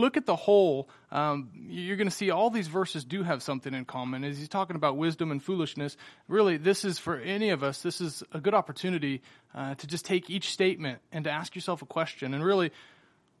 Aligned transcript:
look 0.00 0.16
at 0.16 0.26
the 0.26 0.36
whole, 0.36 0.88
um, 1.10 1.50
you're 1.68 1.96
going 1.96 2.08
to 2.08 2.14
see 2.14 2.30
all 2.30 2.50
these 2.50 2.68
verses 2.68 3.04
do 3.04 3.22
have 3.22 3.42
something 3.42 3.72
in 3.74 3.84
common. 3.84 4.24
As 4.24 4.38
he's 4.38 4.48
talking 4.48 4.76
about 4.76 4.96
wisdom 4.96 5.30
and 5.30 5.42
foolishness, 5.42 5.96
really, 6.28 6.56
this 6.56 6.84
is 6.84 6.98
for 6.98 7.16
any 7.16 7.50
of 7.50 7.62
us, 7.62 7.82
this 7.82 8.00
is 8.00 8.22
a 8.32 8.40
good 8.40 8.54
opportunity 8.54 9.22
uh, 9.54 9.74
to 9.76 9.86
just 9.86 10.04
take 10.04 10.30
each 10.30 10.50
statement 10.52 11.00
and 11.12 11.24
to 11.24 11.30
ask 11.30 11.54
yourself 11.54 11.82
a 11.82 11.86
question. 11.86 12.34
And 12.34 12.44
really, 12.44 12.72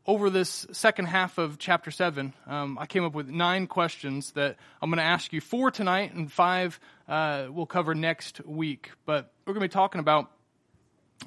over 0.06 0.30
this 0.30 0.66
second 0.72 1.06
half 1.06 1.38
of 1.38 1.58
chapter 1.58 1.90
7, 1.90 2.32
um, 2.46 2.78
I 2.78 2.86
came 2.86 3.04
up 3.04 3.14
with 3.14 3.28
nine 3.28 3.66
questions 3.66 4.32
that 4.32 4.56
I'm 4.80 4.90
going 4.90 4.98
to 4.98 5.04
ask 5.04 5.32
you 5.32 5.40
four 5.40 5.70
tonight, 5.70 6.14
and 6.14 6.32
five 6.32 6.80
uh, 7.08 7.46
we'll 7.50 7.66
cover 7.66 7.94
next 7.94 8.44
week. 8.46 8.90
But 9.04 9.30
we're 9.46 9.54
going 9.54 9.62
to 9.62 9.68
be 9.68 9.72
talking 9.72 10.00
about 10.00 10.30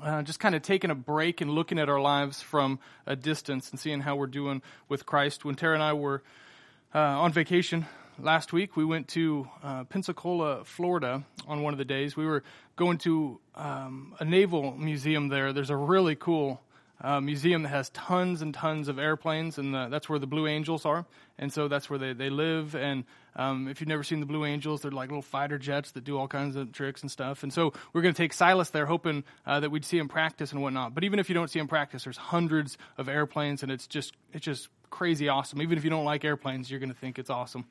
uh, 0.02 0.23
just 0.23 0.39
kind 0.39 0.55
of 0.55 0.62
taking 0.62 0.89
a 0.89 0.96
break 0.96 1.41
and 1.41 1.52
looking 1.52 1.80
at 1.80 1.89
our 1.89 2.02
lives 2.02 2.42
from 2.42 2.80
a 3.05 3.16
distance 3.16 3.70
and 3.71 3.80
seeing 3.80 4.02
how 4.02 4.16
we're 4.16 4.28
doing 4.28 4.62
with 4.89 5.05
Christ. 5.05 5.46
When 5.46 5.55
Tara 5.55 5.73
and 5.73 5.84
I 5.84 5.93
were 5.93 6.23
uh, 6.96 7.00
on 7.00 7.32
vacation 7.32 7.86
last 8.20 8.54
week, 8.54 8.75
we 8.75 8.86
went 8.86 9.07
to 9.10 9.48
uh, 9.64 9.84
Pensacola, 9.86 10.64
Florida 10.65 11.24
on 11.48 11.61
one 11.61 11.74
of 11.74 11.78
the 11.78 11.86
days. 11.86 12.15
We 12.15 12.25
were 12.25 12.43
going 12.75 12.98
to 13.00 13.39
um, 13.56 14.15
a 14.20 14.25
naval 14.25 14.71
museum 14.71 15.29
there. 15.29 15.54
There's 15.54 15.70
a 15.70 15.78
really 15.78 16.15
cool 16.15 16.62
uh, 17.04 17.20
museum 17.20 17.64
that 17.64 17.70
has 17.70 17.89
tons 17.89 18.42
and 18.42 18.54
tons 18.54 18.88
of 18.88 18.98
airplanes, 18.98 19.57
and 19.57 19.74
the, 19.74 19.88
that's 19.89 20.07
where 20.07 20.20
the 20.20 20.28
Blue 20.28 20.48
Angels 20.48 20.86
are. 20.86 21.06
And 21.38 21.52
so 21.52 21.68
that's 21.68 21.89
where 21.89 22.00
they, 22.00 22.14
they 22.14 22.29
live. 22.29 22.76
And 22.76 23.04
um, 23.36 23.68
if 23.68 23.82
you've 23.82 23.89
never 23.89 24.04
seen 24.04 24.20
the 24.20 24.26
Blue 24.26 24.46
Angels, 24.46 24.82
they're 24.82 24.92
like 24.92 25.10
little 25.10 25.21
fighter 25.21 25.57
jets 25.57 25.92
that 25.92 26.04
do 26.04 26.18
all 26.18 26.28
kinds 26.28 26.56
of 26.56 26.71
tricks 26.71 27.02
and 27.02 27.12
stuff. 27.12 27.43
And 27.43 27.52
so 27.52 27.74
we're 27.92 28.02
going 28.02 28.14
to 28.14 28.18
take 28.18 28.32
Silas 28.32 28.70
there, 28.70 28.86
hoping 28.86 29.24
uh, 29.46 29.60
that 29.60 29.70
we'd 29.70 29.84
see 29.84 29.98
him 29.98 30.07
practice 30.07 30.52
and 30.52 30.62
whatnot. 30.62 30.93
But 30.93 31.04
even 31.04 31.20
if 31.20 31.29
you 31.29 31.36
don't 31.36 31.50
see 31.50 31.60
him 31.60 31.68
practice, 31.68 32.06
there's 32.06 32.17
hundreds 32.17 32.78
of 32.98 33.09
airplanes, 33.09 33.64
and 33.64 33.72
it's 33.72 33.88
just 33.88 34.14
it's 34.31 34.45
just 34.45 34.70
crazy 34.90 35.28
awesome. 35.28 35.62
Even 35.62 35.78
if 35.78 35.84
you 35.84 35.90
don't 35.90 36.06
like 36.06 36.23
airplanes, 36.23 36.70
you're 36.70 36.80
going 36.80 36.94
to 36.94 36.98
think 36.98 37.20
it's 37.20 37.30
awesome. 37.30 37.66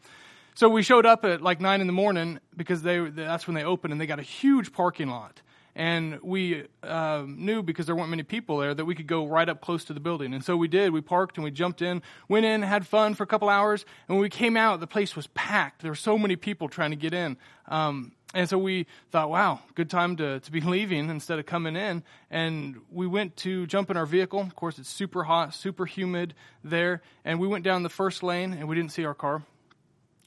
So 0.55 0.69
we 0.69 0.83
showed 0.83 1.07
up 1.07 1.25
at 1.25 1.41
like 1.41 1.61
nine 1.61 1.81
in 1.81 1.87
the 1.87 1.93
morning 1.95 2.39
because 2.55 2.83
they 2.83 2.99
that's 2.99 3.47
when 3.47 3.55
they 3.55 3.65
opened, 3.65 3.93
and 3.93 4.01
they 4.01 4.07
got 4.07 4.19
a 4.19 4.25
huge 4.25 4.73
parking 4.73 5.09
lot 5.09 5.41
and 5.75 6.21
we 6.23 6.65
uh, 6.83 7.25
knew 7.27 7.63
because 7.63 7.87
there 7.87 7.95
weren't 7.95 8.11
many 8.11 8.23
people 8.23 8.59
there 8.59 8.75
that 8.75 8.85
we 8.85 8.95
could 8.95 9.07
go 9.07 9.27
right 9.27 9.49
up 9.49 9.61
close 9.61 9.85
to 9.87 9.95
the 9.95 10.01
building. 10.01 10.35
And 10.35 10.45
so 10.45 10.57
we 10.57 10.69
did. 10.69 10.93
We 10.93 11.01
parked 11.01 11.37
and 11.37 11.45
we 11.45 11.51
jumped 11.51 11.81
in, 11.81 12.03
went 12.29 12.45
in, 12.45 12.63
had 12.63 12.87
fun 12.87 13.15
for 13.15 13.23
a 13.23 13.27
couple 13.27 13.49
hours, 13.49 13.85
and 14.09 14.17
when 14.17 14.23
we 14.23 14.29
came 14.29 14.57
out, 14.57 14.81
the 14.81 14.87
place 14.87 15.17
was 15.17 15.27
packed. 15.29 15.83
There 15.83 15.91
were 15.91 15.97
so 15.97 16.19
many 16.19 16.37
people 16.37 16.69
trying 16.69 16.91
to 16.91 16.97
get 16.97 17.15
in. 17.15 17.37
Um, 17.69 18.13
and 18.35 18.49
so 18.49 18.57
we 18.57 18.87
thought, 19.11 19.31
wow, 19.31 19.61
good 19.75 19.91
time 19.91 20.17
to, 20.17 20.41
to 20.41 20.53
be 20.53 20.61
leaving 20.63 21.09
instead 21.11 21.39
of 21.39 21.47
coming 21.47 21.77
in. 21.77 22.03
And 22.31 22.81
we 22.91 23.07
went 23.07 23.37
to 23.39 23.67
jump 23.67 23.91
in 23.91 23.97
our 23.97 24.07
vehicle. 24.07 24.41
Of 24.41 24.57
course, 24.57 24.79
it's 24.79 24.89
super 24.89 25.25
hot, 25.25 25.55
super 25.55 25.87
humid 25.87 26.35
there. 26.65 27.03
And 27.25 27.39
we 27.39 27.47
went 27.47 27.65
down 27.65 27.83
the 27.83 27.89
first 27.89 28.23
lane 28.23 28.53
and 28.53 28.69
we 28.69 28.77
didn't 28.77 28.93
see 28.93 29.05
our 29.05 29.15
car. 29.15 29.43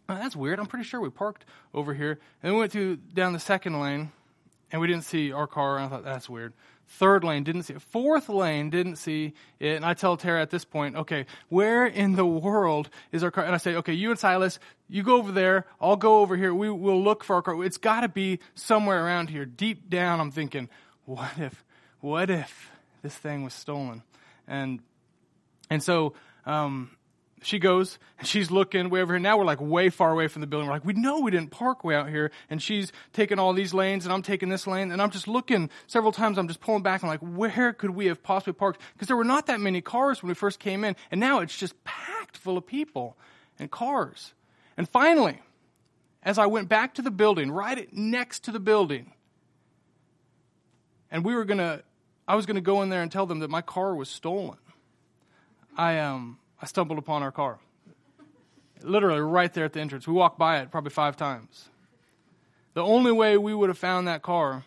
Oh, 0.07 0.16
that's 0.16 0.35
weird. 0.35 0.59
I'm 0.59 0.67
pretty 0.67 0.85
sure 0.85 1.01
we 1.01 1.09
parked 1.09 1.45
over 1.73 1.93
here. 1.93 2.19
And 2.43 2.53
we 2.53 2.59
went 2.59 2.71
to 2.73 2.97
down 2.97 3.33
the 3.33 3.39
second 3.39 3.79
lane 3.79 4.11
and 4.71 4.81
we 4.81 4.88
didn't 4.88 5.03
see 5.03 5.31
our 5.31 5.47
car, 5.47 5.77
and 5.77 5.85
I 5.85 5.88
thought, 5.89 6.03
that's 6.03 6.30
weird. 6.30 6.53
Third 6.88 7.23
lane, 7.23 7.44
didn't 7.44 7.63
see 7.63 7.73
it. 7.73 7.81
Fourth 7.81 8.30
lane, 8.30 8.69
didn't 8.69 8.97
see 8.97 9.33
it. 9.59 9.75
And 9.75 9.85
I 9.85 9.95
tell 9.95 10.17
Tara 10.17 10.41
at 10.41 10.52
this 10.52 10.66
point, 10.66 10.95
okay, 10.95 11.25
where 11.49 11.85
in 11.85 12.16
the 12.16 12.25
world 12.25 12.89
is 13.11 13.23
our 13.23 13.31
car? 13.31 13.44
And 13.44 13.55
I 13.55 13.57
say, 13.57 13.75
okay, 13.75 13.94
you 13.94 14.11
and 14.11 14.19
Silas, 14.19 14.59
you 14.88 15.02
go 15.02 15.17
over 15.17 15.31
there. 15.31 15.66
I'll 15.81 15.95
go 15.95 16.19
over 16.19 16.38
here. 16.38 16.53
We 16.53 16.69
will 16.69 17.02
look 17.02 17.23
for 17.23 17.38
our 17.38 17.41
car. 17.41 17.63
It's 17.63 17.77
got 17.77 18.02
to 18.02 18.09
be 18.09 18.39
somewhere 18.53 19.03
around 19.03 19.30
here. 19.30 19.45
Deep 19.45 19.89
down, 19.89 20.19
I'm 20.19 20.31
thinking, 20.31 20.69
what 21.05 21.31
if, 21.38 21.63
what 22.02 22.29
if 22.29 22.69
this 23.02 23.16
thing 23.16 23.44
was 23.44 23.53
stolen? 23.53 24.03
And, 24.47 24.79
and 25.69 25.81
so, 25.81 26.13
um, 26.45 26.94
she 27.45 27.59
goes 27.59 27.99
and 28.17 28.27
she's 28.27 28.49
looking 28.49 28.89
way 28.89 29.01
over 29.01 29.13
here. 29.13 29.19
Now 29.19 29.38
we're 29.38 29.45
like 29.45 29.61
way 29.61 29.89
far 29.89 30.11
away 30.11 30.27
from 30.27 30.41
the 30.41 30.47
building. 30.47 30.67
We're 30.67 30.73
like, 30.73 30.85
we 30.85 30.93
know 30.93 31.19
we 31.19 31.31
didn't 31.31 31.51
park 31.51 31.83
way 31.83 31.95
out 31.95 32.09
here. 32.09 32.31
And 32.49 32.61
she's 32.61 32.91
taking 33.13 33.38
all 33.38 33.53
these 33.53 33.73
lanes 33.73 34.05
and 34.05 34.13
I'm 34.13 34.23
taking 34.23 34.49
this 34.49 34.65
lane. 34.65 34.91
And 34.91 35.01
I'm 35.01 35.11
just 35.11 35.27
looking 35.27 35.69
several 35.88 36.11
times. 36.11 36.38
I'm 36.38 36.47
just 36.47 36.59
pulling 36.59 36.81
back 36.81 37.03
and 37.03 37.09
like, 37.09 37.19
where 37.19 37.72
could 37.72 37.91
we 37.91 38.07
have 38.07 38.23
possibly 38.23 38.53
parked? 38.53 38.81
Because 38.94 39.07
there 39.07 39.17
were 39.17 39.23
not 39.23 39.45
that 39.47 39.59
many 39.59 39.81
cars 39.81 40.23
when 40.23 40.29
we 40.29 40.34
first 40.34 40.59
came 40.59 40.84
in. 40.84 40.95
And 41.11 41.19
now 41.19 41.39
it's 41.39 41.55
just 41.55 41.81
packed 41.84 42.38
full 42.38 42.57
of 42.57 42.66
people 42.66 43.16
and 43.59 43.69
cars. 43.69 44.34
And 44.75 44.89
finally, 44.89 45.39
as 46.23 46.39
I 46.39 46.47
went 46.47 46.67
back 46.67 46.95
to 46.95 47.01
the 47.01 47.11
building, 47.11 47.51
right 47.51 47.88
next 47.94 48.45
to 48.45 48.51
the 48.51 48.59
building, 48.59 49.13
and 51.11 51.23
we 51.23 51.35
were 51.35 51.45
going 51.45 51.59
to, 51.59 51.84
I 52.28 52.35
was 52.35 52.47
going 52.47 52.55
to 52.55 52.61
go 52.61 52.81
in 52.81 52.89
there 52.89 53.03
and 53.03 53.11
tell 53.11 53.28
them 53.28 53.39
that 53.39 53.50
my 53.50 53.61
car 53.61 53.95
was 53.95 54.09
stolen. 54.09 54.57
I, 55.78 56.00
um, 56.00 56.39
I 56.61 56.66
stumbled 56.66 56.99
upon 56.99 57.23
our 57.23 57.31
car. 57.31 57.59
Literally 58.81 59.21
right 59.21 59.53
there 59.53 59.66
at 59.66 59.73
the 59.73 59.81
entrance. 59.81 60.07
We 60.07 60.13
walked 60.13 60.38
by 60.38 60.59
it 60.59 60.71
probably 60.71 60.91
five 60.91 61.17
times. 61.17 61.69
The 62.73 62.83
only 62.83 63.11
way 63.11 63.38
we 63.38 63.53
would 63.53 63.69
have 63.69 63.77
found 63.77 64.07
that 64.07 64.21
car 64.21 64.66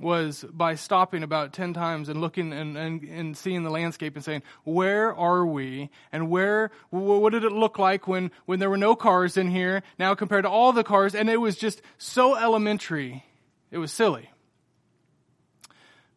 was 0.00 0.44
by 0.52 0.74
stopping 0.74 1.22
about 1.22 1.52
10 1.52 1.72
times 1.72 2.08
and 2.08 2.20
looking 2.20 2.52
and, 2.52 2.76
and, 2.76 3.02
and 3.04 3.36
seeing 3.36 3.62
the 3.62 3.70
landscape 3.70 4.16
and 4.16 4.24
saying, 4.24 4.42
where 4.64 5.14
are 5.14 5.46
we? 5.46 5.90
And 6.12 6.30
where, 6.30 6.70
what 6.90 7.30
did 7.32 7.44
it 7.44 7.52
look 7.52 7.78
like 7.78 8.08
when, 8.08 8.30
when 8.46 8.58
there 8.58 8.70
were 8.70 8.76
no 8.76 8.96
cars 8.96 9.36
in 9.36 9.48
here 9.48 9.82
now 9.98 10.14
compared 10.14 10.44
to 10.44 10.50
all 10.50 10.72
the 10.72 10.84
cars? 10.84 11.14
And 11.14 11.28
it 11.28 11.40
was 11.40 11.56
just 11.56 11.80
so 11.96 12.36
elementary. 12.36 13.24
It 13.70 13.78
was 13.78 13.92
silly. 13.92 14.30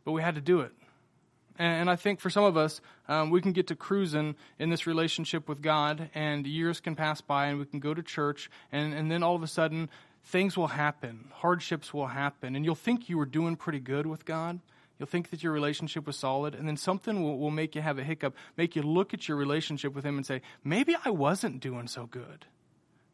But 0.06 0.14
we 0.14 0.22
had 0.22 0.36
to 0.36 0.42
do 0.42 0.62
it. 0.62 0.72
And 1.60 1.90
I 1.90 1.96
think 1.96 2.20
for 2.20 2.30
some 2.30 2.44
of 2.44 2.56
us, 2.56 2.82
um, 3.08 3.32
we 3.32 3.42
can 3.42 3.52
get 3.52 3.68
to 3.68 3.76
cruising 3.76 4.36
in 4.60 4.70
this 4.70 4.86
relationship 4.86 5.50
with 5.50 5.62
God, 5.62 6.10
and 6.14 6.46
years 6.46 6.80
can 6.80 6.96
pass 6.96 7.20
by, 7.20 7.48
and 7.48 7.58
we 7.58 7.66
can 7.66 7.80
go 7.80 7.94
to 7.96 8.04
church, 8.04 8.50
and, 8.72 8.94
and 8.94 9.12
then 9.12 9.24
all 9.24 9.36
of 9.36 9.42
a 9.42 9.48
sudden, 9.48 9.90
things 10.24 10.56
will 10.56 10.68
happen, 10.68 11.30
hardships 11.34 11.94
will 11.94 12.08
happen, 12.08 12.56
and 12.56 12.64
you'll 12.64 12.76
think 12.76 13.10
you 13.10 13.18
were 13.18 13.26
doing 13.26 13.56
pretty 13.56 13.80
good 13.80 14.06
with 14.06 14.24
God. 14.24 14.60
You'll 15.00 15.08
think 15.08 15.30
that 15.30 15.42
your 15.42 15.52
relationship 15.52 16.06
was 16.06 16.18
solid, 16.18 16.54
and 16.54 16.68
then 16.68 16.78
something 16.78 17.24
will, 17.24 17.38
will 17.40 17.52
make 17.52 17.76
you 17.76 17.82
have 17.82 17.98
a 17.98 18.04
hiccup, 18.04 18.36
make 18.56 18.76
you 18.76 18.84
look 18.84 19.14
at 19.14 19.28
your 19.28 19.38
relationship 19.38 19.96
with 19.96 20.06
Him 20.06 20.18
and 20.18 20.26
say, 20.26 20.42
maybe 20.64 20.96
I 21.06 21.10
wasn't 21.10 21.60
doing 21.60 21.88
so 21.88 22.06
good. 22.06 22.46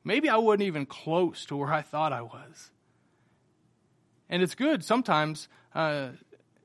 Maybe 0.03 0.27
I 0.27 0.37
wasn't 0.37 0.63
even 0.63 0.85
close 0.85 1.45
to 1.45 1.55
where 1.55 1.71
I 1.71 1.81
thought 1.81 2.11
I 2.11 2.23
was. 2.23 2.71
And 4.29 4.41
it's 4.41 4.55
good 4.55 4.83
sometimes, 4.83 5.47
uh, 5.75 6.09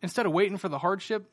instead 0.03 0.27
of 0.27 0.33
waiting 0.33 0.57
for 0.57 0.69
the 0.69 0.79
hardship, 0.79 1.29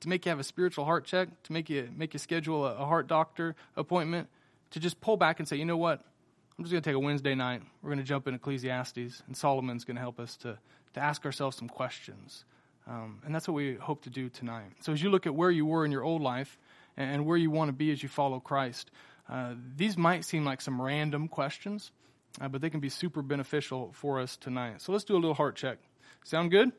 to 0.00 0.08
make 0.08 0.24
you 0.24 0.30
have 0.30 0.40
a 0.40 0.44
spiritual 0.44 0.84
heart 0.84 1.04
check, 1.04 1.28
to 1.44 1.52
make 1.52 1.70
you 1.70 1.88
make 1.94 2.12
you 2.14 2.18
schedule 2.18 2.66
a, 2.66 2.74
a 2.74 2.86
heart 2.86 3.06
doctor 3.06 3.54
appointment, 3.76 4.28
to 4.70 4.80
just 4.80 5.00
pull 5.00 5.16
back 5.16 5.38
and 5.38 5.48
say, 5.48 5.56
you 5.56 5.64
know 5.64 5.76
what? 5.76 6.04
I'm 6.58 6.64
just 6.64 6.72
going 6.72 6.82
to 6.82 6.90
take 6.90 6.96
a 6.96 7.00
Wednesday 7.00 7.34
night. 7.34 7.62
We're 7.82 7.88
going 7.88 7.98
to 8.00 8.04
jump 8.04 8.28
in 8.28 8.34
Ecclesiastes, 8.34 9.22
and 9.26 9.36
Solomon's 9.36 9.84
going 9.84 9.96
to 9.96 10.00
help 10.02 10.20
us 10.20 10.36
to, 10.38 10.58
to 10.92 11.00
ask 11.00 11.24
ourselves 11.24 11.56
some 11.56 11.68
questions. 11.68 12.44
Um, 12.86 13.20
and 13.24 13.34
that's 13.34 13.48
what 13.48 13.54
we 13.54 13.76
hope 13.76 14.02
to 14.02 14.10
do 14.10 14.28
tonight. 14.28 14.72
So 14.80 14.92
as 14.92 15.02
you 15.02 15.10
look 15.10 15.26
at 15.26 15.34
where 15.34 15.50
you 15.50 15.64
were 15.64 15.84
in 15.84 15.92
your 15.92 16.02
old 16.02 16.22
life 16.22 16.58
and 16.96 17.24
where 17.24 17.36
you 17.36 17.50
want 17.50 17.68
to 17.68 17.72
be 17.72 17.90
as 17.92 18.02
you 18.02 18.08
follow 18.08 18.40
Christ, 18.40 18.90
uh, 19.28 19.54
these 19.76 19.96
might 19.96 20.24
seem 20.24 20.44
like 20.44 20.60
some 20.60 20.82
random 20.82 21.28
questions, 21.28 21.92
uh, 22.40 22.48
but 22.48 22.60
they 22.60 22.68
can 22.68 22.80
be 22.80 22.88
super 22.88 23.22
beneficial 23.22 23.92
for 23.94 24.20
us 24.20 24.36
tonight. 24.36 24.82
So 24.82 24.92
let's 24.92 25.04
do 25.04 25.14
a 25.14 25.20
little 25.20 25.34
heart 25.34 25.56
check. 25.56 25.78
Sound 26.24 26.50
good? 26.50 26.72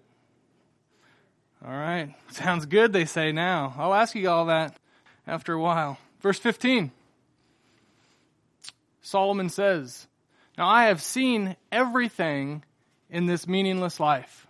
All 1.64 1.72
right. 1.72 2.14
Sounds 2.32 2.66
good, 2.66 2.94
they 2.94 3.06
say 3.06 3.32
now. 3.32 3.74
I'll 3.78 3.94
ask 3.94 4.16
you 4.16 4.30
all 4.30 4.46
that 4.46 4.76
after 5.28 5.54
a 5.54 5.62
while. 5.62 5.98
Verse 6.22 6.40
15. 6.40 6.92
Solomon 9.02 9.50
says, 9.50 10.08
Now 10.58 10.68
I 10.68 10.86
have 10.86 11.02
seen 11.02 11.56
everything 11.72 12.64
in 13.10 13.26
this 13.26 13.48
meaningless 13.48 14.00
life. 14.00 14.48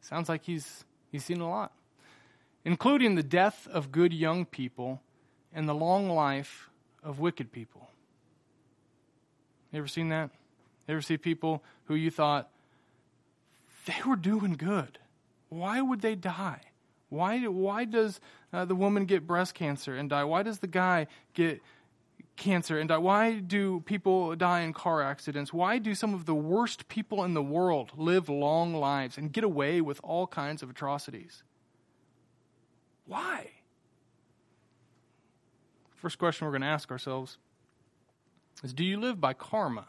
Sounds 0.00 0.28
like 0.28 0.44
he's, 0.44 0.84
he's 1.12 1.24
seen 1.24 1.40
a 1.40 1.48
lot, 1.48 1.72
including 2.64 3.14
the 3.14 3.22
death 3.22 3.68
of 3.70 3.92
good 3.92 4.12
young 4.12 4.44
people 4.44 5.00
and 5.52 5.68
the 5.68 5.74
long 5.74 6.08
life 6.08 6.70
of 7.02 7.18
wicked 7.18 7.52
people. 7.52 7.88
You 9.72 9.78
ever 9.78 9.88
seen 9.88 10.08
that? 10.08 10.30
You 10.88 10.94
ever 10.94 11.02
see 11.02 11.16
people 11.16 11.62
who 11.84 11.94
you 11.94 12.10
thought 12.10 12.48
they 13.86 14.00
were 14.06 14.16
doing 14.16 14.54
good? 14.54 14.98
Why 15.50 15.80
would 15.80 16.00
they 16.00 16.14
die? 16.14 16.60
Why, 17.08 17.40
why 17.46 17.84
does 17.84 18.20
uh, 18.52 18.64
the 18.64 18.76
woman 18.76 19.04
get 19.04 19.26
breast 19.26 19.54
cancer 19.54 19.94
and 19.94 20.08
die? 20.08 20.24
Why 20.24 20.42
does 20.42 20.60
the 20.60 20.68
guy 20.68 21.08
get 21.34 21.60
cancer 22.36 22.78
and 22.78 22.88
die? 22.88 22.98
Why 22.98 23.40
do 23.40 23.80
people 23.80 24.36
die 24.36 24.60
in 24.60 24.72
car 24.72 25.02
accidents? 25.02 25.52
Why 25.52 25.78
do 25.78 25.94
some 25.94 26.14
of 26.14 26.24
the 26.24 26.34
worst 26.34 26.88
people 26.88 27.24
in 27.24 27.34
the 27.34 27.42
world 27.42 27.90
live 27.96 28.28
long 28.28 28.74
lives 28.74 29.18
and 29.18 29.32
get 29.32 29.42
away 29.42 29.80
with 29.80 30.00
all 30.04 30.28
kinds 30.28 30.62
of 30.62 30.70
atrocities? 30.70 31.42
Why? 33.06 33.50
First 35.96 36.18
question 36.18 36.46
we're 36.46 36.52
going 36.52 36.62
to 36.62 36.68
ask 36.68 36.92
ourselves 36.92 37.38
is 38.62 38.72
Do 38.72 38.84
you 38.84 39.00
live 39.00 39.20
by 39.20 39.34
karma? 39.34 39.86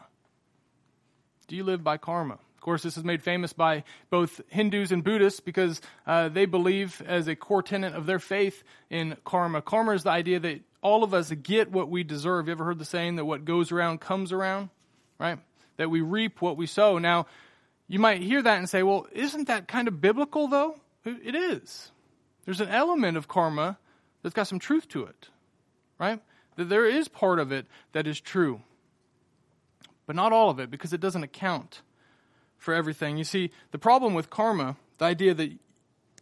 Do 1.46 1.54
you 1.54 1.62
live 1.62 1.84
by 1.84 1.98
karma? 1.98 2.38
Of 2.62 2.64
course, 2.64 2.84
this 2.84 2.96
is 2.96 3.02
made 3.02 3.24
famous 3.24 3.52
by 3.52 3.82
both 4.08 4.40
Hindus 4.46 4.92
and 4.92 5.02
Buddhists 5.02 5.40
because 5.40 5.80
uh, 6.06 6.28
they 6.28 6.46
believe, 6.46 7.02
as 7.04 7.26
a 7.26 7.34
core 7.34 7.60
tenet 7.60 7.92
of 7.92 8.06
their 8.06 8.20
faith, 8.20 8.62
in 8.88 9.16
karma. 9.24 9.62
Karma 9.62 9.94
is 9.94 10.04
the 10.04 10.10
idea 10.10 10.38
that 10.38 10.60
all 10.80 11.02
of 11.02 11.12
us 11.12 11.32
get 11.32 11.72
what 11.72 11.88
we 11.88 12.04
deserve. 12.04 12.46
You 12.46 12.52
ever 12.52 12.64
heard 12.64 12.78
the 12.78 12.84
saying 12.84 13.16
that 13.16 13.24
what 13.24 13.44
goes 13.44 13.72
around 13.72 14.00
comes 14.00 14.30
around? 14.30 14.68
Right? 15.18 15.40
That 15.76 15.90
we 15.90 16.02
reap 16.02 16.40
what 16.40 16.56
we 16.56 16.68
sow. 16.68 16.98
Now, 16.98 17.26
you 17.88 17.98
might 17.98 18.22
hear 18.22 18.40
that 18.40 18.58
and 18.58 18.70
say, 18.70 18.84
well, 18.84 19.08
isn't 19.10 19.48
that 19.48 19.66
kind 19.66 19.88
of 19.88 20.00
biblical, 20.00 20.46
though? 20.46 20.76
It 21.04 21.34
is. 21.34 21.90
There's 22.44 22.60
an 22.60 22.68
element 22.68 23.16
of 23.16 23.26
karma 23.26 23.76
that's 24.22 24.36
got 24.36 24.46
some 24.46 24.60
truth 24.60 24.86
to 24.90 25.02
it, 25.06 25.30
right? 25.98 26.20
That 26.54 26.68
there 26.68 26.86
is 26.86 27.08
part 27.08 27.40
of 27.40 27.50
it 27.50 27.66
that 27.90 28.06
is 28.06 28.20
true, 28.20 28.60
but 30.06 30.14
not 30.14 30.32
all 30.32 30.48
of 30.48 30.60
it 30.60 30.70
because 30.70 30.92
it 30.92 31.00
doesn't 31.00 31.24
account 31.24 31.82
for 32.62 32.72
everything. 32.72 33.16
You 33.16 33.24
see, 33.24 33.50
the 33.72 33.78
problem 33.78 34.14
with 34.14 34.30
karma, 34.30 34.76
the 34.98 35.04
idea 35.04 35.34
that 35.34 35.50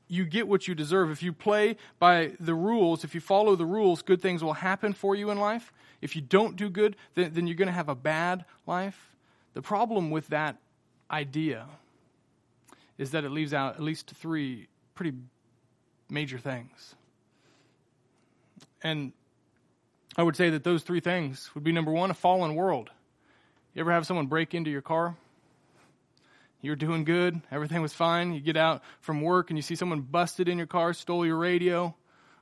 you 0.08 0.25
get 0.25 0.48
what 0.48 0.66
you 0.66 0.75
deserve. 0.75 1.10
If 1.10 1.22
you 1.22 1.32
play 1.32 1.76
by 1.98 2.32
the 2.40 2.54
rules, 2.54 3.04
if 3.04 3.14
you 3.14 3.20
follow 3.20 3.54
the 3.54 3.66
rules, 3.66 4.00
good 4.02 4.22
things 4.22 4.42
will 4.42 4.54
happen 4.54 4.94
for 4.94 5.14
you 5.14 5.31
in 5.31 5.38
life. 5.38 5.70
If 6.00 6.16
you 6.16 6.22
don't 6.22 6.56
do 6.56 6.70
good, 6.70 6.96
then, 7.14 7.34
then 7.34 7.46
you're 7.46 7.56
going 7.56 7.69
to 7.69 7.72
have 7.72 7.90
a 7.90 7.94
bad 7.94 8.46
life. 8.66 9.14
The 9.52 9.60
problem 9.60 10.10
with 10.10 10.28
that 10.28 10.56
idea 11.10 11.66
is 12.96 13.10
that 13.10 13.25
it 13.25 13.31
leaves 13.31 13.52
out 13.52 13.75
at 13.75 13.82
least 13.82 14.10
three 14.10 14.66
pretty 14.94 15.12
major 16.08 16.38
things. 16.38 16.94
And 18.82 19.12
I 20.16 20.22
would 20.22 20.37
say 20.37 20.50
that 20.50 20.64
those 20.64 20.82
three 20.82 21.00
things 21.00 21.50
would 21.54 21.64
be 21.64 21.72
number 21.72 21.92
one, 21.92 22.10
a 22.10 22.14
fallen 22.14 22.54
world. 22.54 22.90
You 23.75 23.81
ever 23.81 23.92
have 23.92 24.06
someone 24.06 24.26
break 24.26 24.54
into 24.54 24.70
your 24.70 24.82
car? 24.82 25.16
You're 26.62 26.77
doing 26.77 27.05
good, 27.05 27.41
everything 27.51 27.81
was 27.81 27.93
fine. 27.93 28.35
You 28.35 28.41
get 28.41 28.57
out 28.57 28.83
from 29.01 29.23
work 29.23 29.51
and 29.51 29.59
you 29.59 29.62
see 29.62 29.75
someone 29.75 30.01
busted 30.01 30.49
in 30.49 30.59
your 30.59 30.67
car, 30.67 30.93
stole 30.93 31.25
your 31.25 31.39
radio, 31.39 31.95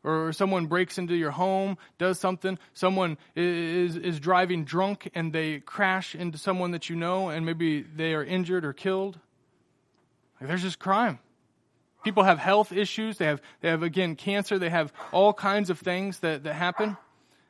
or 0.03 0.33
someone 0.33 0.67
breaks 0.67 0.99
into 0.99 1.15
your 1.15 1.31
home, 1.31 1.79
does 1.99 2.19
something. 2.19 2.59
Someone 2.75 3.17
is, 3.37 3.97
is 3.97 4.19
driving 4.19 4.65
drunk 4.65 5.11
and 5.15 5.33
they 5.33 5.61
crash 5.61 6.15
into 6.15 6.39
someone 6.39 6.73
that 6.73 6.89
you 6.89 6.97
know 6.97 7.29
and 7.29 7.47
maybe 7.47 7.83
they 7.83 8.15
are 8.15 8.25
injured 8.25 8.65
or 8.65 8.73
killed. 8.73 9.19
Like, 10.41 10.49
there's 10.49 10.63
just 10.63 10.79
crime. 10.79 11.19
People 12.05 12.23
have 12.23 12.39
health 12.39 12.73
issues. 12.73 13.19
They 13.19 13.27
have, 13.27 13.43
they 13.61 13.69
have, 13.69 13.83
again, 13.83 14.17
cancer. 14.17 14.59
They 14.59 14.71
have 14.71 14.93
all 15.13 15.33
kinds 15.33 15.69
of 15.69 15.79
things 15.79 16.21
that, 16.21 16.45
that 16.45 16.55
happen. 16.55 16.97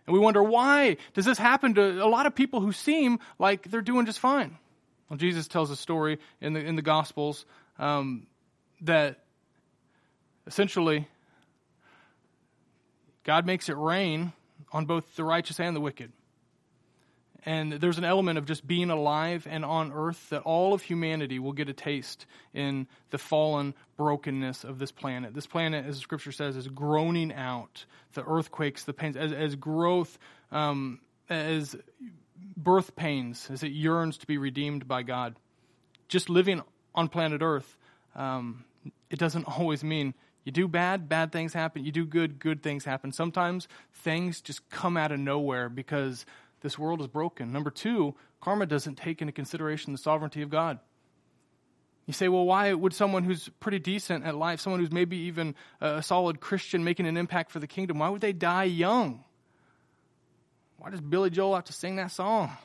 And 0.07 0.15
we 0.15 0.19
wonder, 0.19 0.43
why 0.43 0.97
does 1.13 1.27
this 1.27 1.37
happen 1.37 1.75
to 1.75 2.03
a 2.03 2.09
lot 2.09 2.25
of 2.25 2.35
people 2.35 2.61
who 2.61 2.73
seem 2.73 3.21
like 3.39 3.71
they're 3.71 3.83
doing 3.83 4.07
just 4.07 4.19
fine? 4.19 4.57
Well, 5.09 5.17
Jesus 5.17 5.49
tells 5.49 5.71
a 5.71 5.77
story 5.77 6.19
in 6.41 6.53
the, 6.53 6.61
in 6.61 6.77
the 6.77 6.83
Gospels 6.83 7.47
um, 7.79 8.27
that 8.83 9.25
essentially 10.47 11.09
God 13.25 13.47
makes 13.47 13.69
it 13.69 13.77
rain 13.77 14.33
on 14.73 14.87
both 14.87 15.17
the 15.17 15.25
righteous 15.25 15.61
and 15.61 15.75
the 15.75 15.81
wicked. 15.81 16.13
And 17.45 17.73
there's 17.73 17.99
an 17.99 18.05
element 18.05 18.37
of 18.37 18.47
just 18.47 18.67
being 18.67 18.91
alive 18.91 19.47
and 19.49 19.65
on 19.65 19.93
earth 19.93 20.29
that 20.31 20.43
all 20.43 20.75
of 20.75 20.83
humanity 20.83 21.39
will 21.39 21.53
get 21.53 21.69
a 21.69 21.73
taste 21.73 22.27
in 22.53 22.87
the 23.11 23.19
fallen 23.19 23.75
brokenness 23.97 24.65
of 24.65 24.79
this 24.79 24.93
planet. 24.93 25.35
This 25.35 25.47
planet, 25.47 25.87
as 25.87 25.99
Scripture 25.99 26.33
says, 26.33 26.57
is 26.57 26.69
groaning 26.69 27.33
out 27.33 27.87
the 28.15 28.25
earthquakes, 28.25 28.85
the 28.85 28.93
pains, 28.93 29.17
as, 29.17 29.33
as 29.33 29.55
growth, 29.55 30.19
um, 30.51 31.01
as 31.31 31.77
birth 32.57 32.97
pains 32.97 33.49
as 33.51 33.63
it 33.63 33.73
yearns 33.73 34.19
to 34.19 34.27
be 34.27 34.39
redeemed 34.39 34.89
by 34.89 35.03
God. 35.03 35.37
Just 36.09 36.29
living 36.29 36.63
on 36.95 37.09
planet 37.09 37.43
Earth, 37.43 37.77
um, 38.15 38.65
it 39.11 39.19
doesn't 39.19 39.45
always 39.59 39.85
mean 39.85 40.15
you 40.45 40.53
do 40.53 40.67
bad, 40.67 41.11
bad 41.11 41.31
things 41.31 41.53
happen. 41.53 41.85
You 41.85 41.93
do 41.93 42.07
good, 42.07 42.39
good 42.39 42.63
things 42.63 42.85
happen. 42.85 43.13
Sometimes 43.13 43.69
things 43.93 44.41
just 44.41 44.69
come 44.71 44.97
out 44.97 45.13
of 45.13 45.21
nowhere 45.21 45.69
because 45.69 46.25
this 46.63 46.79
world 46.79 47.03
is 47.03 47.07
broken. 47.07 47.53
Number 47.53 47.71
two, 47.71 48.15
karma 48.41 48.65
doesn't 48.65 48.97
take 48.97 49.21
into 49.21 49.33
consideration 49.33 49.93
the 49.93 49.99
sovereignty 49.99 50.41
of 50.41 50.49
God. 50.49 50.79
You 52.07 52.15
say, 52.15 52.29
well, 52.29 52.47
why 52.47 52.73
would 52.73 52.95
someone 52.95 53.25
who's 53.25 53.51
pretty 53.61 53.79
decent 53.79 54.25
at 54.25 54.35
life, 54.35 54.61
someone 54.61 54.81
who's 54.81 54.91
maybe 54.91 55.19
even 55.19 55.55
a 55.83 56.03
solid 56.03 56.41
Christian 56.41 56.83
making 56.83 57.07
an 57.07 57.19
impact 57.19 57.51
for 57.51 57.59
the 57.59 57.67
kingdom, 57.67 57.99
why 57.99 58.09
would 58.09 58.23
they 58.23 58.33
die 58.33 58.65
young? 58.65 59.25
Why 60.79 60.91
does 60.91 61.01
Billy 61.01 61.31
Joel 61.31 61.57
have 61.57 61.65
to 61.65 61.73
sing 61.73 61.97
that 61.97 62.11
song? 62.11 62.57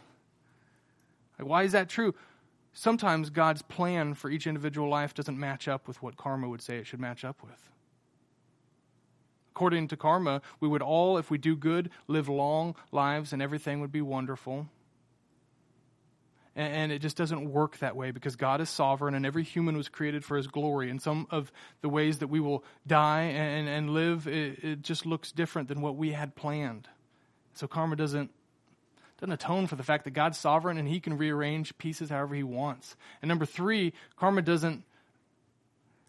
Like, 1.37 1.47
why 1.47 1.63
is 1.63 1.71
that 1.73 1.89
true? 1.89 2.13
Sometimes 2.73 3.29
God's 3.29 3.61
plan 3.61 4.13
for 4.13 4.29
each 4.29 4.47
individual 4.47 4.89
life 4.89 5.13
doesn't 5.13 5.39
match 5.39 5.67
up 5.67 5.87
with 5.87 6.01
what 6.01 6.15
karma 6.15 6.47
would 6.47 6.61
say 6.61 6.77
it 6.77 6.87
should 6.87 6.99
match 6.99 7.25
up 7.25 7.43
with. 7.43 7.69
According 9.51 9.89
to 9.89 9.97
karma, 9.97 10.41
we 10.59 10.67
would 10.67 10.81
all, 10.81 11.17
if 11.17 11.29
we 11.29 11.37
do 11.37 11.55
good, 11.55 11.91
live 12.07 12.29
long 12.29 12.75
lives 12.91 13.33
and 13.33 13.41
everything 13.41 13.81
would 13.81 13.91
be 13.91 14.01
wonderful. 14.01 14.67
And 16.55 16.91
it 16.91 16.99
just 16.99 17.17
doesn't 17.17 17.51
work 17.51 17.79
that 17.79 17.95
way 17.95 18.11
because 18.11 18.35
God 18.35 18.61
is 18.61 18.69
sovereign 18.69 19.15
and 19.15 19.25
every 19.25 19.43
human 19.43 19.75
was 19.75 19.89
created 19.89 20.23
for 20.23 20.37
his 20.37 20.45
glory. 20.45 20.91
And 20.91 21.01
some 21.01 21.25
of 21.31 21.51
the 21.81 21.89
ways 21.89 22.19
that 22.19 22.27
we 22.27 22.39
will 22.39 22.63
die 22.85 23.21
and, 23.21 23.67
and 23.67 23.89
live, 23.89 24.27
it, 24.27 24.63
it 24.63 24.81
just 24.83 25.07
looks 25.07 25.31
different 25.31 25.67
than 25.67 25.81
what 25.81 25.95
we 25.95 26.11
had 26.11 26.35
planned. 26.35 26.87
So 27.53 27.67
karma 27.67 27.95
doesn't 27.95 28.31
doesn't 29.19 29.33
atone 29.33 29.67
for 29.67 29.75
the 29.75 29.83
fact 29.83 30.03
that 30.03 30.11
God's 30.11 30.37
sovereign 30.37 30.77
and 30.77 30.87
he 30.87 30.99
can 30.99 31.17
rearrange 31.17 31.77
pieces 31.77 32.09
however 32.09 32.35
he 32.35 32.43
wants. 32.43 32.95
And 33.21 33.29
number 33.29 33.45
3, 33.45 33.93
karma 34.17 34.41
doesn't 34.41 34.83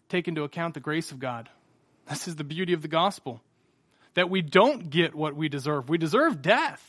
take 0.09 0.27
into 0.27 0.43
account 0.43 0.73
the 0.73 0.79
grace 0.79 1.11
of 1.11 1.19
God. 1.19 1.49
This 2.09 2.27
is 2.27 2.35
the 2.35 2.43
beauty 2.43 2.73
of 2.73 2.81
the 2.81 2.87
gospel. 2.87 3.41
That 4.15 4.29
we 4.29 4.41
don't 4.41 4.89
get 4.89 5.15
what 5.15 5.35
we 5.35 5.49
deserve. 5.49 5.87
We 5.89 5.97
deserve 5.97 6.41
death 6.41 6.83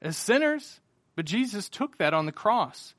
as 0.00 0.16
sinners, 0.16 0.80
but 1.14 1.24
Jesus 1.24 1.68
took 1.68 1.98
that 1.98 2.14
on 2.14 2.26
the 2.26 2.32
cross. 2.32 2.94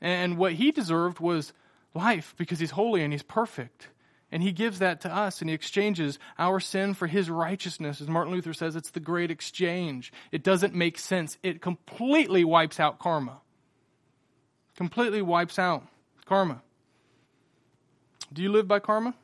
And 0.00 0.36
what 0.36 0.52
he 0.52 0.72
deserved 0.72 1.20
was 1.20 1.52
life 1.94 2.34
because 2.36 2.58
he's 2.58 2.70
holy 2.70 3.02
and 3.02 3.12
he's 3.12 3.22
perfect. 3.22 3.88
And 4.32 4.42
he 4.42 4.50
gives 4.50 4.78
that 4.78 5.02
to 5.02 5.14
us 5.14 5.42
and 5.42 5.50
he 5.50 5.54
exchanges 5.54 6.18
our 6.38 6.58
sin 6.58 6.94
for 6.94 7.06
his 7.06 7.28
righteousness. 7.28 8.00
As 8.00 8.08
Martin 8.08 8.32
Luther 8.32 8.54
says, 8.54 8.74
it's 8.74 8.90
the 8.90 8.98
great 8.98 9.30
exchange. 9.30 10.10
It 10.32 10.42
doesn't 10.42 10.74
make 10.74 10.98
sense. 10.98 11.36
It 11.42 11.60
completely 11.60 12.42
wipes 12.42 12.80
out 12.80 12.98
karma. 12.98 13.42
Completely 14.74 15.20
wipes 15.20 15.58
out 15.58 15.86
karma. 16.24 16.62
Do 18.32 18.40
you 18.40 18.50
live 18.50 18.66
by 18.66 18.78
karma? 18.78 19.14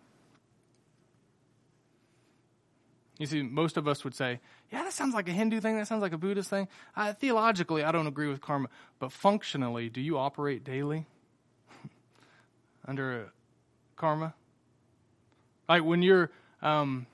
You 3.19 3.25
see, 3.25 3.43
most 3.43 3.78
of 3.78 3.88
us 3.88 4.05
would 4.05 4.14
say, 4.14 4.40
yeah, 4.70 4.82
that 4.82 4.93
sounds 4.93 5.14
like 5.14 5.26
a 5.26 5.32
Hindu 5.32 5.60
thing. 5.60 5.78
That 5.78 5.88
sounds 5.88 6.02
like 6.02 6.12
a 6.12 6.19
Buddhist 6.19 6.50
thing. 6.50 6.69
Uh, 6.94 7.14
theologically, 7.14 7.82
I 7.82 7.93
don't 7.93 8.06
agree 8.06 8.28
with 8.28 8.43
karma. 8.43 8.69
But 8.98 9.10
functionally, 9.10 9.88
do 9.88 10.03
you 10.03 10.19
operate 10.19 10.65
daily 10.65 11.06
under 12.86 13.32
karma? 13.96 14.34
Like 15.69 15.84
when 15.84 16.03
you're 16.03 16.31
um, 16.63 17.06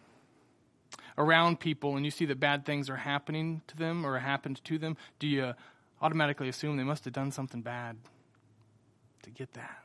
around 1.18 1.60
people 1.60 1.96
and 1.96 2.04
you 2.04 2.10
see 2.10 2.26
that 2.26 2.40
bad 2.40 2.64
things 2.64 2.88
are 2.88 2.96
happening 2.96 3.62
to 3.68 3.76
them 3.76 4.04
or 4.06 4.18
happened 4.18 4.62
to 4.64 4.78
them, 4.78 4.96
do 5.18 5.26
you 5.26 5.54
automatically 6.00 6.48
assume 6.48 6.76
they 6.76 6.84
must 6.84 7.04
have 7.04 7.14
done 7.14 7.32
something 7.32 7.62
bad 7.62 7.96
to 9.22 9.30
get 9.30 9.52
that? 9.54 9.78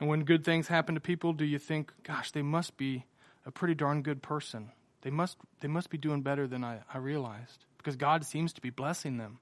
And 0.00 0.08
when 0.08 0.24
good 0.24 0.44
things 0.44 0.68
happen 0.68 0.96
to 0.96 1.00
people, 1.00 1.32
do 1.32 1.44
you 1.44 1.58
think, 1.58 1.92
gosh, 2.02 2.32
they 2.32 2.42
must 2.42 2.76
be 2.76 3.06
a 3.46 3.50
pretty 3.50 3.74
darn 3.74 4.02
good 4.02 4.22
person? 4.22 4.70
They 5.02 5.10
must, 5.10 5.36
they 5.60 5.68
must 5.68 5.90
be 5.90 5.98
doing 5.98 6.22
better 6.22 6.46
than 6.46 6.64
I, 6.64 6.80
I 6.92 6.98
realized 6.98 7.64
because 7.78 7.96
God 7.96 8.24
seems 8.24 8.52
to 8.54 8.60
be 8.60 8.70
blessing 8.70 9.18
them. 9.18 9.38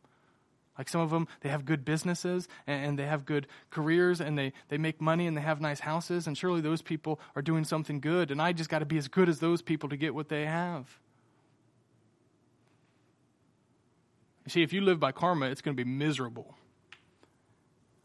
Like 0.79 0.89
some 0.89 1.01
of 1.03 1.11
them, 1.11 1.29
they 1.41 1.51
have 1.51 1.65
good 1.65 1.85
businesses 1.85 2.49
and, 2.67 2.99
they 2.99 3.07
have 3.07 3.27
good 3.27 3.47
careers 3.71 4.21
and 4.21 4.39
they, 4.39 4.53
they 4.69 4.79
make 4.79 5.01
money 5.01 5.27
and 5.27 5.37
they 5.37 5.43
have 5.43 5.61
nice 5.61 5.81
houses, 5.81 6.27
and 6.27 6.37
surely 6.37 6.61
those 6.61 6.81
people 6.81 7.21
are 7.37 7.43
doing 7.43 7.65
something 7.65 8.01
good, 8.01 8.31
and 8.31 8.41
I 8.41 8.53
just 8.53 8.71
got 8.71 8.79
to 8.79 8.87
be 8.87 8.97
as 8.97 9.09
good 9.09 9.29
as 9.29 9.41
those 9.41 9.61
people 9.61 9.89
to 9.91 9.97
get 9.97 10.15
what 10.15 10.29
they 10.29 10.47
have. 10.47 10.99
You 14.45 14.51
see, 14.51 14.63
if 14.63 14.73
you 14.73 14.81
live 14.81 14.99
by 14.99 15.13
karma, 15.13 15.47
it's 15.47 15.61
going 15.61 15.77
to 15.77 15.85
be 15.85 15.89
miserable. 15.89 16.57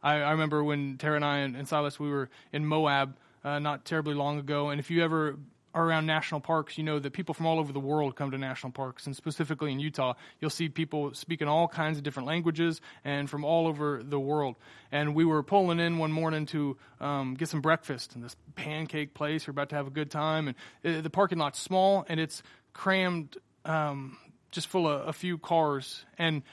I, 0.03 0.15
I 0.15 0.31
remember 0.31 0.63
when 0.63 0.97
Tara 0.97 1.15
and 1.15 1.25
I 1.25 1.37
and, 1.39 1.55
and 1.55 1.67
Silas, 1.67 1.99
we 1.99 2.09
were 2.09 2.29
in 2.51 2.65
Moab 2.65 3.17
uh, 3.43 3.59
not 3.59 3.85
terribly 3.85 4.13
long 4.13 4.37
ago, 4.39 4.69
and 4.69 4.79
if 4.79 4.91
you 4.91 5.03
ever 5.03 5.37
are 5.73 5.85
around 5.85 6.05
national 6.05 6.41
parks, 6.41 6.77
you 6.77 6.83
know 6.83 6.99
that 6.99 7.13
people 7.13 7.33
from 7.33 7.45
all 7.45 7.59
over 7.59 7.71
the 7.71 7.79
world 7.79 8.15
come 8.15 8.31
to 8.31 8.37
national 8.37 8.71
parks, 8.71 9.05
and 9.05 9.15
specifically 9.15 9.71
in 9.71 9.79
Utah, 9.79 10.13
you'll 10.39 10.49
see 10.49 10.69
people 10.69 11.13
speaking 11.13 11.47
all 11.47 11.67
kinds 11.67 11.97
of 11.97 12.03
different 12.03 12.27
languages 12.27 12.81
and 13.03 13.29
from 13.29 13.43
all 13.45 13.67
over 13.67 14.01
the 14.03 14.19
world. 14.19 14.55
And 14.91 15.13
we 15.13 15.25
were 15.25 15.43
pulling 15.43 15.79
in 15.79 15.97
one 15.97 16.11
morning 16.11 16.45
to 16.47 16.77
um, 16.99 17.35
get 17.35 17.49
some 17.49 17.61
breakfast 17.61 18.15
in 18.15 18.21
this 18.21 18.35
pancake 18.55 19.13
place. 19.13 19.47
We're 19.47 19.51
about 19.51 19.69
to 19.69 19.75
have 19.75 19.87
a 19.87 19.91
good 19.91 20.09
time, 20.09 20.47
and 20.47 20.57
it, 20.83 21.03
the 21.03 21.09
parking 21.09 21.37
lot's 21.37 21.59
small 21.59 22.05
and 22.07 22.19
it's 22.19 22.41
crammed, 22.73 23.37
um, 23.65 24.17
just 24.51 24.67
full 24.67 24.87
of 24.87 25.07
a 25.07 25.13
few 25.13 25.37
cars. 25.37 26.05
And 26.17 26.43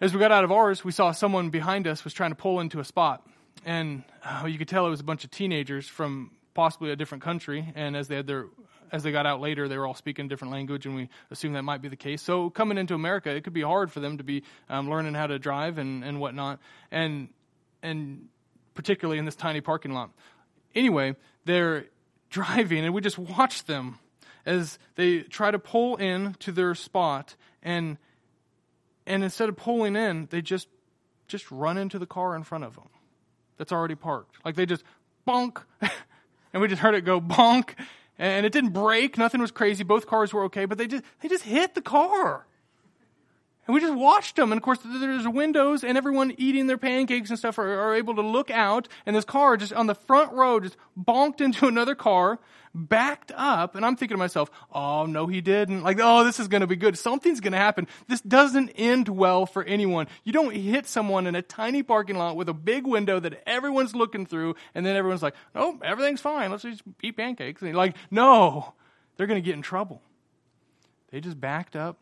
as 0.00 0.12
we 0.12 0.20
got 0.20 0.32
out 0.32 0.44
of 0.44 0.52
ours, 0.52 0.84
we 0.84 0.92
saw 0.92 1.12
someone 1.12 1.50
behind 1.50 1.86
us 1.86 2.04
was 2.04 2.12
trying 2.12 2.30
to 2.30 2.36
pull 2.36 2.60
into 2.60 2.80
a 2.80 2.84
spot 2.84 3.26
and 3.64 4.04
uh, 4.24 4.46
you 4.46 4.58
could 4.58 4.68
tell 4.68 4.86
it 4.86 4.90
was 4.90 5.00
a 5.00 5.04
bunch 5.04 5.24
of 5.24 5.30
teenagers 5.30 5.88
from 5.88 6.30
possibly 6.56 6.90
a 6.90 6.96
different 6.96 7.22
country, 7.22 7.72
and 7.76 7.94
as 7.94 8.08
they 8.08 8.16
had 8.16 8.26
their 8.26 8.46
as 8.92 9.02
they 9.02 9.12
got 9.12 9.26
out 9.26 9.40
later, 9.40 9.68
they 9.68 9.76
were 9.76 9.86
all 9.86 9.94
speaking 9.94 10.26
a 10.26 10.28
different 10.28 10.52
language, 10.52 10.86
and 10.86 10.94
we 10.94 11.08
assume 11.30 11.52
that 11.52 11.62
might 11.62 11.82
be 11.82 11.88
the 11.88 11.96
case. 11.96 12.22
So 12.22 12.50
coming 12.50 12.78
into 12.78 12.94
America, 12.94 13.30
it 13.30 13.44
could 13.44 13.52
be 13.52 13.62
hard 13.62 13.92
for 13.92 14.00
them 14.00 14.18
to 14.18 14.24
be 14.24 14.42
um, 14.68 14.88
learning 14.88 15.14
how 15.14 15.26
to 15.26 15.38
drive 15.38 15.78
and, 15.78 16.02
and 16.02 16.20
whatnot, 16.20 16.58
and 16.90 17.28
and 17.82 18.28
particularly 18.74 19.18
in 19.18 19.24
this 19.24 19.36
tiny 19.36 19.60
parking 19.60 19.92
lot. 19.92 20.10
Anyway, 20.74 21.14
they're 21.44 21.86
driving, 22.30 22.84
and 22.84 22.94
we 22.94 23.00
just 23.00 23.18
watch 23.18 23.64
them 23.64 23.98
as 24.44 24.78
they 24.94 25.20
try 25.20 25.50
to 25.50 25.58
pull 25.58 25.96
in 25.96 26.34
to 26.40 26.52
their 26.52 26.74
spot, 26.74 27.36
and 27.62 27.98
and 29.06 29.22
instead 29.22 29.48
of 29.48 29.56
pulling 29.56 29.94
in, 29.94 30.26
they 30.30 30.40
just 30.40 30.68
just 31.28 31.50
run 31.50 31.76
into 31.76 31.98
the 31.98 32.06
car 32.06 32.34
in 32.34 32.44
front 32.44 32.64
of 32.64 32.74
them 32.76 32.88
that's 33.58 33.72
already 33.72 33.94
parked. 33.94 34.36
Like 34.44 34.54
they 34.54 34.66
just 34.66 34.84
bonk, 35.26 35.62
and 36.56 36.62
we 36.62 36.68
just 36.68 36.80
heard 36.80 36.94
it 36.94 37.02
go 37.02 37.20
bonk, 37.20 37.74
and 38.18 38.46
it 38.46 38.50
didn't 38.50 38.70
break. 38.70 39.18
Nothing 39.18 39.42
was 39.42 39.50
crazy. 39.50 39.84
Both 39.84 40.06
cars 40.06 40.32
were 40.32 40.44
okay, 40.44 40.64
but 40.64 40.78
they 40.78 40.86
just 40.86 41.04
they 41.20 41.28
just 41.28 41.44
hit 41.44 41.74
the 41.74 41.82
car. 41.82 42.45
And 43.66 43.74
we 43.74 43.80
just 43.80 43.94
watched 43.94 44.36
them. 44.36 44.52
And 44.52 44.58
of 44.58 44.62
course, 44.62 44.78
there's 44.84 45.26
windows, 45.26 45.82
and 45.82 45.98
everyone 45.98 46.34
eating 46.38 46.68
their 46.68 46.78
pancakes 46.78 47.30
and 47.30 47.38
stuff 47.38 47.58
are, 47.58 47.80
are, 47.80 47.96
able 47.96 48.14
to 48.14 48.22
look 48.22 48.50
out. 48.50 48.86
And 49.04 49.16
this 49.16 49.24
car 49.24 49.56
just 49.56 49.72
on 49.72 49.86
the 49.86 49.94
front 49.94 50.32
row 50.32 50.60
just 50.60 50.76
bonked 50.98 51.40
into 51.40 51.66
another 51.66 51.96
car, 51.96 52.38
backed 52.74 53.32
up. 53.34 53.74
And 53.74 53.84
I'm 53.84 53.96
thinking 53.96 54.14
to 54.14 54.18
myself, 54.18 54.50
oh, 54.72 55.06
no, 55.06 55.26
he 55.26 55.40
didn't. 55.40 55.82
Like, 55.82 55.98
oh, 56.00 56.22
this 56.22 56.38
is 56.38 56.46
going 56.46 56.60
to 56.60 56.68
be 56.68 56.76
good. 56.76 56.96
Something's 56.96 57.40
going 57.40 57.52
to 57.52 57.58
happen. 57.58 57.88
This 58.06 58.20
doesn't 58.20 58.70
end 58.76 59.08
well 59.08 59.46
for 59.46 59.64
anyone. 59.64 60.06
You 60.22 60.32
don't 60.32 60.54
hit 60.54 60.86
someone 60.86 61.26
in 61.26 61.34
a 61.34 61.42
tiny 61.42 61.82
parking 61.82 62.16
lot 62.16 62.36
with 62.36 62.48
a 62.48 62.54
big 62.54 62.86
window 62.86 63.18
that 63.18 63.42
everyone's 63.48 63.96
looking 63.96 64.26
through, 64.26 64.54
and 64.76 64.86
then 64.86 64.94
everyone's 64.94 65.22
like, 65.22 65.34
oh, 65.56 65.78
everything's 65.82 66.20
fine. 66.20 66.52
Let's 66.52 66.62
just 66.62 66.82
eat 67.02 67.16
pancakes. 67.16 67.62
And 67.62 67.74
like, 67.74 67.96
no, 68.12 68.74
they're 69.16 69.26
going 69.26 69.42
to 69.42 69.44
get 69.44 69.56
in 69.56 69.62
trouble. 69.62 70.02
They 71.10 71.20
just 71.20 71.40
backed 71.40 71.74
up 71.74 71.98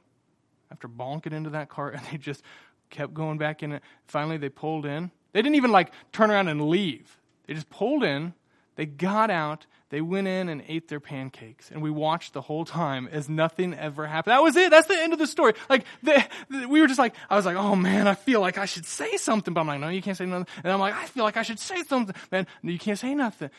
after 0.74 0.88
bonking 0.88 1.32
into 1.32 1.50
that 1.50 1.68
car, 1.68 1.90
and 1.90 2.04
they 2.10 2.18
just 2.18 2.42
kept 2.90 3.14
going 3.14 3.38
back 3.38 3.62
in 3.62 3.72
it. 3.72 3.82
Finally, 4.06 4.38
they 4.38 4.48
pulled 4.48 4.84
in. 4.84 5.10
They 5.32 5.40
didn't 5.40 5.56
even 5.56 5.72
like 5.72 5.92
turn 6.12 6.30
around 6.30 6.48
and 6.48 6.68
leave. 6.68 7.20
They 7.46 7.54
just 7.54 7.70
pulled 7.70 8.02
in. 8.02 8.34
They 8.76 8.86
got 8.86 9.30
out. 9.30 9.66
They 9.90 10.00
went 10.00 10.26
in 10.26 10.48
and 10.48 10.64
ate 10.66 10.88
their 10.88 10.98
pancakes. 10.98 11.70
And 11.70 11.80
we 11.80 11.90
watched 11.90 12.32
the 12.32 12.40
whole 12.40 12.64
time 12.64 13.08
as 13.12 13.28
nothing 13.28 13.72
ever 13.72 14.06
happened. 14.06 14.32
That 14.32 14.42
was 14.42 14.56
it. 14.56 14.70
That's 14.70 14.88
the 14.88 15.00
end 15.00 15.12
of 15.12 15.20
the 15.20 15.28
story. 15.28 15.54
Like, 15.68 15.84
the, 16.02 16.24
the, 16.50 16.66
we 16.66 16.80
were 16.80 16.88
just 16.88 16.98
like, 16.98 17.14
I 17.30 17.36
was 17.36 17.46
like, 17.46 17.56
oh 17.56 17.76
man, 17.76 18.08
I 18.08 18.14
feel 18.14 18.40
like 18.40 18.58
I 18.58 18.64
should 18.64 18.86
say 18.86 19.16
something. 19.16 19.54
But 19.54 19.60
I'm 19.60 19.66
like, 19.68 19.80
no, 19.80 19.88
you 19.88 20.02
can't 20.02 20.16
say 20.16 20.26
nothing. 20.26 20.48
And 20.64 20.72
I'm 20.72 20.80
like, 20.80 20.94
I 20.94 21.06
feel 21.06 21.22
like 21.22 21.36
I 21.36 21.42
should 21.42 21.60
say 21.60 21.82
something. 21.84 22.14
Man, 22.32 22.48
no, 22.64 22.72
you 22.72 22.80
can't 22.80 22.98
say 22.98 23.14
nothing. 23.14 23.50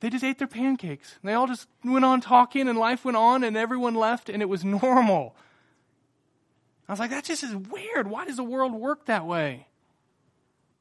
They 0.00 0.10
just 0.10 0.24
ate 0.24 0.38
their 0.38 0.48
pancakes. 0.48 1.16
They 1.22 1.34
all 1.34 1.46
just 1.46 1.68
went 1.84 2.04
on 2.04 2.20
talking 2.20 2.68
and 2.68 2.76
life 2.76 3.04
went 3.04 3.16
on 3.16 3.44
and 3.44 3.56
everyone 3.56 3.94
left 3.94 4.28
and 4.28 4.42
it 4.42 4.48
was 4.48 4.64
normal. 4.64 5.36
I 6.88 6.92
was 6.92 7.00
like, 7.00 7.10
that 7.10 7.24
just 7.24 7.42
is 7.42 7.54
weird. 7.54 8.08
Why 8.08 8.24
does 8.24 8.36
the 8.36 8.44
world 8.44 8.72
work 8.72 9.06
that 9.06 9.26
way? 9.26 9.66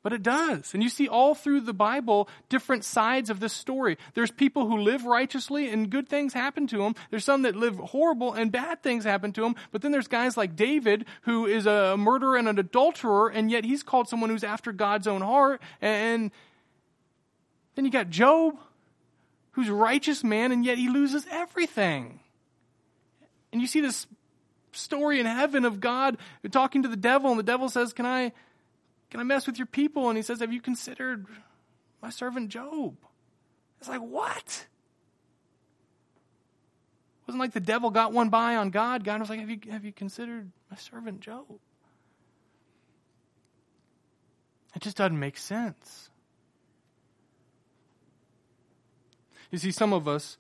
But 0.04 0.14
it 0.14 0.22
does. 0.22 0.76
And 0.76 0.84
you 0.84 0.90
see 0.90 1.08
all 1.08 1.34
through 1.34 1.62
the 1.62 1.74
Bible 1.74 2.30
different 2.48 2.84
sides 2.84 3.32
of 3.32 3.40
this 3.40 3.54
story. 3.54 3.98
There's 4.14 4.30
people 4.30 4.68
who 4.68 4.78
live 4.78 5.06
righteously 5.06 5.68
and 5.68 5.90
good 5.90 6.08
things 6.08 6.32
happen 6.32 6.68
to 6.68 6.78
them. 6.78 6.94
There's 7.10 7.26
some 7.26 7.42
that 7.42 7.56
live 7.56 7.78
horrible 7.78 8.32
and 8.32 8.52
bad 8.52 8.84
things 8.84 9.04
happen 9.04 9.32
to 9.34 9.42
them. 9.42 9.56
But 9.72 9.82
then 9.82 9.92
there's 9.92 10.08
guys 10.08 10.38
like 10.38 10.56
David 10.56 11.06
who 11.22 11.48
is 11.48 11.66
a 11.66 11.98
murderer 11.98 12.38
and 12.38 12.48
an 12.48 12.60
adulterer, 12.60 13.30
and 13.30 13.50
yet 13.50 13.66
he's 13.66 13.82
called 13.82 14.08
someone 14.08 14.30
who's 14.30 14.44
after 14.44 14.72
God's 14.72 15.08
own 15.08 15.22
heart. 15.22 15.60
And 15.82 16.30
then 17.74 17.86
you 17.86 17.90
got 17.90 18.12
Job, 18.12 18.60
who's 19.54 19.70
a 19.70 19.74
righteous 19.74 20.24
man, 20.24 20.52
and 20.52 20.64
yet 20.64 20.78
he 20.78 20.88
loses 20.88 21.26
everything. 21.32 22.20
And 23.52 23.60
you 23.60 23.66
see 23.66 23.82
this 23.82 24.06
story 24.76 25.20
in 25.20 25.26
heaven 25.26 25.66
of 25.66 25.80
God 25.80 26.18
talking 26.52 26.84
to 26.84 26.90
the 26.90 26.98
devil, 26.98 27.30
and 27.30 27.40
the 27.40 27.44
devil 27.44 27.70
says, 27.70 27.94
Can 27.94 28.06
I 28.06 28.32
can 29.10 29.20
I 29.20 29.24
mess 29.24 29.48
with 29.48 29.58
your 29.58 29.68
people? 29.68 30.10
And 30.10 30.18
he 30.18 30.22
says, 30.22 30.40
Have 30.40 30.52
you 30.52 30.62
considered 30.62 31.26
my 32.02 32.10
servant 32.10 32.50
Job? 32.50 32.98
It's 33.80 33.90
like, 33.90 34.02
what? 34.02 34.68
It 37.22 37.28
wasn't 37.28 37.40
like 37.40 37.54
the 37.54 37.60
devil 37.60 37.92
got 37.92 38.14
one 38.14 38.30
by 38.30 38.56
on 38.56 38.72
God. 38.72 39.04
God 39.04 39.20
was 39.20 39.30
like, 39.30 39.40
Have 39.40 39.50
you 39.50 39.60
have 39.72 39.86
you 39.86 39.92
considered 39.92 40.52
my 40.70 40.78
servant 40.78 41.22
Job? 41.22 41.46
It 44.76 44.82
just 44.82 44.98
doesn't 44.98 45.18
make 45.18 45.38
sense. 45.38 46.10
You 49.52 49.58
see, 49.58 49.72
some 49.72 49.94
of 49.94 50.08
us, 50.08 50.38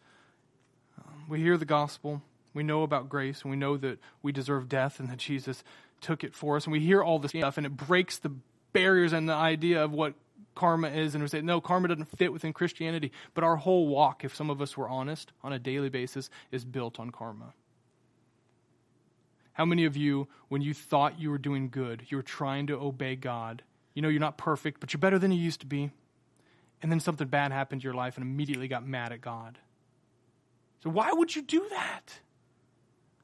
um, 0.97 1.29
we 1.29 1.39
hear 1.39 1.55
the 1.55 1.65
gospel, 1.65 2.21
we 2.55 2.63
know 2.63 2.81
about 2.81 3.09
grace, 3.09 3.41
and 3.43 3.51
we 3.51 3.57
know 3.57 3.77
that 3.77 3.99
we 4.23 4.31
deserve 4.31 4.67
death 4.67 4.99
and 4.99 5.09
that 5.09 5.17
Jesus 5.17 5.63
took 6.01 6.23
it 6.23 6.33
for 6.33 6.55
us. 6.55 6.65
And 6.65 6.71
we 6.71 6.79
hear 6.79 7.03
all 7.03 7.19
this 7.19 7.31
stuff, 7.31 7.57
and 7.57 7.65
it 7.65 7.75
breaks 7.75 8.17
the 8.17 8.31
barriers 8.73 9.13
and 9.13 9.29
the 9.29 9.33
idea 9.33 9.83
of 9.83 9.91
what 9.91 10.15
karma 10.55 10.87
is. 10.87 11.13
And 11.13 11.23
we 11.23 11.27
say, 11.27 11.41
no, 11.41 11.61
karma 11.61 11.89
doesn't 11.89 12.17
fit 12.17 12.33
within 12.33 12.53
Christianity. 12.53 13.11
But 13.33 13.43
our 13.43 13.57
whole 13.57 13.87
walk, 13.87 14.23
if 14.23 14.33
some 14.33 14.49
of 14.49 14.61
us 14.61 14.75
were 14.75 14.87
honest, 14.87 15.33
on 15.43 15.53
a 15.53 15.59
daily 15.59 15.89
basis, 15.89 16.29
is 16.51 16.65
built 16.65 16.99
on 16.99 17.11
karma. 17.11 17.53
How 19.53 19.65
many 19.65 19.85
of 19.85 19.95
you, 19.95 20.27
when 20.49 20.61
you 20.61 20.73
thought 20.73 21.19
you 21.19 21.29
were 21.29 21.37
doing 21.37 21.69
good, 21.69 22.05
you 22.09 22.17
were 22.17 22.23
trying 22.23 22.67
to 22.67 22.79
obey 22.79 23.15
God, 23.15 23.63
you 23.93 24.01
know 24.01 24.09
you're 24.09 24.19
not 24.19 24.37
perfect, 24.37 24.81
but 24.81 24.91
you're 24.91 24.99
better 24.99 25.17
than 25.17 25.31
you 25.31 25.41
used 25.41 25.61
to 25.61 25.65
be, 25.65 25.91
and 26.81 26.91
then 26.91 26.99
something 26.99 27.27
bad 27.27 27.53
happened 27.53 27.81
to 27.81 27.85
your 27.85 27.93
life 27.93 28.17
and 28.17 28.25
immediately 28.25 28.67
got 28.67 28.85
mad 28.85 29.13
at 29.13 29.21
God? 29.21 29.57
So, 30.83 30.89
why 30.89 31.11
would 31.11 31.33
you 31.35 31.41
do 31.41 31.65
that? 31.69 32.19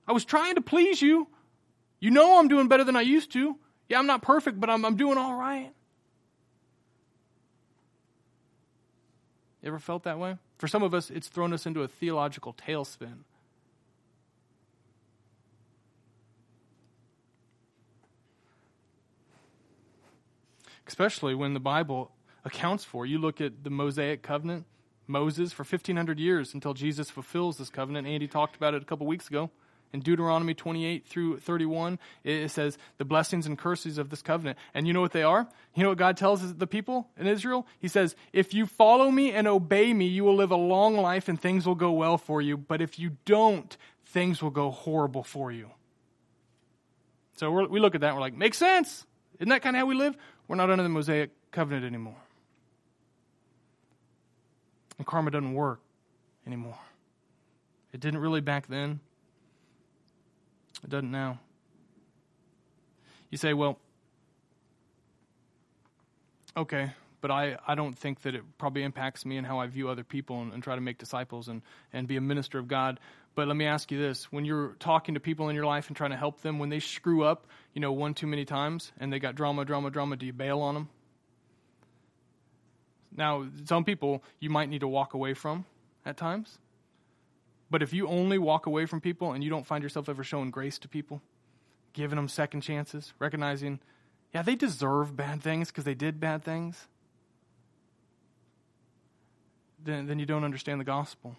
I 0.08 0.14
was 0.14 0.26
trying 0.26 0.56
to 0.56 0.62
please 0.62 1.02
you. 1.02 1.28
You 2.00 2.12
know 2.12 2.40
I'm 2.40 2.48
doing 2.48 2.68
better 2.68 2.84
than 2.84 2.96
I 2.96 3.02
used 3.02 3.32
to. 3.34 3.58
Yeah, 3.88 4.00
I'm 4.00 4.08
not 4.08 4.22
perfect, 4.22 4.60
but 4.60 4.70
I'm, 4.70 4.86
I'm 4.86 4.96
doing 4.96 5.18
all 5.18 5.36
right. 5.36 5.72
You 9.62 9.68
ever 9.68 9.80
felt 9.80 10.04
that 10.04 10.18
way? 10.18 10.38
For 10.58 10.68
some 10.68 10.82
of 10.82 10.94
us, 10.94 11.10
it's 11.10 11.28
thrown 11.28 11.54
us 11.54 11.66
into 11.66 11.84
a 11.84 11.88
theological 11.88 12.54
tailspin. 12.54 13.20
Especially 20.88 21.36
when 21.36 21.54
the 21.54 21.60
Bible 21.60 22.12
accounts 22.44 22.84
for, 22.84 23.06
you 23.06 23.18
look 23.18 23.40
at 23.40 23.64
the 23.64 23.70
Mosaic 23.70 24.24
covenant, 24.24 24.66
Moses 25.08 25.54
for 25.54 25.64
1,500 25.64 26.20
years 26.20 26.54
until 26.54 26.74
Jesus 26.74 27.10
fulfills 27.10 27.58
this 27.58 27.70
covenant. 27.70 28.08
Andy 28.08 28.28
talked 28.28 28.56
about 28.56 28.74
it 28.74 28.82
a 28.82 28.86
couple 28.86 29.06
weeks 29.06 29.28
ago. 29.28 29.52
In 29.94 30.00
Deuteronomy 30.00 30.54
28 30.54 31.06
through 31.06 31.40
31, 31.40 32.00
it 32.24 32.50
says 32.50 32.78
the 32.98 33.04
blessings 33.04 33.46
and 33.46 33.58
curses 33.58 33.98
of 33.98 34.10
this 34.10 34.22
covenant. 34.22 34.58
And 34.74 34.88
you 34.88 34.94
know 34.94 35.02
what 35.02 35.12
they 35.12 35.24
are? 35.24 35.48
You 35.76 35.84
know 35.84 35.90
what 35.90 35.98
God 35.98 36.16
tells 36.16 36.54
the 36.54 36.68
people 36.68 37.10
in 37.18 37.28
Israel? 37.28 37.68
He 37.80 37.90
says, 37.90 38.16
If 38.32 38.54
you 38.54 38.66
follow 38.66 39.12
me 39.12 39.34
and 39.34 39.48
obey 39.48 39.94
me, 39.94 40.06
you 40.06 40.24
will 40.24 40.36
live 40.36 40.52
a 40.52 40.56
long 40.56 40.96
life 40.96 41.28
and 41.28 41.40
things 41.40 41.66
will 41.66 41.76
go 41.76 41.92
well 41.92 42.18
for 42.18 42.42
you. 42.42 42.56
But 42.56 42.82
if 42.82 43.00
you 43.00 43.18
don't, 43.26 43.76
things 44.06 44.42
will 44.42 44.50
go 44.50 44.72
horrible 44.72 45.24
for 45.24 45.52
you. 45.52 45.70
So 47.36 47.52
we 47.52 47.80
look 47.80 47.96
at 47.96 48.02
that 48.02 48.08
and 48.08 48.16
we're 48.16 48.22
like, 48.22 48.36
makes 48.36 48.58
sense. 48.58 49.06
Isn't 49.40 49.50
that 49.50 49.62
kind 49.62 49.76
of 49.76 49.82
how 49.82 49.86
we 49.88 49.96
live? 49.96 50.16
We're 50.48 50.56
not 50.56 50.70
under 50.70 50.84
the 50.84 50.90
Mosaic 50.90 51.32
covenant 51.52 51.86
anymore. 51.86 52.16
And 54.98 55.08
karma 55.08 55.32
doesn't 55.32 55.54
work 55.54 55.82
anymore. 56.46 56.78
It 57.92 58.00
didn't 58.00 58.20
really 58.20 58.42
back 58.42 58.68
then. 58.68 59.00
It 60.84 60.90
doesn't 60.90 61.12
now. 61.12 61.40
You 63.30 63.38
say, 63.38 63.54
well, 63.54 63.80
okay, 66.58 66.92
but 67.22 67.32
I, 67.32 67.58
I 67.68 67.76
don't 67.76 67.98
think 67.98 68.22
that 68.24 68.36
it 68.36 68.44
probably 68.58 68.84
impacts 68.84 69.26
me 69.26 69.38
and 69.38 69.48
how 69.48 69.60
I 69.60 69.68
view 69.68 69.90
other 69.90 70.04
people 70.04 70.42
and, 70.42 70.52
and, 70.54 70.62
try 70.62 70.76
to 70.76 70.82
make 70.82 70.98
disciples 70.98 71.48
and, 71.48 71.62
and 71.94 72.08
be 72.08 72.18
a 72.18 72.22
minister 72.22 72.60
of 72.60 72.68
God. 72.68 73.00
But 73.36 73.48
let 73.48 73.56
me 73.56 73.66
ask 73.66 73.92
you 73.92 73.98
this 73.98 74.32
when 74.32 74.44
you're 74.44 74.76
talking 74.80 75.14
to 75.14 75.20
people 75.22 75.48
in 75.50 75.56
your 75.56 75.66
life 75.66 75.88
and 75.88 75.96
trying 75.96 76.10
to 76.12 76.18
help 76.18 76.42
them, 76.42 76.60
when 76.60 76.70
they 76.70 76.80
screw 76.80 77.24
up, 77.24 77.48
you 77.74 77.80
know, 77.80 77.94
one 77.94 78.14
too 78.14 78.28
many 78.28 78.44
times 78.44 78.92
and 79.00 79.14
they 79.14 79.20
got 79.20 79.36
drama, 79.36 79.64
drama, 79.64 79.90
drama, 79.90 80.18
do 80.18 80.26
you 80.26 80.34
bail 80.34 80.60
on 80.60 80.74
them? 80.74 80.90
Now, 83.16 83.48
some 83.66 83.84
people 83.84 84.24
you 84.40 84.50
might 84.50 84.70
need 84.70 84.80
to 84.80 84.88
walk 84.88 85.14
away 85.14 85.34
from 85.34 85.66
at 86.06 86.18
times. 86.18 86.58
But 87.72 87.82
if 87.82 87.94
you 87.94 88.08
only 88.08 88.38
walk 88.38 88.66
away 88.66 88.86
from 88.86 89.00
people 89.00 89.32
and 89.32 89.42
you 89.42 89.50
don't 89.50 89.66
find 89.66 89.82
yourself 89.82 90.10
ever 90.10 90.26
showing 90.26 90.52
grace 90.52 90.78
to 90.80 90.90
people, 90.90 91.22
giving 91.94 92.18
them 92.18 92.28
second 92.28 92.62
chances, 92.62 93.14
recognizing, 93.18 93.80
yeah, 94.34 94.42
they 94.42 94.56
deserve 94.56 95.16
bad 95.16 95.42
things 95.42 95.70
because 95.70 95.86
they 95.86 95.96
did 95.96 96.20
bad 96.20 96.44
things, 96.44 96.88
then, 99.82 100.06
then 100.06 100.20
you 100.20 100.26
don't 100.26 100.44
understand 100.44 100.82
the 100.82 100.86
gospel. 100.86 101.38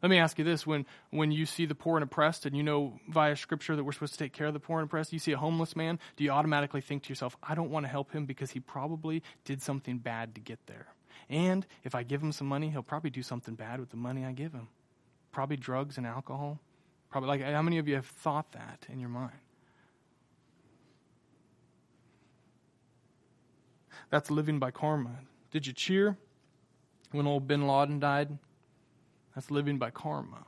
Let 0.00 0.10
me 0.10 0.18
ask 0.18 0.38
you 0.38 0.44
this 0.44 0.64
when, 0.64 0.86
when 1.10 1.32
you 1.32 1.44
see 1.44 1.66
the 1.66 1.74
poor 1.74 1.96
and 1.96 2.04
oppressed, 2.04 2.46
and 2.46 2.56
you 2.56 2.62
know 2.62 3.00
via 3.08 3.34
scripture 3.34 3.74
that 3.74 3.82
we're 3.82 3.92
supposed 3.92 4.12
to 4.12 4.18
take 4.18 4.32
care 4.32 4.46
of 4.46 4.54
the 4.54 4.60
poor 4.60 4.78
and 4.78 4.86
oppressed, 4.86 5.12
you 5.12 5.18
see 5.18 5.32
a 5.32 5.38
homeless 5.38 5.74
man, 5.74 5.98
do 6.16 6.22
you 6.22 6.30
automatically 6.30 6.80
think 6.80 7.02
to 7.02 7.08
yourself, 7.08 7.36
I 7.42 7.56
don't 7.56 7.70
want 7.70 7.84
to 7.84 7.90
help 7.90 8.12
him 8.12 8.26
because 8.26 8.52
he 8.52 8.60
probably 8.60 9.24
did 9.44 9.60
something 9.60 9.98
bad 9.98 10.36
to 10.36 10.40
get 10.40 10.60
there? 10.66 10.86
And 11.28 11.66
if 11.82 11.96
I 11.96 12.04
give 12.04 12.22
him 12.22 12.30
some 12.30 12.46
money, 12.46 12.70
he'll 12.70 12.84
probably 12.84 13.10
do 13.10 13.22
something 13.22 13.56
bad 13.56 13.80
with 13.80 13.90
the 13.90 13.96
money 13.96 14.24
I 14.24 14.30
give 14.30 14.52
him 14.52 14.68
probably 15.36 15.58
drugs 15.58 15.98
and 15.98 16.06
alcohol. 16.06 16.58
Probably 17.10 17.28
like 17.28 17.42
how 17.42 17.60
many 17.60 17.76
of 17.76 17.86
you 17.86 17.94
have 17.94 18.06
thought 18.06 18.52
that 18.52 18.86
in 18.90 18.98
your 18.98 19.10
mind? 19.10 19.36
That's 24.08 24.30
living 24.30 24.58
by 24.58 24.70
karma. 24.70 25.10
Did 25.50 25.66
you 25.66 25.74
cheer 25.74 26.16
when 27.12 27.26
old 27.26 27.46
bin 27.46 27.66
Laden 27.68 28.00
died? 28.00 28.38
That's 29.34 29.50
living 29.50 29.76
by 29.76 29.90
karma. 29.90 30.46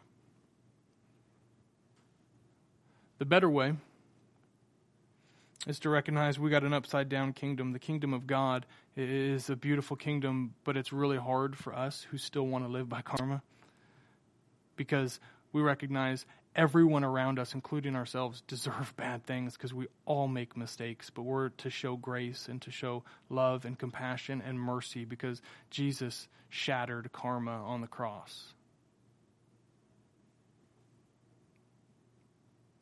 The 3.19 3.27
better 3.27 3.51
way 3.51 3.75
is 5.67 5.79
to 5.81 5.91
recognize 5.91 6.39
we 6.39 6.49
got 6.49 6.65
an 6.65 6.73
upside 6.73 7.11
down 7.11 7.35
kingdom. 7.35 7.75
The 7.75 7.79
kingdom 7.79 8.15
of 8.15 8.27
God 8.27 8.65
is 8.97 9.51
a 9.51 9.57
beautiful 9.57 9.99
kingdom, 9.99 10.55
but 10.65 10.79
it's 10.79 10.95
really 10.95 11.19
hard 11.19 11.59
for 11.59 11.75
us 11.75 12.07
who 12.11 12.17
still 12.17 12.47
want 12.47 12.65
to 12.65 12.71
live 12.71 12.89
by 12.89 13.03
karma 13.03 13.43
because 14.79 15.21
we 15.53 15.61
recognize 15.61 16.25
everyone 16.57 17.05
around 17.05 17.39
us, 17.39 17.53
including 17.53 17.95
ourselves, 17.95 18.43
deserve 18.47 18.95
bad 18.97 19.27
things 19.27 19.53
because 19.53 19.75
we 19.75 19.89
all 20.07 20.27
make 20.27 20.57
mistakes. 20.57 21.11
But 21.11 21.23
we're 21.23 21.51
to 21.51 21.69
show 21.69 21.97
grace 21.97 22.49
and 22.49 22.63
to 22.63 22.71
show 22.71 23.05
love 23.29 23.67
and 23.67 23.79
compassion 23.79 24.43
and 24.45 24.59
mercy 24.59 25.05
because 25.05 25.43
Jesus 25.69 26.29
shattered 26.49 27.13
karma 27.13 27.63
on 27.65 27.83
the 27.83 27.87
cross. 27.87 28.55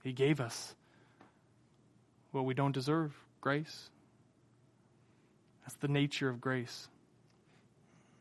He 0.05 0.13
gave 0.13 0.41
us 0.41 0.77
what 2.31 2.45
we 2.45 2.55
don't 2.55 2.73
deserve 2.73 3.13
grace. 3.41 3.91
That's 5.63 5.75
the 5.79 5.89
nature 5.89 6.29
of 6.29 6.41
grace. 6.41 6.87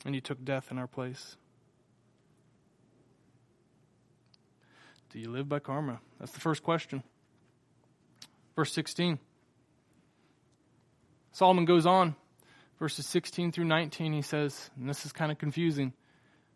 And 0.03 0.15
He 0.15 0.22
took 0.22 0.44
death 0.44 0.72
in 0.72 0.79
our 0.79 0.88
place. 0.88 1.38
Do 5.16 5.22
you 5.22 5.30
live 5.30 5.48
by 5.48 5.60
karma? 5.60 6.02
That's 6.20 6.34
the 6.34 6.42
first 6.42 6.62
question. 6.62 7.02
Verse 8.54 8.74
16. 8.74 9.18
Solomon 11.32 11.64
goes 11.64 11.86
on, 11.86 12.18
verses 12.80 13.08
16 13.08 13.54
through 13.54 13.64
19, 13.64 14.12
he 14.12 14.22
says, 14.22 14.70
and 14.78 14.90
this 14.90 15.06
is 15.06 15.14
kind 15.14 15.32
of 15.32 15.38
confusing. 15.38 15.94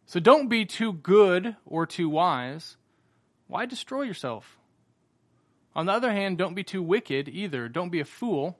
So 0.07 0.19
don't 0.19 0.49
be 0.49 0.65
too 0.65 0.91
good 0.91 1.55
or 1.65 1.85
too 1.85 2.09
wise. 2.09 2.75
Why 3.47 3.65
destroy 3.65 4.01
yourself? 4.01 4.57
On 5.73 5.85
the 5.85 5.93
other 5.93 6.11
hand, 6.11 6.37
don't 6.37 6.53
be 6.53 6.65
too 6.65 6.83
wicked 6.83 7.29
either. 7.29 7.69
Don't 7.69 7.91
be 7.91 8.01
a 8.01 8.05
fool. 8.05 8.57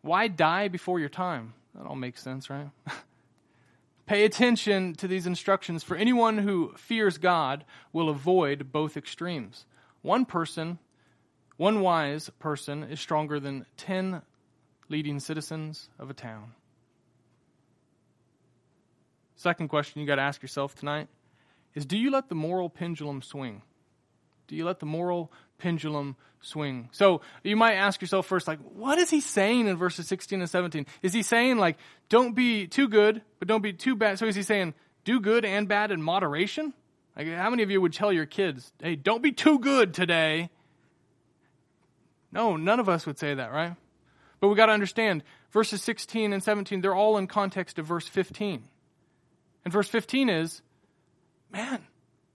Why 0.00 0.26
die 0.26 0.66
before 0.66 0.98
your 0.98 1.08
time? 1.08 1.54
That 1.76 1.86
all 1.86 1.94
makes 1.94 2.24
sense, 2.24 2.50
right? 2.50 2.70
Pay 4.12 4.26
attention 4.26 4.92
to 4.96 5.08
these 5.08 5.26
instructions, 5.26 5.82
for 5.82 5.96
anyone 5.96 6.36
who 6.36 6.74
fears 6.76 7.16
God 7.16 7.64
will 7.94 8.10
avoid 8.10 8.70
both 8.70 8.94
extremes. 8.94 9.64
One 10.02 10.26
person, 10.26 10.78
one 11.56 11.80
wise 11.80 12.28
person, 12.38 12.82
is 12.82 13.00
stronger 13.00 13.40
than 13.40 13.64
ten 13.78 14.20
leading 14.90 15.18
citizens 15.18 15.88
of 15.98 16.10
a 16.10 16.12
town. 16.12 16.52
Second 19.34 19.68
question 19.68 20.02
you 20.02 20.06
got 20.06 20.16
to 20.16 20.20
ask 20.20 20.42
yourself 20.42 20.74
tonight 20.74 21.08
is 21.74 21.86
Do 21.86 21.96
you 21.96 22.10
let 22.10 22.28
the 22.28 22.34
moral 22.34 22.68
pendulum 22.68 23.22
swing? 23.22 23.62
Do 24.46 24.56
you 24.56 24.66
let 24.66 24.80
the 24.80 24.84
moral 24.84 25.32
pendulum 25.62 26.16
swing? 26.40 26.88
So 26.92 27.20
you 27.44 27.56
might 27.56 27.74
ask 27.74 28.00
yourself 28.00 28.26
first, 28.26 28.48
like, 28.48 28.58
what 28.74 28.98
is 28.98 29.08
he 29.08 29.20
saying 29.20 29.68
in 29.68 29.76
verses 29.76 30.08
16 30.08 30.40
and 30.40 30.50
17? 30.50 30.86
Is 31.02 31.12
he 31.12 31.22
saying, 31.22 31.58
like, 31.58 31.78
don't 32.08 32.34
be 32.34 32.66
too 32.66 32.88
good, 32.88 33.22
but 33.38 33.46
don't 33.46 33.62
be 33.62 33.72
too 33.72 33.94
bad? 33.94 34.18
So 34.18 34.26
is 34.26 34.34
he 34.34 34.42
saying, 34.42 34.74
do 35.04 35.20
good 35.20 35.44
and 35.44 35.68
bad 35.68 35.92
in 35.92 36.02
moderation? 36.02 36.74
Like, 37.16 37.28
how 37.28 37.50
many 37.50 37.62
of 37.62 37.70
you 37.70 37.80
would 37.80 37.92
tell 37.92 38.12
your 38.12 38.26
kids, 38.26 38.72
hey, 38.80 38.96
don't 38.96 39.22
be 39.22 39.32
too 39.32 39.58
good 39.60 39.94
today? 39.94 40.50
No, 42.32 42.56
none 42.56 42.80
of 42.80 42.88
us 42.88 43.06
would 43.06 43.18
say 43.18 43.34
that, 43.34 43.52
right? 43.52 43.76
But 44.40 44.48
we 44.48 44.56
got 44.56 44.66
to 44.66 44.72
understand 44.72 45.22
verses 45.52 45.82
16 45.82 46.32
and 46.32 46.42
17, 46.42 46.80
they're 46.80 46.94
all 46.94 47.18
in 47.18 47.26
context 47.28 47.78
of 47.78 47.86
verse 47.86 48.08
15. 48.08 48.64
And 49.64 49.72
verse 49.72 49.88
15 49.88 50.28
is, 50.28 50.62
man, 51.52 51.82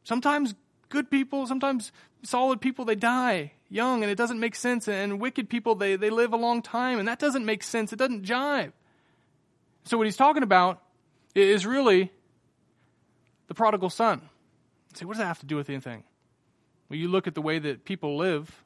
sometimes 0.04 0.56
good 0.89 1.10
people, 1.10 1.47
sometimes 1.47 1.91
solid 2.23 2.62
people, 2.62 2.86
they 2.86 2.95
die 2.95 3.53
young 3.69 4.03
and 4.03 4.12
it 4.12 4.15
doesn't 4.15 4.39
make 4.39 4.56
sense. 4.56 4.88
And 4.88 5.19
wicked 5.19 5.49
people, 5.49 5.75
they, 5.75 5.95
they 5.95 6.10
live 6.10 6.34
a 6.34 6.38
long 6.38 6.62
time 6.62 6.99
and 6.99 7.08
that 7.08 7.19
doesn't 7.19 7.45
make 7.45 7.63
sense. 7.63 7.93
It 7.93 7.99
doesn't 7.99 8.23
jive. 8.23 8.71
So, 9.86 9.97
what 9.97 10.06
he's 10.06 10.17
talking 10.17 10.43
about 10.43 10.82
is 11.34 11.65
really 11.65 12.12
the 13.47 13.53
prodigal 13.53 13.89
son. 13.89 14.21
You 14.91 14.97
say, 14.97 15.06
what 15.06 15.13
does 15.13 15.19
that 15.19 15.27
have 15.27 15.39
to 15.39 15.45
do 15.45 15.56
with 15.56 15.69
anything? 15.69 16.03
Well, 16.89 16.99
you 16.99 17.08
look 17.08 17.27
at 17.27 17.36
the 17.36 17.41
way 17.41 17.60
that 17.60 17.86
people 17.86 18.17
live 18.17 18.63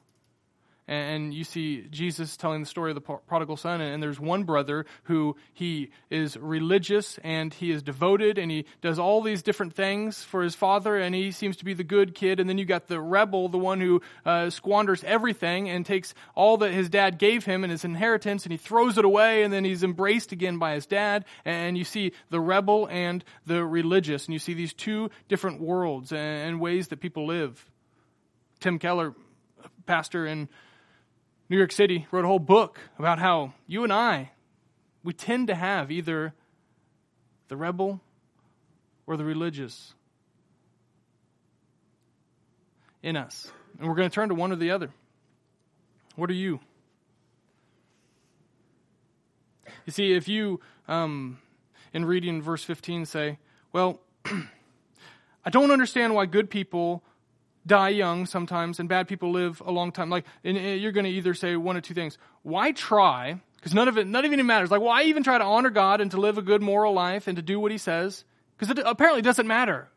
and 0.88 1.32
you 1.32 1.44
see 1.44 1.86
Jesus 1.90 2.36
telling 2.36 2.60
the 2.60 2.66
story 2.66 2.90
of 2.90 2.96
the 2.96 3.00
prodigal 3.00 3.56
son, 3.56 3.80
and 3.80 4.02
there's 4.02 4.18
one 4.18 4.42
brother 4.42 4.84
who 5.04 5.36
he 5.54 5.90
is 6.10 6.36
religious 6.36 7.18
and 7.22 7.54
he 7.54 7.70
is 7.70 7.82
devoted 7.82 8.36
and 8.36 8.50
he 8.50 8.66
does 8.80 8.98
all 8.98 9.22
these 9.22 9.42
different 9.42 9.74
things 9.74 10.24
for 10.24 10.42
his 10.42 10.54
father, 10.54 10.96
and 10.96 11.14
he 11.14 11.30
seems 11.30 11.56
to 11.58 11.64
be 11.64 11.72
the 11.74 11.84
good 11.84 12.14
kid. 12.14 12.40
And 12.40 12.48
then 12.48 12.58
you 12.58 12.64
got 12.64 12.88
the 12.88 13.00
rebel, 13.00 13.48
the 13.48 13.58
one 13.58 13.80
who 13.80 14.02
uh, 14.26 14.50
squanders 14.50 15.04
everything 15.04 15.70
and 15.70 15.86
takes 15.86 16.14
all 16.34 16.56
that 16.58 16.72
his 16.72 16.88
dad 16.88 17.18
gave 17.18 17.44
him 17.44 17.62
and 17.62 17.70
his 17.70 17.84
inheritance, 17.84 18.44
and 18.44 18.52
he 18.52 18.58
throws 18.58 18.98
it 18.98 19.04
away, 19.04 19.44
and 19.44 19.52
then 19.52 19.64
he's 19.64 19.84
embraced 19.84 20.32
again 20.32 20.58
by 20.58 20.74
his 20.74 20.86
dad. 20.86 21.24
And 21.44 21.78
you 21.78 21.84
see 21.84 22.12
the 22.30 22.40
rebel 22.40 22.88
and 22.90 23.24
the 23.46 23.64
religious, 23.64 24.26
and 24.26 24.32
you 24.32 24.40
see 24.40 24.54
these 24.54 24.72
two 24.72 25.10
different 25.28 25.60
worlds 25.60 26.12
and 26.12 26.60
ways 26.60 26.88
that 26.88 27.00
people 27.00 27.26
live. 27.26 27.64
Tim 28.58 28.78
Keller, 28.78 29.14
pastor 29.86 30.26
in 30.26 30.48
New 31.52 31.58
York 31.58 31.70
City 31.70 32.06
wrote 32.10 32.24
a 32.24 32.28
whole 32.28 32.38
book 32.38 32.80
about 32.98 33.18
how 33.18 33.52
you 33.66 33.84
and 33.84 33.92
I, 33.92 34.30
we 35.04 35.12
tend 35.12 35.48
to 35.48 35.54
have 35.54 35.90
either 35.90 36.32
the 37.48 37.58
rebel 37.58 38.00
or 39.06 39.18
the 39.18 39.24
religious 39.26 39.92
in 43.02 43.18
us. 43.18 43.52
And 43.78 43.86
we're 43.86 43.96
going 43.96 44.08
to 44.08 44.14
turn 44.14 44.30
to 44.30 44.34
one 44.34 44.50
or 44.50 44.56
the 44.56 44.70
other. 44.70 44.92
What 46.16 46.30
are 46.30 46.32
you? 46.32 46.58
You 49.84 49.92
see, 49.92 50.14
if 50.14 50.28
you, 50.28 50.58
um, 50.88 51.36
in 51.92 52.06
reading 52.06 52.40
verse 52.40 52.64
15, 52.64 53.04
say, 53.04 53.38
Well, 53.74 54.00
I 55.44 55.50
don't 55.50 55.70
understand 55.70 56.14
why 56.14 56.24
good 56.24 56.48
people 56.48 57.02
die 57.66 57.90
young 57.90 58.26
sometimes 58.26 58.80
and 58.80 58.88
bad 58.88 59.08
people 59.08 59.30
live 59.30 59.62
a 59.64 59.70
long 59.70 59.92
time. 59.92 60.10
Like, 60.10 60.24
and 60.44 60.56
uh, 60.56 60.60
you're 60.60 60.92
going 60.92 61.04
to 61.04 61.10
either 61.10 61.34
say 61.34 61.56
one 61.56 61.76
or 61.76 61.80
two 61.80 61.94
things. 61.94 62.18
Why 62.42 62.72
try? 62.72 63.40
Because 63.56 63.74
none 63.74 63.88
of 63.88 63.96
it, 63.98 64.06
none 64.06 64.24
of 64.24 64.32
it 64.32 64.42
matters. 64.42 64.70
Like, 64.70 64.80
why 64.80 65.04
even 65.04 65.22
try 65.22 65.38
to 65.38 65.44
honor 65.44 65.70
God 65.70 66.00
and 66.00 66.10
to 66.10 66.20
live 66.20 66.38
a 66.38 66.42
good 66.42 66.62
moral 66.62 66.92
life 66.92 67.28
and 67.28 67.36
to 67.36 67.42
do 67.42 67.60
what 67.60 67.70
He 67.70 67.78
says? 67.78 68.24
Because 68.56 68.76
it 68.76 68.82
apparently 68.84 69.22
doesn't 69.22 69.46
matter. 69.46 69.88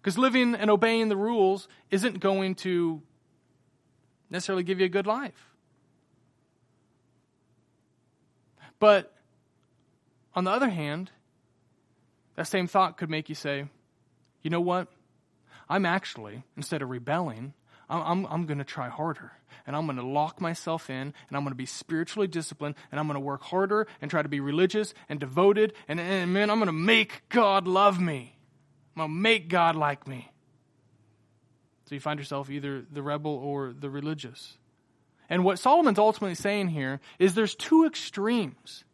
Because 0.00 0.16
living 0.16 0.54
and 0.54 0.70
obeying 0.70 1.08
the 1.08 1.16
rules 1.16 1.68
isn't 1.90 2.20
going 2.20 2.54
to 2.56 3.02
necessarily 4.30 4.62
give 4.62 4.78
you 4.78 4.86
a 4.86 4.90
good 4.90 5.06
life. 5.06 5.48
But 8.78 9.12
on 10.34 10.44
the 10.44 10.52
other 10.52 10.68
hand, 10.68 11.10
that 12.36 12.46
same 12.46 12.68
thought 12.68 12.96
could 12.96 13.10
make 13.10 13.28
you 13.28 13.34
say, 13.34 13.66
you 14.42 14.50
know 14.50 14.60
what? 14.60 14.86
I'm 15.68 15.84
actually, 15.84 16.44
instead 16.56 16.82
of 16.82 16.88
rebelling, 16.88 17.54
I'm, 17.88 18.02
I'm, 18.02 18.26
I'm 18.26 18.46
going 18.46 18.58
to 18.58 18.64
try 18.64 18.88
harder. 18.88 19.32
And 19.66 19.76
I'm 19.76 19.86
going 19.86 19.98
to 19.98 20.06
lock 20.06 20.40
myself 20.40 20.88
in, 20.88 20.96
and 20.96 21.14
I'm 21.32 21.42
going 21.42 21.52
to 21.52 21.56
be 21.56 21.66
spiritually 21.66 22.26
disciplined, 22.26 22.74
and 22.90 22.98
I'm 22.98 23.06
going 23.06 23.14
to 23.14 23.20
work 23.20 23.42
harder 23.42 23.86
and 24.00 24.10
try 24.10 24.22
to 24.22 24.28
be 24.28 24.40
religious 24.40 24.94
and 25.08 25.20
devoted. 25.20 25.74
And, 25.88 26.00
and 26.00 26.32
man, 26.32 26.50
I'm 26.50 26.58
going 26.58 26.66
to 26.66 26.72
make 26.72 27.22
God 27.28 27.66
love 27.66 28.00
me. 28.00 28.36
I'm 28.96 29.00
going 29.00 29.10
to 29.10 29.14
make 29.14 29.48
God 29.48 29.76
like 29.76 30.08
me. 30.08 30.30
So 31.86 31.94
you 31.94 32.00
find 32.00 32.18
yourself 32.18 32.50
either 32.50 32.84
the 32.90 33.02
rebel 33.02 33.32
or 33.32 33.72
the 33.78 33.88
religious. 33.88 34.58
And 35.30 35.44
what 35.44 35.58
Solomon's 35.58 35.98
ultimately 35.98 36.34
saying 36.34 36.68
here 36.68 37.00
is 37.18 37.34
there's 37.34 37.54
two 37.54 37.86
extremes. 37.86 38.84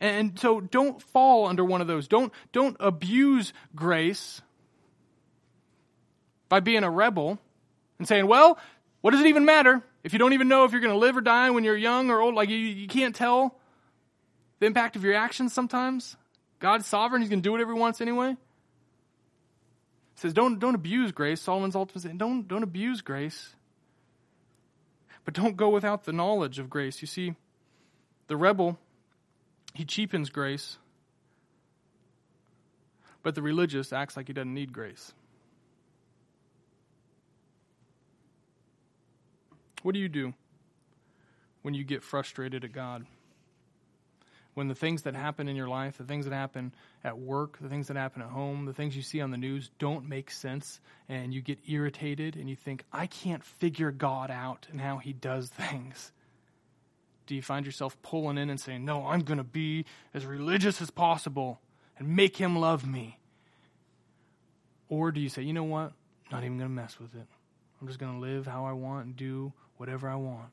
And 0.00 0.38
so 0.38 0.60
don't 0.60 1.02
fall 1.02 1.46
under 1.46 1.64
one 1.64 1.80
of 1.80 1.86
those. 1.86 2.08
Don't, 2.08 2.32
don't 2.52 2.76
abuse 2.80 3.52
grace 3.74 4.42
by 6.48 6.60
being 6.60 6.84
a 6.84 6.90
rebel 6.90 7.38
and 7.98 8.06
saying, 8.08 8.26
well, 8.26 8.58
what 9.00 9.12
does 9.12 9.20
it 9.20 9.26
even 9.26 9.44
matter 9.44 9.82
if 10.02 10.12
you 10.12 10.18
don't 10.18 10.32
even 10.32 10.48
know 10.48 10.64
if 10.64 10.72
you're 10.72 10.80
going 10.80 10.92
to 10.92 10.98
live 10.98 11.16
or 11.16 11.20
die 11.20 11.50
when 11.50 11.64
you're 11.64 11.76
young 11.76 12.10
or 12.10 12.20
old? 12.20 12.34
Like, 12.34 12.48
you, 12.48 12.56
you 12.56 12.88
can't 12.88 13.14
tell 13.14 13.54
the 14.58 14.66
impact 14.66 14.96
of 14.96 15.04
your 15.04 15.14
actions 15.14 15.52
sometimes. 15.52 16.16
God's 16.58 16.86
sovereign. 16.86 17.22
He's 17.22 17.28
going 17.28 17.40
to 17.40 17.46
do 17.46 17.52
whatever 17.52 17.74
he 17.74 17.78
wants 17.78 18.00
anyway. 18.00 18.36
Says, 20.16 20.32
don't, 20.32 20.58
don't 20.58 20.74
abuse 20.74 21.12
grace. 21.12 21.40
Solomon's 21.40 21.76
ultimate 21.76 22.02
saying, 22.02 22.18
don't, 22.18 22.48
don't 22.48 22.64
abuse 22.64 23.02
grace. 23.02 23.54
But 25.24 25.34
don't 25.34 25.56
go 25.56 25.68
without 25.68 26.04
the 26.04 26.12
knowledge 26.12 26.58
of 26.58 26.68
grace. 26.68 27.00
You 27.00 27.06
see, 27.06 27.34
the 28.26 28.36
rebel, 28.36 28.78
he 29.74 29.84
cheapens 29.84 30.30
grace. 30.30 30.78
But 33.22 33.36
the 33.36 33.42
religious 33.42 33.92
acts 33.92 34.16
like 34.16 34.26
he 34.26 34.32
doesn't 34.32 34.54
need 34.54 34.72
grace. 34.72 35.12
What 39.82 39.94
do 39.94 40.00
you 40.00 40.08
do 40.08 40.34
when 41.62 41.74
you 41.74 41.84
get 41.84 42.02
frustrated 42.02 42.64
at 42.64 42.72
God? 42.72 43.06
When 44.54 44.66
the 44.66 44.74
things 44.74 45.02
that 45.02 45.14
happen 45.14 45.46
in 45.46 45.54
your 45.54 45.68
life, 45.68 45.98
the 45.98 46.04
things 46.04 46.24
that 46.24 46.34
happen 46.34 46.74
at 47.04 47.16
work, 47.16 47.58
the 47.60 47.68
things 47.68 47.86
that 47.88 47.96
happen 47.96 48.22
at 48.22 48.28
home, 48.28 48.64
the 48.64 48.72
things 48.72 48.96
you 48.96 49.02
see 49.02 49.20
on 49.20 49.30
the 49.30 49.36
news 49.36 49.70
don't 49.78 50.08
make 50.08 50.32
sense, 50.32 50.80
and 51.08 51.32
you 51.32 51.40
get 51.40 51.60
irritated 51.68 52.34
and 52.34 52.50
you 52.50 52.56
think, 52.56 52.84
I 52.92 53.06
can't 53.06 53.44
figure 53.44 53.92
God 53.92 54.32
out 54.32 54.66
and 54.72 54.80
how 54.80 54.98
he 54.98 55.12
does 55.12 55.48
things. 55.70 56.10
Do 57.28 57.36
you 57.36 57.42
find 57.42 57.66
yourself 57.66 58.00
pulling 58.02 58.38
in 58.38 58.50
and 58.50 58.58
saying, 58.58 58.84
No, 58.84 59.06
I'm 59.06 59.20
going 59.20 59.38
to 59.38 59.44
be 59.44 59.84
as 60.12 60.26
religious 60.26 60.80
as 60.80 60.90
possible 60.90 61.60
and 61.98 62.16
make 62.16 62.36
him 62.36 62.56
love 62.56 62.86
me? 62.86 63.20
Or 64.88 65.12
do 65.12 65.20
you 65.20 65.28
say, 65.28 65.42
You 65.42 65.52
know 65.52 65.64
what? 65.64 65.92
Not 66.32 66.42
even 66.42 66.56
going 66.56 66.70
to 66.70 66.74
mess 66.74 66.98
with 66.98 67.14
it. 67.14 67.26
I'm 67.80 67.86
just 67.86 68.00
going 68.00 68.14
to 68.14 68.18
live 68.18 68.46
how 68.46 68.64
I 68.64 68.72
want 68.72 69.06
and 69.06 69.16
do 69.16 69.52
whatever 69.78 70.08
I 70.08 70.16
want. 70.16 70.50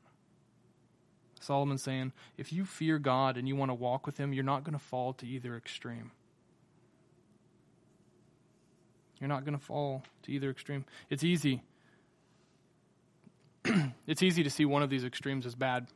Solomon's 1.40 1.82
saying, 1.82 2.12
if 2.36 2.52
you 2.52 2.64
fear 2.64 2.98
God 2.98 3.36
and 3.36 3.46
you 3.46 3.54
want 3.54 3.70
to 3.70 3.74
walk 3.74 4.06
with 4.06 4.16
Him, 4.16 4.32
you're 4.32 4.42
not 4.42 4.64
going 4.64 4.72
to 4.72 4.84
fall 4.84 5.12
to 5.14 5.26
either 5.26 5.56
extreme. 5.56 6.10
You're 9.20 9.28
not 9.28 9.44
going 9.44 9.56
to 9.56 9.64
fall 9.64 10.02
to 10.24 10.32
either 10.32 10.50
extreme. 10.50 10.84
It's 11.08 11.24
easy. 11.24 11.62
it's 14.06 14.22
easy 14.22 14.42
to 14.42 14.50
see 14.50 14.64
one 14.64 14.82
of 14.82 14.90
these 14.90 15.04
extremes 15.04 15.46
as 15.46 15.54
bad. 15.54 15.86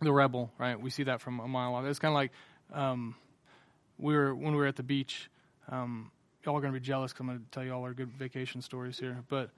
The 0.00 0.12
rebel, 0.12 0.50
right? 0.58 0.78
We 0.78 0.90
see 0.90 1.04
that 1.04 1.22
from 1.22 1.40
a 1.40 1.48
mile 1.48 1.74
off. 1.74 1.84
It's 1.86 1.98
kind 1.98 2.12
of 2.12 2.16
like 2.16 2.32
um, 2.72 3.14
we 3.98 4.14
were 4.14 4.34
when 4.34 4.52
we 4.52 4.58
were 4.58 4.66
at 4.66 4.76
the 4.76 4.82
beach. 4.82 5.30
Um, 5.70 6.10
y'all 6.44 6.56
are 6.56 6.60
going 6.60 6.72
to 6.72 6.78
be 6.78 6.84
jealous 6.84 7.12
because 7.12 7.20
I'm 7.20 7.26
going 7.28 7.38
to 7.38 7.44
tell 7.50 7.64
you 7.64 7.72
all 7.72 7.82
our 7.82 7.94
good 7.94 8.12
vacation 8.12 8.60
stories 8.60 8.98
here. 8.98 9.24
But 9.28 9.50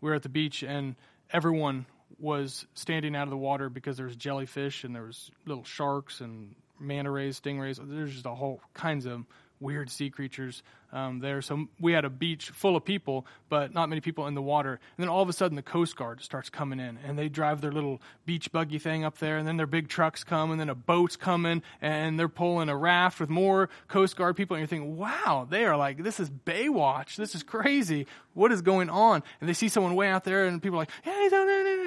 we 0.00 0.08
were 0.08 0.14
at 0.14 0.22
the 0.22 0.30
beach 0.30 0.62
and 0.62 0.96
everyone 1.30 1.84
was 2.18 2.66
standing 2.74 3.16
out 3.16 3.24
of 3.24 3.30
the 3.30 3.36
water 3.36 3.68
because 3.68 3.96
there 3.96 4.06
was 4.06 4.16
jellyfish 4.16 4.84
and 4.84 4.94
there 4.94 5.04
was 5.04 5.30
little 5.46 5.64
sharks 5.64 6.20
and 6.20 6.54
manta 6.78 7.10
rays, 7.10 7.40
stingrays. 7.40 7.80
There's 7.82 8.12
just 8.12 8.26
a 8.26 8.34
whole 8.34 8.60
kinds 8.74 9.06
of 9.06 9.24
weird 9.60 9.90
sea 9.90 10.10
creatures 10.10 10.62
um, 10.92 11.20
there. 11.20 11.42
So 11.42 11.66
we 11.80 11.92
had 11.92 12.04
a 12.04 12.10
beach 12.10 12.50
full 12.50 12.76
of 12.76 12.84
people, 12.84 13.26
but 13.48 13.72
not 13.72 13.88
many 13.88 14.00
people 14.00 14.26
in 14.26 14.34
the 14.34 14.42
water. 14.42 14.72
And 14.72 15.02
then 15.02 15.08
all 15.08 15.22
of 15.22 15.28
a 15.28 15.32
sudden, 15.32 15.56
the 15.56 15.62
Coast 15.62 15.96
Guard 15.96 16.22
starts 16.22 16.50
coming 16.50 16.80
in, 16.80 16.98
and 17.04 17.18
they 17.18 17.28
drive 17.28 17.60
their 17.60 17.72
little 17.72 18.00
beach 18.26 18.52
buggy 18.52 18.78
thing 18.78 19.04
up 19.04 19.18
there, 19.18 19.38
and 19.38 19.46
then 19.46 19.56
their 19.56 19.66
big 19.66 19.88
trucks 19.88 20.22
come, 20.24 20.50
and 20.50 20.60
then 20.60 20.68
a 20.68 20.74
boat's 20.74 21.16
coming, 21.16 21.62
and 21.80 22.18
they're 22.18 22.28
pulling 22.28 22.68
a 22.68 22.76
raft 22.76 23.20
with 23.20 23.30
more 23.30 23.68
Coast 23.88 24.16
Guard 24.16 24.36
people, 24.36 24.56
and 24.56 24.60
you're 24.60 24.68
thinking, 24.68 24.96
wow, 24.96 25.46
they 25.48 25.64
are 25.64 25.76
like, 25.76 26.02
this 26.02 26.20
is 26.20 26.30
Baywatch. 26.30 27.16
This 27.16 27.34
is 27.34 27.42
crazy. 27.42 28.06
What 28.34 28.52
is 28.52 28.62
going 28.62 28.88
on? 28.88 29.22
And 29.40 29.48
they 29.48 29.54
see 29.54 29.68
someone 29.68 29.94
way 29.94 30.08
out 30.08 30.24
there, 30.24 30.46
and 30.46 30.62
people 30.62 30.78
are 30.78 30.82
like, 30.82 30.90
hey, 31.02 31.28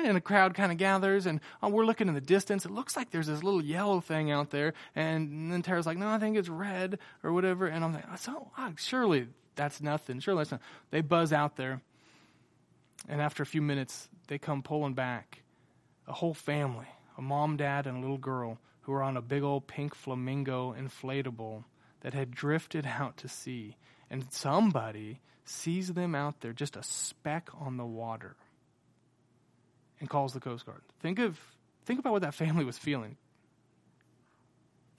and 0.06 0.18
a 0.18 0.22
crowd 0.22 0.54
kind 0.54 0.72
of 0.72 0.78
gathers, 0.78 1.26
and 1.26 1.39
oh, 1.62 1.70
we're 1.70 1.86
looking 1.86 2.08
in 2.08 2.13
the 2.13 2.22
distance. 2.22 2.65
It 2.65 2.72
looks 2.72 2.96
like 2.96 3.12
there's 3.12 3.28
this 3.28 3.44
little 3.44 3.63
yellow 3.63 4.00
thing 4.00 4.32
out 4.32 4.52
there, 4.52 4.74
and 4.96 5.52
then 5.52 5.62
Tara's 5.62 5.86
like, 5.86 5.98
no, 5.98 6.08
I 6.08 6.20
think 6.20 6.38
it's 6.38 6.50
red 6.50 7.00
or 7.24 7.34
whatever, 7.34 7.68
and 7.68 7.84
I'm 7.84 7.94
like, 7.94 8.06
so 8.18 8.52
oh, 8.58 8.74
sure 8.78 8.95
surely 8.96 9.28
that's 9.56 9.82
nothing. 9.82 10.20
Surely 10.20 10.40
that's 10.40 10.52
nothing. 10.52 10.68
They 10.92 11.02
buzz 11.02 11.34
out 11.34 11.58
there, 11.58 11.82
and 13.10 13.22
after 13.22 13.44
a 13.44 13.46
few 13.46 13.62
minutes, 13.62 14.10
they 14.28 14.38
come 14.38 14.64
pulling 14.64 14.94
back. 14.94 15.42
A 16.08 16.14
whole 16.14 16.34
family, 16.34 16.88
a 17.18 17.22
mom, 17.22 17.58
dad, 17.58 17.88
and 17.88 17.98
a 17.98 18.00
little 18.00 18.18
girl, 18.18 18.60
who 18.82 18.94
are 18.94 19.04
on 19.04 19.18
a 19.18 19.22
big 19.22 19.44
old 19.44 19.68
pink 19.68 19.96
flamingo 19.96 20.74
inflatable 20.74 21.64
that 22.02 22.14
had 22.14 22.32
drifted 22.32 22.86
out 22.86 23.18
to 23.18 23.28
sea. 23.28 23.76
And 24.10 24.32
somebody 24.32 25.20
sees 25.44 25.92
them 25.94 26.14
out 26.16 26.42
there, 26.42 26.54
just 26.54 26.76
a 26.76 26.84
speck 26.84 27.50
on 27.60 27.78
the 27.78 27.86
water, 27.86 28.36
and 30.00 30.10
calls 30.10 30.34
the 30.34 30.40
Coast 30.40 30.66
Guard. 30.66 30.82
Think 31.02 31.20
of 31.20 31.40
think 31.86 32.00
about 32.00 32.14
what 32.14 32.22
that 32.22 32.34
family 32.34 32.64
was 32.64 32.78
feeling 32.78 33.18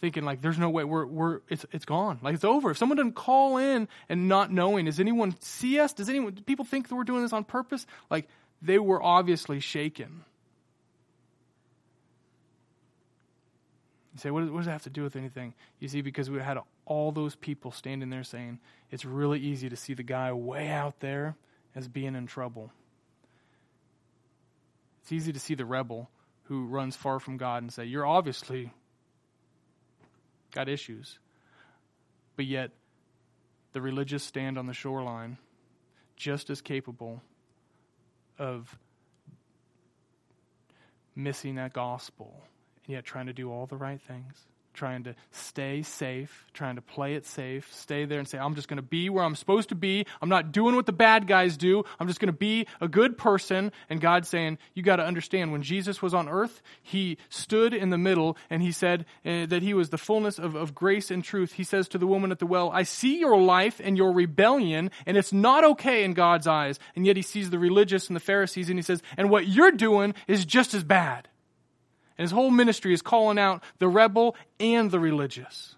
thinking 0.00 0.24
like 0.24 0.40
there's 0.42 0.58
no 0.58 0.70
way 0.70 0.84
we're 0.84 1.06
we're 1.06 1.40
it's 1.48 1.64
it's 1.72 1.84
gone. 1.84 2.18
Like 2.22 2.34
it's 2.34 2.44
over. 2.44 2.70
If 2.70 2.78
someone 2.78 2.96
doesn't 2.96 3.14
call 3.14 3.56
in 3.56 3.88
and 4.08 4.28
not 4.28 4.52
knowing 4.52 4.86
does 4.86 5.00
anyone 5.00 5.34
see 5.40 5.78
us 5.78 5.92
does 5.92 6.08
anyone 6.08 6.34
do 6.34 6.42
people 6.42 6.64
think 6.64 6.88
that 6.88 6.94
we're 6.94 7.04
doing 7.04 7.22
this 7.22 7.32
on 7.32 7.44
purpose? 7.44 7.86
Like 8.10 8.28
they 8.62 8.78
were 8.78 9.02
obviously 9.02 9.60
shaken. 9.60 10.24
You 14.14 14.20
say 14.20 14.30
what 14.30 14.40
does, 14.40 14.50
what 14.50 14.58
does 14.58 14.66
that 14.66 14.72
have 14.72 14.82
to 14.84 14.90
do 14.90 15.02
with 15.02 15.16
anything? 15.16 15.54
You 15.78 15.88
see 15.88 16.00
because 16.00 16.30
we 16.30 16.40
had 16.40 16.58
all 16.84 17.12
those 17.12 17.34
people 17.34 17.72
standing 17.72 18.10
there 18.10 18.24
saying 18.24 18.60
it's 18.90 19.04
really 19.04 19.40
easy 19.40 19.68
to 19.68 19.76
see 19.76 19.94
the 19.94 20.02
guy 20.02 20.32
way 20.32 20.68
out 20.68 21.00
there 21.00 21.36
as 21.74 21.88
being 21.88 22.14
in 22.14 22.26
trouble. 22.26 22.72
It's 25.02 25.12
easy 25.12 25.32
to 25.32 25.40
see 25.40 25.54
the 25.54 25.64
rebel 25.64 26.10
who 26.44 26.66
runs 26.66 26.96
far 26.96 27.18
from 27.18 27.36
god 27.36 27.62
and 27.62 27.72
say 27.72 27.84
you're 27.84 28.06
obviously 28.06 28.72
got 30.56 30.68
issues. 30.70 31.18
But 32.34 32.46
yet, 32.46 32.70
the 33.72 33.80
religious 33.82 34.24
stand 34.24 34.56
on 34.56 34.66
the 34.66 34.72
shoreline 34.72 35.36
just 36.16 36.48
as 36.48 36.62
capable 36.62 37.22
of 38.38 38.78
missing 41.14 41.56
that 41.56 41.74
gospel 41.74 42.42
and 42.86 42.94
yet 42.94 43.04
trying 43.04 43.26
to 43.26 43.34
do 43.34 43.52
all 43.52 43.66
the 43.66 43.76
right 43.76 44.00
things 44.00 44.46
trying 44.76 45.04
to 45.04 45.14
stay 45.32 45.82
safe, 45.82 46.46
trying 46.52 46.76
to 46.76 46.82
play 46.82 47.14
it 47.14 47.26
safe, 47.26 47.72
stay 47.72 48.04
there 48.04 48.18
and 48.18 48.28
say, 48.28 48.38
I'm 48.38 48.54
just 48.54 48.68
going 48.68 48.76
to 48.76 48.82
be 48.82 49.08
where 49.10 49.24
I'm 49.24 49.34
supposed 49.34 49.70
to 49.70 49.74
be. 49.74 50.06
I'm 50.22 50.28
not 50.28 50.52
doing 50.52 50.76
what 50.76 50.86
the 50.86 50.92
bad 50.92 51.26
guys 51.26 51.56
do. 51.56 51.84
I'm 51.98 52.06
just 52.06 52.20
going 52.20 52.32
to 52.32 52.38
be 52.38 52.66
a 52.80 52.86
good 52.86 53.18
person. 53.18 53.72
And 53.88 54.00
God's 54.00 54.28
saying, 54.28 54.58
You 54.74 54.82
got 54.82 54.96
to 54.96 55.04
understand, 55.04 55.52
when 55.52 55.62
Jesus 55.62 56.00
was 56.00 56.14
on 56.14 56.28
earth, 56.28 56.62
he 56.82 57.18
stood 57.28 57.74
in 57.74 57.90
the 57.90 57.98
middle 57.98 58.36
and 58.50 58.62
he 58.62 58.72
said 58.72 59.06
uh, 59.24 59.46
that 59.46 59.62
he 59.62 59.74
was 59.74 59.90
the 59.90 59.98
fullness 59.98 60.38
of, 60.38 60.54
of 60.54 60.74
grace 60.74 61.10
and 61.10 61.24
truth. 61.24 61.52
He 61.52 61.64
says 61.64 61.88
to 61.88 61.98
the 61.98 62.06
woman 62.06 62.30
at 62.30 62.38
the 62.38 62.46
well, 62.46 62.70
I 62.70 62.84
see 62.84 63.18
your 63.18 63.40
life 63.40 63.80
and 63.82 63.96
your 63.96 64.12
rebellion, 64.12 64.90
and 65.06 65.16
it's 65.16 65.32
not 65.32 65.64
okay 65.64 66.04
in 66.04 66.14
God's 66.14 66.46
eyes. 66.46 66.78
And 66.94 67.06
yet 67.06 67.16
he 67.16 67.22
sees 67.22 67.50
the 67.50 67.58
religious 67.58 68.08
and 68.08 68.16
the 68.16 68.20
Pharisees, 68.20 68.68
and 68.68 68.78
he 68.78 68.82
says, 68.82 69.02
And 69.16 69.30
what 69.30 69.48
you're 69.48 69.72
doing 69.72 70.14
is 70.28 70.44
just 70.44 70.74
as 70.74 70.84
bad. 70.84 71.28
And 72.18 72.24
his 72.24 72.32
whole 72.32 72.50
ministry 72.50 72.92
is 72.94 73.02
calling 73.02 73.38
out 73.38 73.62
the 73.78 73.88
rebel 73.88 74.36
and 74.58 74.90
the 74.90 75.00
religious. 75.00 75.76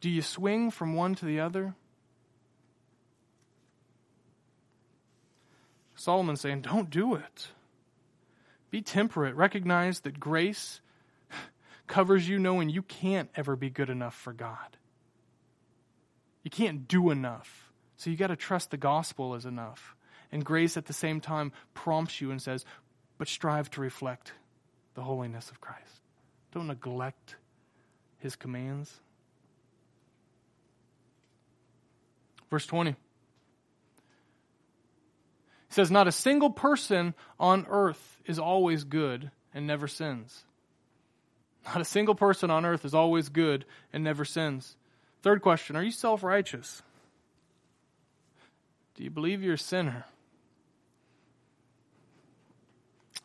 Do 0.00 0.10
you 0.10 0.22
swing 0.22 0.70
from 0.70 0.94
one 0.94 1.14
to 1.14 1.24
the 1.24 1.40
other? 1.40 1.74
Solomon's 5.94 6.40
saying, 6.40 6.62
don't 6.62 6.90
do 6.90 7.14
it. 7.14 7.48
Be 8.70 8.82
temperate. 8.82 9.36
Recognize 9.36 10.00
that 10.00 10.18
grace 10.18 10.80
covers 11.86 12.28
you 12.28 12.38
knowing 12.38 12.68
you 12.68 12.82
can't 12.82 13.30
ever 13.36 13.54
be 13.54 13.70
good 13.70 13.88
enough 13.88 14.14
for 14.14 14.32
God. 14.32 14.76
You 16.42 16.50
can't 16.50 16.88
do 16.88 17.10
enough. 17.10 17.72
So 17.96 18.10
you 18.10 18.16
got 18.16 18.28
to 18.28 18.36
trust 18.36 18.70
the 18.70 18.76
gospel 18.76 19.34
is 19.36 19.46
enough. 19.46 19.94
And 20.32 20.44
grace 20.44 20.76
at 20.76 20.86
the 20.86 20.92
same 20.92 21.20
time 21.20 21.52
prompts 21.74 22.20
you 22.20 22.30
and 22.30 22.42
says, 22.42 22.64
but 23.22 23.28
strive 23.28 23.70
to 23.70 23.80
reflect 23.80 24.32
the 24.94 25.00
holiness 25.00 25.48
of 25.52 25.60
Christ. 25.60 26.00
Don't 26.50 26.66
neglect 26.66 27.36
his 28.18 28.34
commands. 28.34 28.92
Verse 32.50 32.66
20. 32.66 32.90
He 32.90 32.96
says, 35.68 35.88
Not 35.88 36.08
a 36.08 36.10
single 36.10 36.50
person 36.50 37.14
on 37.38 37.64
earth 37.70 38.18
is 38.26 38.40
always 38.40 38.82
good 38.82 39.30
and 39.54 39.68
never 39.68 39.86
sins. 39.86 40.42
Not 41.64 41.80
a 41.80 41.84
single 41.84 42.16
person 42.16 42.50
on 42.50 42.66
earth 42.66 42.84
is 42.84 42.92
always 42.92 43.28
good 43.28 43.64
and 43.92 44.02
never 44.02 44.24
sins. 44.24 44.74
Third 45.22 45.42
question 45.42 45.76
Are 45.76 45.84
you 45.84 45.92
self 45.92 46.24
righteous? 46.24 46.82
Do 48.96 49.04
you 49.04 49.10
believe 49.10 49.44
you're 49.44 49.54
a 49.54 49.58
sinner? 49.58 50.06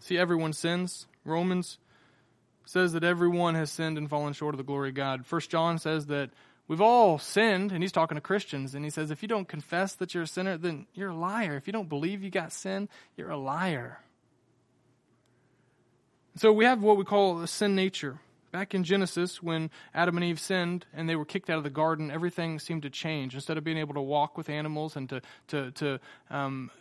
See, 0.08 0.18
everyone 0.18 0.54
sins. 0.54 1.06
Romans 1.26 1.80
says 2.64 2.94
that 2.94 3.04
everyone 3.04 3.56
has 3.56 3.70
sinned 3.70 3.98
and 3.98 4.10
fallen 4.10 4.32
short 4.32 4.54
of 4.54 4.58
the 4.58 4.64
glory 4.64 4.88
of 4.90 4.96
God. 4.96 5.26
First 5.26 5.50
John 5.50 5.80
says 5.80 6.06
that 6.06 6.30
we've 6.70 6.80
all 6.80 7.20
sinned, 7.20 7.74
and 7.74 7.84
he's 7.84 7.92
talking 7.92 8.16
to 8.16 8.22
Christians, 8.22 8.74
and 8.74 8.86
he 8.86 8.90
says 8.90 9.12
if 9.12 9.22
you 9.22 9.28
don't 9.28 9.50
confess 9.50 9.96
that 9.96 10.14
you're 10.14 10.24
a 10.24 10.28
sinner, 10.28 10.58
then 10.58 10.88
you're 10.94 11.10
a 11.10 11.16
liar. 11.16 11.58
If 11.58 11.68
you 11.68 11.74
don't 11.74 11.90
believe 11.90 12.24
you 12.24 12.30
got 12.30 12.54
sin, 12.54 12.88
you're 13.18 13.30
a 13.30 13.38
liar. 13.38 14.00
So 16.38 16.54
we 16.54 16.64
have 16.64 16.82
what 16.82 16.96
we 16.96 17.04
call 17.04 17.42
a 17.42 17.48
sin 17.48 17.76
nature. 17.76 18.18
Back 18.58 18.74
in 18.74 18.84
Genesis, 18.84 19.44
when 19.44 19.70
Adam 19.94 20.18
and 20.18 20.24
Eve 20.24 20.40
sinned 20.40 20.88
and 20.92 21.08
they 21.08 21.16
were 21.16 21.26
kicked 21.26 21.52
out 21.52 21.60
of 21.60 21.64
the 21.64 21.70
garden, 21.70 22.10
everything 22.10 22.58
seemed 22.58 22.82
to 22.82 22.90
change. 22.90 23.36
Instead 23.36 23.56
of 23.60 23.64
being 23.64 23.78
able 23.78 23.94
to 23.94 24.02
walk 24.02 24.36
with 24.36 24.50
animals 24.50 24.96
and 24.96 25.08
to, 25.10 25.22
to, 25.50 25.70
to 25.74 26.00
um, 26.32 26.72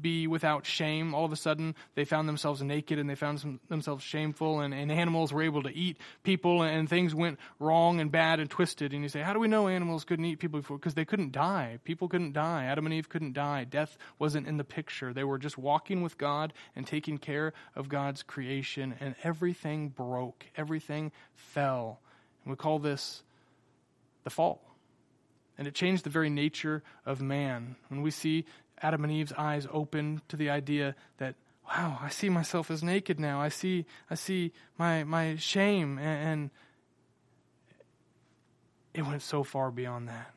be 0.00 0.28
without 0.28 0.64
shame, 0.64 1.16
all 1.16 1.24
of 1.24 1.32
a 1.32 1.36
sudden 1.36 1.74
they 1.96 2.04
found 2.04 2.28
themselves 2.28 2.62
naked 2.62 3.00
and 3.00 3.10
they 3.10 3.16
found 3.16 3.40
some, 3.40 3.58
themselves 3.68 4.04
shameful, 4.04 4.60
and, 4.60 4.72
and 4.72 4.92
animals 4.92 5.32
were 5.32 5.42
able 5.42 5.64
to 5.64 5.76
eat 5.76 5.98
people, 6.22 6.62
and 6.62 6.88
things 6.88 7.12
went 7.12 7.40
wrong 7.58 7.98
and 7.98 8.12
bad 8.12 8.38
and 8.38 8.48
twisted. 8.48 8.92
And 8.92 9.02
you 9.02 9.08
say, 9.08 9.20
How 9.20 9.32
do 9.32 9.40
we 9.40 9.48
know 9.48 9.66
animals 9.66 10.04
couldn't 10.04 10.26
eat 10.26 10.38
people 10.38 10.60
before? 10.60 10.78
Because 10.78 10.94
they 10.94 11.04
couldn't 11.04 11.32
die. 11.32 11.80
People 11.82 12.06
couldn't 12.06 12.34
die. 12.34 12.66
Adam 12.66 12.86
and 12.86 12.94
Eve 12.94 13.08
couldn't 13.08 13.32
die. 13.32 13.64
Death 13.64 13.98
wasn't 14.20 14.46
in 14.46 14.58
the 14.58 14.64
picture. 14.64 15.12
They 15.12 15.24
were 15.24 15.38
just 15.38 15.58
walking 15.58 16.02
with 16.02 16.18
God 16.18 16.52
and 16.76 16.86
taking 16.86 17.18
care 17.18 17.52
of 17.74 17.88
God's 17.88 18.22
creation, 18.22 18.94
and 19.00 19.16
everything 19.24 19.88
broke. 19.88 20.46
Everything 20.56 21.10
fell. 21.34 22.00
And 22.44 22.50
we 22.50 22.56
call 22.56 22.78
this 22.78 23.22
the 24.24 24.30
fall. 24.30 24.60
And 25.58 25.66
it 25.66 25.74
changed 25.74 26.04
the 26.04 26.10
very 26.10 26.30
nature 26.30 26.82
of 27.04 27.20
man. 27.20 27.76
When 27.88 28.02
we 28.02 28.10
see 28.10 28.44
Adam 28.82 29.04
and 29.04 29.12
Eve's 29.12 29.32
eyes 29.32 29.66
open 29.72 30.20
to 30.28 30.36
the 30.36 30.50
idea 30.50 30.94
that, 31.18 31.34
wow, 31.66 31.98
I 32.00 32.10
see 32.10 32.28
myself 32.28 32.70
as 32.70 32.82
naked 32.82 33.18
now. 33.18 33.40
I 33.40 33.48
see, 33.48 33.86
I 34.10 34.14
see 34.14 34.52
my, 34.78 35.04
my 35.04 35.36
shame. 35.36 35.98
And, 35.98 36.50
it 38.96 39.04
went 39.04 39.20
so 39.20 39.44
far 39.44 39.70
beyond 39.70 40.08
that. 40.08 40.32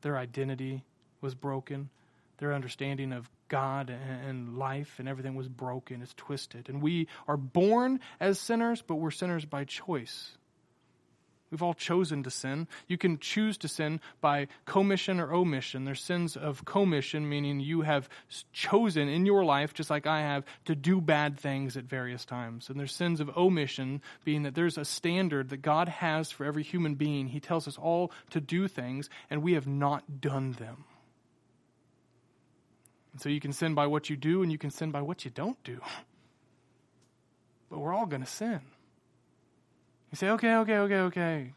Their 0.00 0.16
identity 0.16 0.84
was 1.20 1.34
broken. 1.34 1.90
Their 2.38 2.54
understanding 2.54 3.12
of 3.12 3.28
God 3.48 3.90
and 3.90 4.58
life 4.58 4.96
and 4.98 5.08
everything 5.08 5.34
was 5.34 5.48
broken. 5.48 6.02
It's 6.02 6.14
twisted. 6.14 6.68
And 6.68 6.82
we 6.82 7.08
are 7.26 7.36
born 7.36 8.00
as 8.20 8.38
sinners, 8.38 8.82
but 8.82 8.96
we're 8.96 9.10
sinners 9.10 9.44
by 9.44 9.64
choice. 9.64 10.30
We've 11.50 11.62
all 11.62 11.74
chosen 11.74 12.24
to 12.24 12.30
sin. 12.30 12.68
You 12.88 12.98
can 12.98 13.18
choose 13.18 13.56
to 13.58 13.68
sin 13.68 14.00
by 14.20 14.48
commission 14.66 15.18
or 15.18 15.32
omission. 15.32 15.84
There's 15.84 16.02
sins 16.02 16.36
of 16.36 16.64
commission, 16.64 17.26
meaning 17.26 17.58
you 17.60 17.80
have 17.80 18.08
chosen 18.52 19.08
in 19.08 19.24
your 19.24 19.44
life, 19.44 19.72
just 19.72 19.88
like 19.88 20.06
I 20.06 20.20
have, 20.20 20.44
to 20.66 20.74
do 20.74 21.00
bad 21.00 21.38
things 21.38 21.76
at 21.76 21.84
various 21.84 22.26
times. 22.26 22.68
And 22.68 22.78
there's 22.78 22.94
sins 22.94 23.20
of 23.20 23.34
omission, 23.34 24.02
being 24.24 24.42
that 24.42 24.54
there's 24.54 24.76
a 24.76 24.84
standard 24.84 25.48
that 25.48 25.62
God 25.62 25.88
has 25.88 26.30
for 26.30 26.44
every 26.44 26.62
human 26.62 26.96
being. 26.96 27.28
He 27.28 27.40
tells 27.40 27.66
us 27.66 27.78
all 27.78 28.12
to 28.30 28.40
do 28.40 28.68
things, 28.68 29.08
and 29.30 29.42
we 29.42 29.54
have 29.54 29.66
not 29.66 30.20
done 30.20 30.52
them. 30.52 30.84
And 33.18 33.22
so 33.24 33.30
you 33.30 33.40
can 33.40 33.52
sin 33.52 33.74
by 33.74 33.88
what 33.88 34.08
you 34.08 34.14
do, 34.14 34.44
and 34.44 34.52
you 34.52 34.58
can 34.58 34.70
sin 34.70 34.92
by 34.92 35.02
what 35.02 35.24
you 35.24 35.32
don't 35.32 35.60
do. 35.64 35.80
But 37.68 37.80
we're 37.80 37.92
all 37.92 38.06
going 38.06 38.22
to 38.22 38.28
sin. 38.28 38.60
You 40.10 40.16
say, 40.16 40.30
okay, 40.30 40.54
okay, 40.54 40.78
okay, 40.78 41.00
okay. 41.00 41.52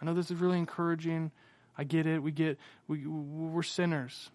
I 0.00 0.04
know 0.04 0.14
this 0.14 0.30
is 0.30 0.38
really 0.38 0.58
encouraging. 0.58 1.32
I 1.76 1.82
get 1.82 2.06
it. 2.06 2.22
We 2.22 2.30
get, 2.30 2.58
we, 2.86 3.04
we're 3.06 3.64
sinners. 3.64 4.30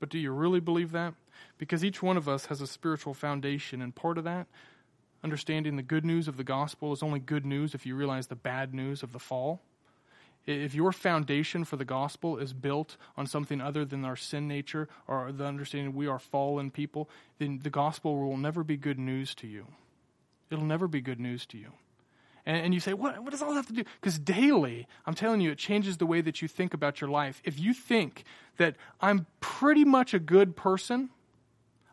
But 0.00 0.10
do 0.10 0.18
you 0.18 0.32
really 0.32 0.60
believe 0.60 0.90
that? 0.92 1.14
Because 1.56 1.82
each 1.82 2.02
one 2.02 2.18
of 2.18 2.28
us 2.28 2.46
has 2.46 2.60
a 2.60 2.66
spiritual 2.66 3.14
foundation, 3.14 3.80
and 3.80 3.94
part 3.94 4.18
of 4.18 4.24
that, 4.24 4.48
understanding 5.24 5.76
the 5.76 5.82
good 5.82 6.04
news 6.04 6.28
of 6.28 6.36
the 6.36 6.44
gospel, 6.44 6.92
is 6.92 7.02
only 7.02 7.20
good 7.20 7.46
news 7.46 7.72
if 7.72 7.86
you 7.86 7.94
realize 7.94 8.26
the 8.26 8.36
bad 8.36 8.74
news 8.74 9.02
of 9.02 9.12
the 9.12 9.20
fall. 9.20 9.62
If 10.44 10.74
your 10.74 10.90
foundation 10.90 11.64
for 11.64 11.76
the 11.76 11.84
gospel 11.84 12.36
is 12.36 12.52
built 12.52 12.96
on 13.16 13.26
something 13.26 13.60
other 13.60 13.84
than 13.84 14.04
our 14.04 14.16
sin 14.16 14.48
nature 14.48 14.88
or 15.06 15.30
the 15.30 15.44
understanding 15.44 15.94
we 15.94 16.08
are 16.08 16.18
fallen 16.18 16.70
people, 16.70 17.08
then 17.38 17.60
the 17.62 17.70
gospel 17.70 18.16
will 18.16 18.36
never 18.36 18.64
be 18.64 18.76
good 18.76 18.98
news 18.98 19.34
to 19.36 19.46
you. 19.46 19.66
It'll 20.50 20.64
never 20.64 20.88
be 20.88 21.00
good 21.00 21.20
news 21.20 21.46
to 21.46 21.58
you. 21.58 21.72
And, 22.44 22.66
and 22.66 22.74
you 22.74 22.80
say, 22.80 22.92
what, 22.92 23.22
what 23.22 23.30
does 23.30 23.40
all 23.40 23.50
that 23.50 23.54
have 23.54 23.66
to 23.68 23.72
do? 23.72 23.84
Because 24.00 24.18
daily, 24.18 24.88
I'm 25.06 25.14
telling 25.14 25.40
you, 25.40 25.52
it 25.52 25.58
changes 25.58 25.98
the 25.98 26.06
way 26.06 26.20
that 26.20 26.42
you 26.42 26.48
think 26.48 26.74
about 26.74 27.00
your 27.00 27.08
life. 27.08 27.40
If 27.44 27.60
you 27.60 27.72
think 27.72 28.24
that 28.56 28.76
I'm 29.00 29.26
pretty 29.40 29.84
much 29.84 30.12
a 30.12 30.18
good 30.18 30.56
person, 30.56 31.10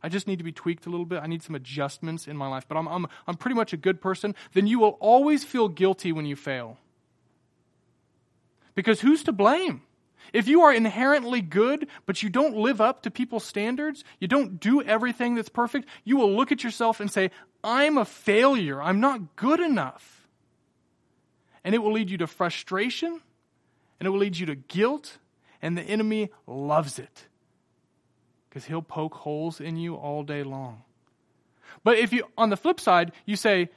I 0.02 0.10
just 0.10 0.28
need 0.28 0.38
to 0.38 0.44
be 0.44 0.52
tweaked 0.52 0.88
a 0.88 0.90
little 0.90 1.06
bit. 1.06 1.22
I 1.22 1.28
need 1.28 1.44
some 1.44 1.56
adjustments 1.56 2.28
in 2.28 2.36
my 2.36 2.48
life, 2.48 2.66
but 2.68 2.78
I'm, 2.78 2.88
I'm, 2.88 3.06
I'm 3.28 3.36
pretty 3.36 3.56
much 3.56 3.74
a 3.74 3.78
good 3.78 4.02
person, 4.02 4.34
then 4.54 4.66
you 4.66 4.80
will 4.80 4.98
always 5.00 5.44
feel 5.44 5.68
guilty 5.68 6.12
when 6.12 6.26
you 6.26 6.36
fail. 6.36 6.78
Because 8.80 9.02
who's 9.02 9.26
to 9.26 9.34
blame? 9.34 9.82
If 10.32 10.48
you 10.48 10.62
are 10.62 10.74
inherently 10.74 11.42
good, 11.42 11.90
but 12.06 12.24
you 12.24 12.30
don't 12.30 12.56
live 12.56 12.80
up 12.80 13.02
to 13.02 13.12
people's 13.12 13.44
standards, 13.44 14.06
you 14.22 14.28
don't 14.30 14.58
do 14.58 14.82
everything 14.82 15.36
that's 15.36 15.50
perfect, 15.50 15.90
you 16.06 16.16
will 16.16 16.34
look 16.34 16.54
at 16.54 16.64
yourself 16.64 17.02
and 17.02 17.12
say, 17.12 17.32
I'm 17.62 17.98
a 17.98 18.06
failure. 18.06 18.82
I'm 18.82 19.02
not 19.02 19.36
good 19.36 19.60
enough. 19.60 20.30
And 21.66 21.76
it 21.76 21.80
will 21.80 21.92
lead 21.92 22.10
you 22.10 22.18
to 22.20 22.26
frustration, 22.26 23.20
and 24.00 24.08
it 24.08 24.10
will 24.12 24.20
lead 24.20 24.38
you 24.38 24.46
to 24.46 24.56
guilt, 24.56 25.18
and 25.62 25.78
the 25.78 25.84
enemy 25.84 26.30
loves 26.48 27.00
it 27.00 27.28
because 28.48 28.64
he'll 28.64 28.82
poke 28.82 29.14
holes 29.14 29.60
in 29.60 29.76
you 29.76 29.96
all 29.96 30.24
day 30.24 30.44
long. 30.44 30.84
But 31.84 31.98
if 31.98 32.14
you, 32.14 32.24
on 32.38 32.50
the 32.50 32.56
flip 32.56 32.80
side, 32.80 33.12
you 33.26 33.36
say, 33.36 33.72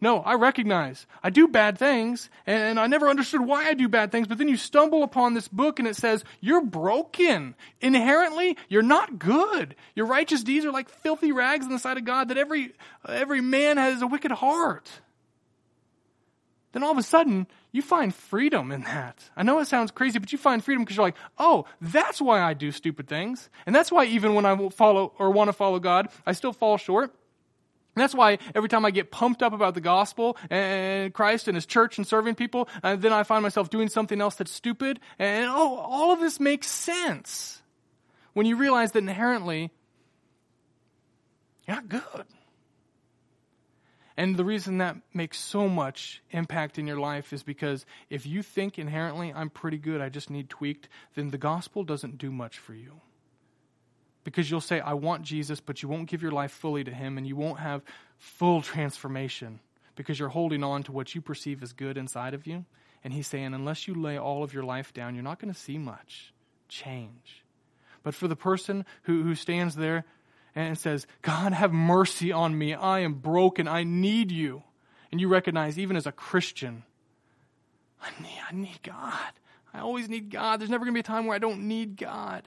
no, 0.00 0.20
I 0.20 0.34
recognize 0.34 1.06
I 1.22 1.30
do 1.30 1.46
bad 1.46 1.78
things 1.78 2.30
and 2.46 2.80
I 2.80 2.86
never 2.86 3.08
understood 3.08 3.42
why 3.42 3.66
I 3.66 3.74
do 3.74 3.88
bad 3.88 4.10
things, 4.10 4.26
but 4.26 4.38
then 4.38 4.48
you 4.48 4.56
stumble 4.56 5.02
upon 5.02 5.34
this 5.34 5.48
book 5.48 5.78
and 5.78 5.86
it 5.86 5.96
says, 5.96 6.24
you're 6.40 6.64
broken. 6.64 7.54
Inherently, 7.80 8.56
you're 8.68 8.82
not 8.82 9.18
good. 9.18 9.76
Your 9.94 10.06
righteous 10.06 10.42
deeds 10.42 10.64
are 10.64 10.72
like 10.72 10.88
filthy 10.88 11.32
rags 11.32 11.66
in 11.66 11.72
the 11.72 11.78
sight 11.78 11.98
of 11.98 12.04
God 12.04 12.28
that 12.28 12.38
every, 12.38 12.72
every 13.06 13.40
man 13.42 13.76
has 13.76 14.00
a 14.00 14.06
wicked 14.06 14.30
heart. 14.30 14.88
Then 16.72 16.82
all 16.82 16.92
of 16.92 16.98
a 16.98 17.02
sudden, 17.02 17.46
you 17.72 17.82
find 17.82 18.14
freedom 18.14 18.72
in 18.72 18.82
that. 18.82 19.28
I 19.36 19.42
know 19.42 19.58
it 19.58 19.66
sounds 19.66 19.90
crazy, 19.90 20.18
but 20.18 20.32
you 20.32 20.38
find 20.38 20.64
freedom 20.64 20.84
because 20.84 20.96
you're 20.96 21.06
like, 21.06 21.16
oh, 21.36 21.66
that's 21.80 22.20
why 22.20 22.40
I 22.40 22.54
do 22.54 22.72
stupid 22.72 23.08
things. 23.08 23.50
And 23.66 23.74
that's 23.74 23.92
why 23.92 24.06
even 24.06 24.34
when 24.34 24.46
I 24.46 24.68
follow 24.70 25.12
or 25.18 25.30
want 25.30 25.48
to 25.48 25.52
follow 25.52 25.78
God, 25.78 26.08
I 26.24 26.32
still 26.32 26.52
fall 26.52 26.78
short. 26.78 27.12
And 28.00 28.04
that's 28.04 28.14
why 28.14 28.38
every 28.54 28.70
time 28.70 28.86
I 28.86 28.92
get 28.92 29.10
pumped 29.10 29.42
up 29.42 29.52
about 29.52 29.74
the 29.74 29.82
gospel 29.82 30.38
and 30.48 31.12
Christ 31.12 31.48
and 31.48 31.54
his 31.54 31.66
church 31.66 31.98
and 31.98 32.06
serving 32.06 32.34
people, 32.34 32.66
uh, 32.82 32.96
then 32.96 33.12
I 33.12 33.24
find 33.24 33.42
myself 33.42 33.68
doing 33.68 33.90
something 33.90 34.22
else 34.22 34.36
that's 34.36 34.50
stupid. 34.50 35.00
And 35.18 35.44
oh, 35.50 35.76
all 35.76 36.10
of 36.10 36.18
this 36.18 36.40
makes 36.40 36.66
sense 36.66 37.60
when 38.32 38.46
you 38.46 38.56
realize 38.56 38.92
that 38.92 39.00
inherently 39.00 39.70
you're 41.68 41.76
not 41.76 41.90
good. 41.90 42.24
And 44.16 44.34
the 44.34 44.46
reason 44.46 44.78
that 44.78 44.96
makes 45.12 45.38
so 45.38 45.68
much 45.68 46.22
impact 46.30 46.78
in 46.78 46.86
your 46.86 46.98
life 46.98 47.34
is 47.34 47.42
because 47.42 47.84
if 48.08 48.24
you 48.24 48.42
think 48.42 48.78
inherently, 48.78 49.30
I'm 49.30 49.50
pretty 49.50 49.76
good, 49.76 50.00
I 50.00 50.08
just 50.08 50.30
need 50.30 50.48
tweaked, 50.48 50.88
then 51.16 51.32
the 51.32 51.38
gospel 51.38 51.84
doesn't 51.84 52.16
do 52.16 52.30
much 52.30 52.58
for 52.58 52.72
you 52.72 53.02
because 54.24 54.50
you'll 54.50 54.60
say, 54.60 54.80
I 54.80 54.94
want 54.94 55.22
Jesus, 55.22 55.60
but 55.60 55.82
you 55.82 55.88
won't 55.88 56.08
give 56.08 56.22
your 56.22 56.32
life 56.32 56.52
fully 56.52 56.84
to 56.84 56.90
Him 56.90 57.18
and 57.18 57.26
you 57.26 57.36
won't 57.36 57.60
have 57.60 57.82
full 58.18 58.62
transformation 58.62 59.60
because 59.96 60.18
you're 60.18 60.28
holding 60.28 60.62
on 60.62 60.82
to 60.84 60.92
what 60.92 61.14
you 61.14 61.20
perceive 61.20 61.62
as 61.62 61.72
good 61.72 61.96
inside 61.96 62.34
of 62.34 62.46
you. 62.46 62.64
And 63.02 63.12
He's 63.12 63.26
saying, 63.26 63.54
unless 63.54 63.88
you 63.88 63.94
lay 63.94 64.18
all 64.18 64.42
of 64.42 64.52
your 64.52 64.62
life 64.62 64.92
down, 64.92 65.14
you're 65.14 65.24
not 65.24 65.40
going 65.40 65.52
to 65.52 65.58
see 65.58 65.78
much 65.78 66.34
change. 66.68 67.44
But 68.02 68.14
for 68.14 68.28
the 68.28 68.36
person 68.36 68.84
who, 69.02 69.22
who 69.22 69.34
stands 69.34 69.74
there 69.74 70.04
and 70.54 70.76
says, 70.78 71.06
God, 71.22 71.52
have 71.52 71.72
mercy 71.72 72.32
on 72.32 72.56
me. 72.56 72.74
I 72.74 73.00
am 73.00 73.14
broken. 73.14 73.68
I 73.68 73.84
need 73.84 74.30
you. 74.30 74.62
And 75.10 75.20
you 75.20 75.28
recognize, 75.28 75.78
even 75.78 75.96
as 75.96 76.06
a 76.06 76.12
Christian, 76.12 76.84
I 78.02 78.08
need, 78.22 78.40
I 78.50 78.54
need 78.54 78.80
God. 78.82 79.32
I 79.72 79.80
always 79.80 80.08
need 80.08 80.30
God. 80.30 80.60
There's 80.60 80.70
never 80.70 80.84
going 80.84 80.94
to 80.94 80.96
be 80.96 81.00
a 81.00 81.04
time 81.04 81.26
where 81.26 81.34
I 81.34 81.38
don't 81.38 81.68
need 81.68 81.96
God 81.96 82.42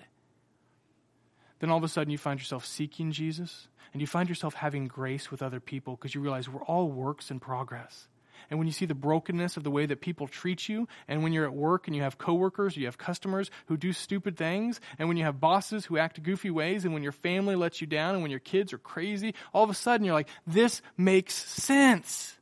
then 1.59 1.69
all 1.69 1.77
of 1.77 1.83
a 1.83 1.87
sudden 1.87 2.11
you 2.11 2.17
find 2.17 2.39
yourself 2.39 2.65
seeking 2.65 3.11
Jesus 3.11 3.67
and 3.93 4.01
you 4.01 4.07
find 4.07 4.27
yourself 4.27 4.55
having 4.55 4.87
grace 4.87 5.31
with 5.31 5.41
other 5.41 5.59
people 5.59 5.95
because 5.95 6.15
you 6.15 6.21
realize 6.21 6.49
we're 6.49 6.63
all 6.63 6.89
works 6.89 7.31
in 7.31 7.39
progress. 7.39 8.07
And 8.49 8.59
when 8.59 8.67
you 8.67 8.73
see 8.73 8.85
the 8.85 8.95
brokenness 8.95 9.55
of 9.55 9.63
the 9.63 9.71
way 9.71 9.85
that 9.85 10.01
people 10.01 10.27
treat 10.27 10.67
you, 10.67 10.87
and 11.07 11.23
when 11.23 11.31
you're 11.31 11.45
at 11.45 11.53
work 11.53 11.87
and 11.87 11.95
you 11.95 12.01
have 12.01 12.17
coworkers, 12.17 12.75
you 12.75 12.85
have 12.85 12.97
customers 12.97 13.49
who 13.67 13.77
do 13.77 13.93
stupid 13.93 14.35
things, 14.35 14.81
and 14.99 15.07
when 15.07 15.17
you 15.17 15.23
have 15.23 15.39
bosses 15.39 15.85
who 15.85 15.97
act 15.97 16.21
goofy 16.21 16.49
ways, 16.49 16.83
and 16.83 16.93
when 16.93 17.03
your 17.03 17.13
family 17.13 17.55
lets 17.55 17.79
you 17.79 17.87
down, 17.87 18.15
and 18.15 18.21
when 18.21 18.31
your 18.31 18.41
kids 18.41 18.73
are 18.73 18.77
crazy, 18.77 19.33
all 19.53 19.63
of 19.63 19.69
a 19.69 19.73
sudden 19.73 20.05
you're 20.05 20.13
like, 20.13 20.27
this 20.45 20.81
makes 20.97 21.33
sense. 21.33 22.35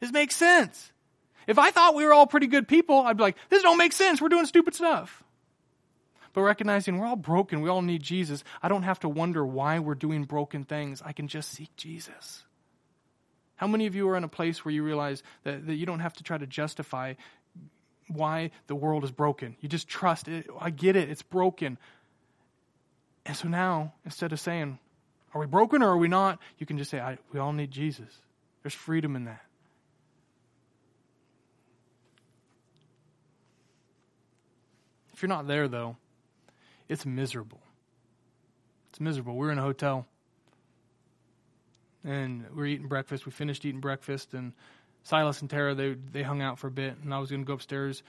This 0.00 0.12
makes 0.12 0.36
sense. 0.36 0.92
If 1.46 1.58
I 1.58 1.70
thought 1.70 1.94
we 1.94 2.04
were 2.04 2.12
all 2.12 2.26
pretty 2.26 2.46
good 2.46 2.68
people, 2.68 3.00
I'd 3.00 3.16
be 3.16 3.22
like, 3.22 3.36
this 3.48 3.62
don't 3.62 3.78
make 3.78 3.92
sense. 3.92 4.20
We're 4.20 4.28
doing 4.28 4.46
stupid 4.46 4.74
stuff 4.74 5.23
but 6.34 6.42
recognizing 6.42 6.98
we're 6.98 7.06
all 7.06 7.16
broken, 7.16 7.60
we 7.60 7.70
all 7.70 7.80
need 7.80 8.02
Jesus. 8.02 8.42
I 8.60 8.68
don't 8.68 8.82
have 8.82 9.00
to 9.00 9.08
wonder 9.08 9.46
why 9.46 9.78
we're 9.78 9.94
doing 9.94 10.24
broken 10.24 10.64
things. 10.64 11.00
I 11.02 11.12
can 11.12 11.28
just 11.28 11.50
seek 11.50 11.74
Jesus. 11.76 12.42
How 13.56 13.68
many 13.68 13.86
of 13.86 13.94
you 13.94 14.08
are 14.08 14.16
in 14.16 14.24
a 14.24 14.28
place 14.28 14.64
where 14.64 14.74
you 14.74 14.82
realize 14.82 15.22
that, 15.44 15.64
that 15.66 15.76
you 15.76 15.86
don't 15.86 16.00
have 16.00 16.12
to 16.14 16.24
try 16.24 16.36
to 16.36 16.46
justify 16.46 17.14
why 18.08 18.50
the 18.66 18.74
world 18.74 19.04
is 19.04 19.12
broken? 19.12 19.56
You 19.60 19.68
just 19.68 19.86
trust 19.86 20.26
it. 20.26 20.48
I 20.60 20.70
get 20.70 20.96
it, 20.96 21.08
it's 21.08 21.22
broken. 21.22 21.78
And 23.24 23.36
so 23.36 23.46
now, 23.46 23.94
instead 24.04 24.32
of 24.32 24.40
saying, 24.40 24.80
Are 25.32 25.40
we 25.40 25.46
broken 25.46 25.82
or 25.82 25.90
are 25.90 25.96
we 25.96 26.08
not? 26.08 26.40
You 26.58 26.66
can 26.66 26.78
just 26.78 26.90
say, 26.90 27.16
we 27.32 27.38
all 27.38 27.52
need 27.52 27.70
Jesus. 27.70 28.10
There's 28.62 28.74
freedom 28.74 29.14
in 29.14 29.26
that. 29.26 29.40
If 35.12 35.22
you're 35.22 35.28
not 35.28 35.46
there, 35.46 35.68
though, 35.68 35.96
it's 36.88 37.06
miserable. 37.06 37.60
It's 38.90 39.00
miserable. 39.00 39.34
We're 39.34 39.50
in 39.50 39.58
a 39.58 39.62
hotel 39.62 40.06
and 42.04 42.44
we're 42.54 42.66
eating 42.66 42.86
breakfast. 42.86 43.26
We 43.26 43.32
finished 43.32 43.64
eating 43.64 43.80
breakfast, 43.80 44.34
and 44.34 44.52
Silas 45.02 45.40
and 45.40 45.50
Tara 45.50 45.74
they 45.74 45.96
they 46.12 46.22
hung 46.22 46.42
out 46.42 46.58
for 46.58 46.68
a 46.68 46.70
bit, 46.70 46.96
and 47.02 47.12
I 47.12 47.18
was 47.18 47.30
going 47.30 47.42
to 47.42 47.46
go 47.46 47.54
upstairs, 47.54 48.02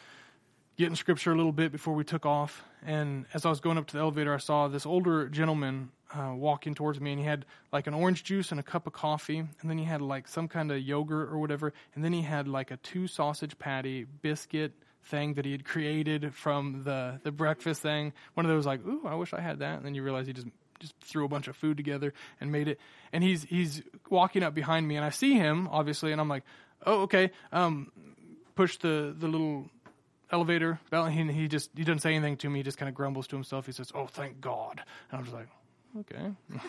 get 0.77 0.89
in 0.89 0.95
scripture 0.95 1.31
a 1.31 1.35
little 1.35 1.53
bit 1.53 1.71
before 1.71 1.93
we 1.93 2.03
took 2.03 2.25
off. 2.25 2.63
And 2.85 3.25
as 3.33 3.45
I 3.45 3.49
was 3.49 3.61
going 3.61 3.77
up 3.77 3.87
to 3.87 3.93
the 3.93 3.99
elevator, 3.99 4.33
I 4.33 4.37
saw 4.37 4.67
this 4.67 4.85
older 4.85 5.27
gentleman 5.29 5.89
uh, 6.13 6.33
walking 6.35 6.75
towards 6.75 6.99
me, 6.99 7.13
and 7.13 7.19
he 7.19 7.25
had 7.25 7.45
like 7.71 7.87
an 7.87 7.93
orange 7.93 8.23
juice 8.23 8.51
and 8.51 8.59
a 8.59 8.63
cup 8.63 8.85
of 8.85 8.93
coffee, 8.93 9.39
and 9.39 9.69
then 9.69 9.77
he 9.77 9.85
had 9.85 10.01
like 10.01 10.27
some 10.27 10.47
kind 10.47 10.71
of 10.71 10.79
yogurt 10.79 11.29
or 11.29 11.39
whatever, 11.39 11.73
and 11.95 12.03
then 12.03 12.13
he 12.13 12.21
had 12.21 12.47
like 12.47 12.71
a 12.71 12.77
two 12.77 13.07
sausage 13.07 13.57
patty 13.57 14.05
biscuit 14.21 14.73
thing 15.05 15.35
that 15.35 15.45
he 15.45 15.51
had 15.51 15.65
created 15.65 16.33
from 16.33 16.83
the 16.83 17.19
the 17.23 17.31
breakfast 17.31 17.81
thing. 17.81 18.13
One 18.33 18.45
of 18.45 18.51
those 18.51 18.65
like, 18.65 18.85
ooh, 18.85 19.05
I 19.05 19.15
wish 19.15 19.33
I 19.33 19.41
had 19.41 19.59
that. 19.59 19.77
And 19.77 19.85
then 19.85 19.95
you 19.95 20.03
realize 20.03 20.27
he 20.27 20.33
just 20.33 20.47
just 20.79 20.95
threw 21.01 21.25
a 21.25 21.29
bunch 21.29 21.47
of 21.47 21.55
food 21.55 21.77
together 21.77 22.13
and 22.41 22.51
made 22.51 22.67
it. 22.67 22.79
And 23.13 23.23
he's 23.23 23.43
he's 23.43 23.81
walking 24.09 24.43
up 24.43 24.53
behind 24.53 24.87
me, 24.87 24.95
and 24.95 25.05
I 25.05 25.09
see 25.09 25.33
him 25.33 25.67
obviously, 25.71 26.11
and 26.11 26.19
I'm 26.19 26.29
like, 26.29 26.43
oh 26.85 27.01
okay. 27.03 27.31
Um, 27.51 27.91
push 28.55 28.77
the 28.77 29.15
the 29.17 29.27
little 29.27 29.69
elevator 30.31 30.79
bell, 30.89 31.05
and 31.05 31.31
he, 31.31 31.41
he 31.41 31.47
just 31.47 31.69
he 31.75 31.83
doesn't 31.83 31.99
say 31.99 32.13
anything 32.15 32.37
to 32.37 32.49
me. 32.49 32.59
He 32.59 32.63
just 32.63 32.77
kind 32.77 32.89
of 32.89 32.95
grumbles 32.95 33.27
to 33.27 33.35
himself. 33.35 33.65
He 33.65 33.71
says, 33.71 33.91
"Oh, 33.93 34.07
thank 34.07 34.41
God," 34.41 34.81
and 35.11 35.19
I'm 35.19 35.25
just 35.25 35.35
like, 35.35 35.47
okay, 36.01 36.31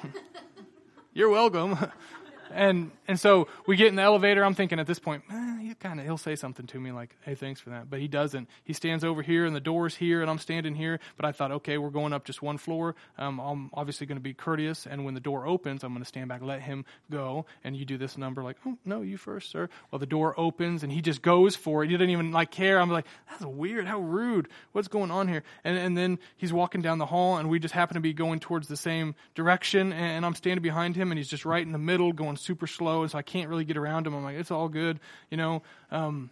you're 1.15 1.31
welcome. 1.31 1.79
and 2.53 2.91
and 3.09 3.19
so 3.19 3.49
we 3.67 3.77
get 3.77 3.89
in 3.89 3.97
the 3.97 4.03
elevator. 4.03 4.45
I'm 4.45 4.55
thinking 4.55 4.79
at 4.79 4.87
this 4.87 4.99
point, 4.99 5.25
he 5.69 5.75
kind 5.75 6.01
of 6.01 6.07
he'll 6.07 6.17
say 6.17 6.37
something 6.37 6.67
to 6.69 6.81
me 6.81 6.93
like, 6.93 7.17
"Hey, 7.23 7.35
thanks 7.35 7.61
for 7.61 7.71
that," 7.71 7.91
but 7.91 8.01
he 8.01 8.09
doesn't. 8.09 8.49
He 8.65 8.73
stands 8.73 9.05
over 9.05 9.23
here, 9.23 9.45
and 9.45 9.55
the 9.55 9.61
door's 9.61 9.95
here, 9.95 10.23
and 10.23 10.31
I'm 10.31 10.39
standing 10.39 10.75
here. 10.75 11.01
But 11.17 11.27
I 11.27 11.33
thought, 11.33 11.53
okay, 11.53 11.79
we're 11.79 11.91
going 11.91 12.13
up 12.13 12.25
just 12.25 12.43
one 12.43 12.59
floor. 12.59 12.95
Um, 13.19 13.39
I'm 13.39 13.71
obviously 13.75 14.07
going 14.07 14.19
to 14.19 14.23
be 14.23 14.35
courteous, 14.35 14.87
and 14.87 15.05
when 15.05 15.15
the 15.15 15.21
door 15.21 15.47
opens, 15.47 15.85
I'm 15.85 15.93
going 15.93 16.03
to 16.03 16.09
stand 16.09 16.29
back, 16.29 16.43
let 16.43 16.61
him 16.61 16.85
go, 17.11 17.47
and 17.65 17.77
you 17.77 17.85
do 17.85 17.99
this 17.99 18.17
number 18.17 18.43
like, 18.43 18.57
"Oh 18.67 18.79
no, 18.85 19.03
you 19.03 19.17
first, 19.17 19.51
sir." 19.51 19.69
Well, 19.91 19.99
the 19.99 20.07
door 20.07 20.39
opens, 20.39 20.83
and 20.83 20.93
he 20.93 21.01
just 21.01 21.23
goes 21.23 21.57
for 21.57 21.83
it. 21.83 21.91
He 21.91 21.95
didn't 21.95 22.11
even 22.11 22.33
like 22.33 22.51
care. 22.51 22.81
I'm 22.81 22.91
like, 22.91 23.07
that's 23.29 23.45
weird. 23.45 23.87
How 23.87 24.01
rude. 24.01 24.49
What's 24.73 24.89
going 24.89 25.11
on 25.11 25.29
here? 25.29 25.43
And 25.65 25.77
and 25.77 25.97
then 25.97 26.19
he's 26.37 26.53
walking 26.53 26.83
down 26.83 26.99
the 26.99 27.07
hall, 27.07 27.37
and 27.37 27.49
we 27.49 27.59
just 27.59 27.75
happen 27.75 27.95
to 27.95 28.01
be 28.01 28.13
going 28.13 28.41
towards 28.41 28.69
the 28.69 28.77
same 28.77 29.15
direction, 29.35 29.93
and 29.93 30.25
I'm 30.25 30.35
standing 30.35 30.63
behind 30.63 30.97
him, 30.97 31.11
and 31.11 31.19
he's 31.19 31.29
just 31.29 31.45
right 31.45 31.65
in 31.65 31.73
the 31.73 31.79
middle, 31.79 32.13
going 32.13 32.37
super 32.37 32.67
slow, 32.67 33.03
and 33.03 33.11
so 33.11 33.19
I 33.19 33.23
can't 33.23 33.49
really 33.49 33.65
get 33.65 33.77
around 33.77 34.07
him. 34.07 34.15
I'm 34.15 34.25
like, 34.25 34.37
it's 34.37 34.51
all 34.51 34.69
good, 34.69 35.01
you 35.31 35.37
know. 35.37 35.56
Um, 35.91 36.31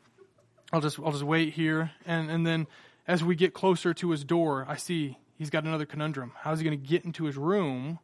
I'll 0.72 0.80
just 0.80 0.98
I'll 0.98 1.12
just 1.12 1.24
wait 1.24 1.54
here, 1.54 1.92
and 2.06 2.30
and 2.30 2.46
then 2.46 2.66
as 3.06 3.22
we 3.22 3.36
get 3.36 3.54
closer 3.54 3.94
to 3.94 4.10
his 4.10 4.24
door, 4.24 4.64
I 4.68 4.76
see 4.76 5.18
he's 5.36 5.50
got 5.50 5.64
another 5.64 5.86
conundrum. 5.86 6.32
How's 6.36 6.58
he 6.58 6.64
going 6.64 6.80
to 6.80 6.86
get 6.86 7.04
into 7.04 7.24
his 7.24 7.36
room 7.36 7.98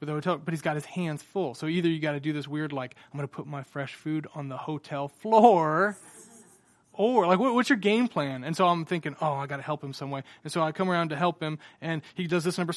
with 0.00 0.08
the 0.08 0.12
hotel? 0.12 0.38
But 0.38 0.54
he's 0.54 0.62
got 0.62 0.76
his 0.76 0.84
hands 0.84 1.22
full. 1.22 1.54
So 1.54 1.66
either 1.66 1.88
you 1.88 1.98
got 1.98 2.12
to 2.12 2.20
do 2.20 2.32
this 2.32 2.46
weird 2.48 2.72
like 2.72 2.94
I'm 3.12 3.18
going 3.18 3.28
to 3.28 3.34
put 3.34 3.46
my 3.46 3.62
fresh 3.62 3.94
food 3.94 4.26
on 4.34 4.48
the 4.48 4.56
hotel 4.56 5.08
floor 5.08 5.96
or 6.96 7.26
like 7.26 7.38
what, 7.38 7.54
what's 7.54 7.68
your 7.68 7.78
game 7.78 8.08
plan? 8.08 8.44
And 8.44 8.56
so 8.56 8.66
i'm 8.66 8.84
thinking 8.84 9.16
oh 9.20 9.34
i 9.34 9.46
got 9.46 9.56
to 9.56 9.62
help 9.62 9.82
him 9.82 9.92
some 9.92 10.10
way. 10.10 10.22
And 10.42 10.52
so 10.52 10.62
i 10.62 10.72
come 10.72 10.90
around 10.90 11.10
to 11.10 11.16
help 11.16 11.42
him 11.42 11.58
and 11.80 12.02
he 12.14 12.26
does 12.26 12.44
this 12.44 12.58
number 12.58 12.72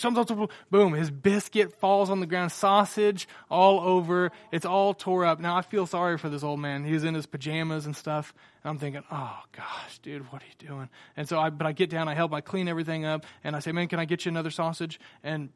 boom 0.69 0.93
his 0.93 1.11
biscuit 1.11 1.79
falls 1.79 2.09
on 2.09 2.19
the 2.19 2.25
ground 2.25 2.51
sausage 2.51 3.27
all 3.49 3.79
over 3.79 4.31
it's 4.51 4.65
all 4.65 4.93
tore 4.93 5.25
up. 5.25 5.39
Now 5.39 5.55
i 5.55 5.61
feel 5.61 5.85
sorry 5.85 6.17
for 6.17 6.29
this 6.29 6.43
old 6.43 6.59
man. 6.59 6.83
He's 6.83 7.03
in 7.03 7.13
his 7.13 7.25
pajamas 7.25 7.85
and 7.85 7.95
stuff 7.95 8.33
and 8.63 8.71
i'm 8.71 8.77
thinking 8.77 9.03
oh 9.11 9.39
gosh 9.51 9.99
dude 9.99 10.31
what 10.31 10.41
are 10.41 10.45
you 10.45 10.67
doing? 10.67 10.89
And 11.15 11.27
so 11.27 11.39
i 11.39 11.49
but 11.49 11.67
i 11.67 11.71
get 11.71 11.89
down 11.89 12.07
i 12.07 12.15
help 12.15 12.33
i 12.33 12.41
clean 12.41 12.67
everything 12.67 13.05
up 13.05 13.25
and 13.43 13.55
i 13.55 13.59
say 13.59 13.71
man 13.71 13.87
can 13.87 13.99
i 13.99 14.05
get 14.05 14.25
you 14.25 14.29
another 14.29 14.51
sausage? 14.51 14.99
And 15.23 15.49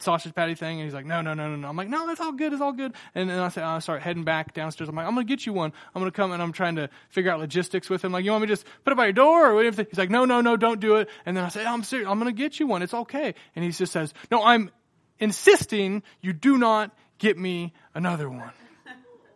sausage 0.00 0.34
patty 0.34 0.54
thing? 0.54 0.80
And 0.80 0.84
he's 0.84 0.94
like, 0.94 1.06
no, 1.06 1.20
no, 1.20 1.34
no, 1.34 1.48
no, 1.48 1.56
no. 1.56 1.68
I'm 1.68 1.76
like, 1.76 1.88
no, 1.88 2.06
that's 2.06 2.20
all 2.20 2.32
good. 2.32 2.52
It's 2.52 2.62
all 2.62 2.72
good. 2.72 2.94
And 3.14 3.30
then 3.30 3.38
I, 3.38 3.48
say, 3.48 3.62
I 3.62 3.78
start 3.80 4.02
heading 4.02 4.24
back 4.24 4.54
downstairs. 4.54 4.88
I'm 4.88 4.96
like, 4.96 5.06
I'm 5.06 5.14
going 5.14 5.26
to 5.26 5.32
get 5.32 5.46
you 5.46 5.52
one. 5.52 5.72
I'm 5.94 6.00
going 6.00 6.10
to 6.10 6.16
come 6.16 6.32
and 6.32 6.42
I'm 6.42 6.52
trying 6.52 6.76
to 6.76 6.88
figure 7.10 7.30
out 7.30 7.40
logistics 7.40 7.90
with 7.90 8.04
him. 8.04 8.12
Like, 8.12 8.24
you 8.24 8.30
want 8.30 8.42
me 8.42 8.48
to 8.48 8.52
just 8.52 8.66
put 8.84 8.92
it 8.92 8.96
by 8.96 9.06
your 9.06 9.12
door? 9.12 9.52
Or 9.52 9.60
anything? 9.60 9.86
He's 9.90 9.98
like, 9.98 10.10
no, 10.10 10.24
no, 10.24 10.40
no, 10.40 10.56
don't 10.56 10.80
do 10.80 10.96
it. 10.96 11.08
And 11.24 11.36
then 11.36 11.44
I 11.44 11.48
say, 11.48 11.64
I'm 11.64 11.82
serious. 11.82 12.08
I'm 12.08 12.18
going 12.18 12.34
to 12.34 12.38
get 12.38 12.60
you 12.60 12.66
one. 12.66 12.82
It's 12.82 12.94
okay. 12.94 13.34
And 13.54 13.64
he 13.64 13.70
just 13.70 13.92
says, 13.92 14.12
no, 14.30 14.42
I'm 14.42 14.70
insisting 15.18 16.02
you 16.20 16.32
do 16.32 16.58
not 16.58 16.96
get 17.18 17.38
me 17.38 17.72
another 17.94 18.28
one. 18.28 18.50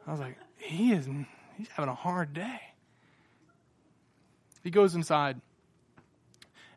I 0.07 0.11
was 0.11 0.21
like, 0.21 0.37
he 0.57 0.93
is, 0.93 1.09
he's 1.57 1.69
having 1.69 1.89
a 1.89 1.95
hard 1.95 2.33
day. 2.33 2.61
He 4.63 4.71
goes 4.71 4.95
inside. 4.95 5.41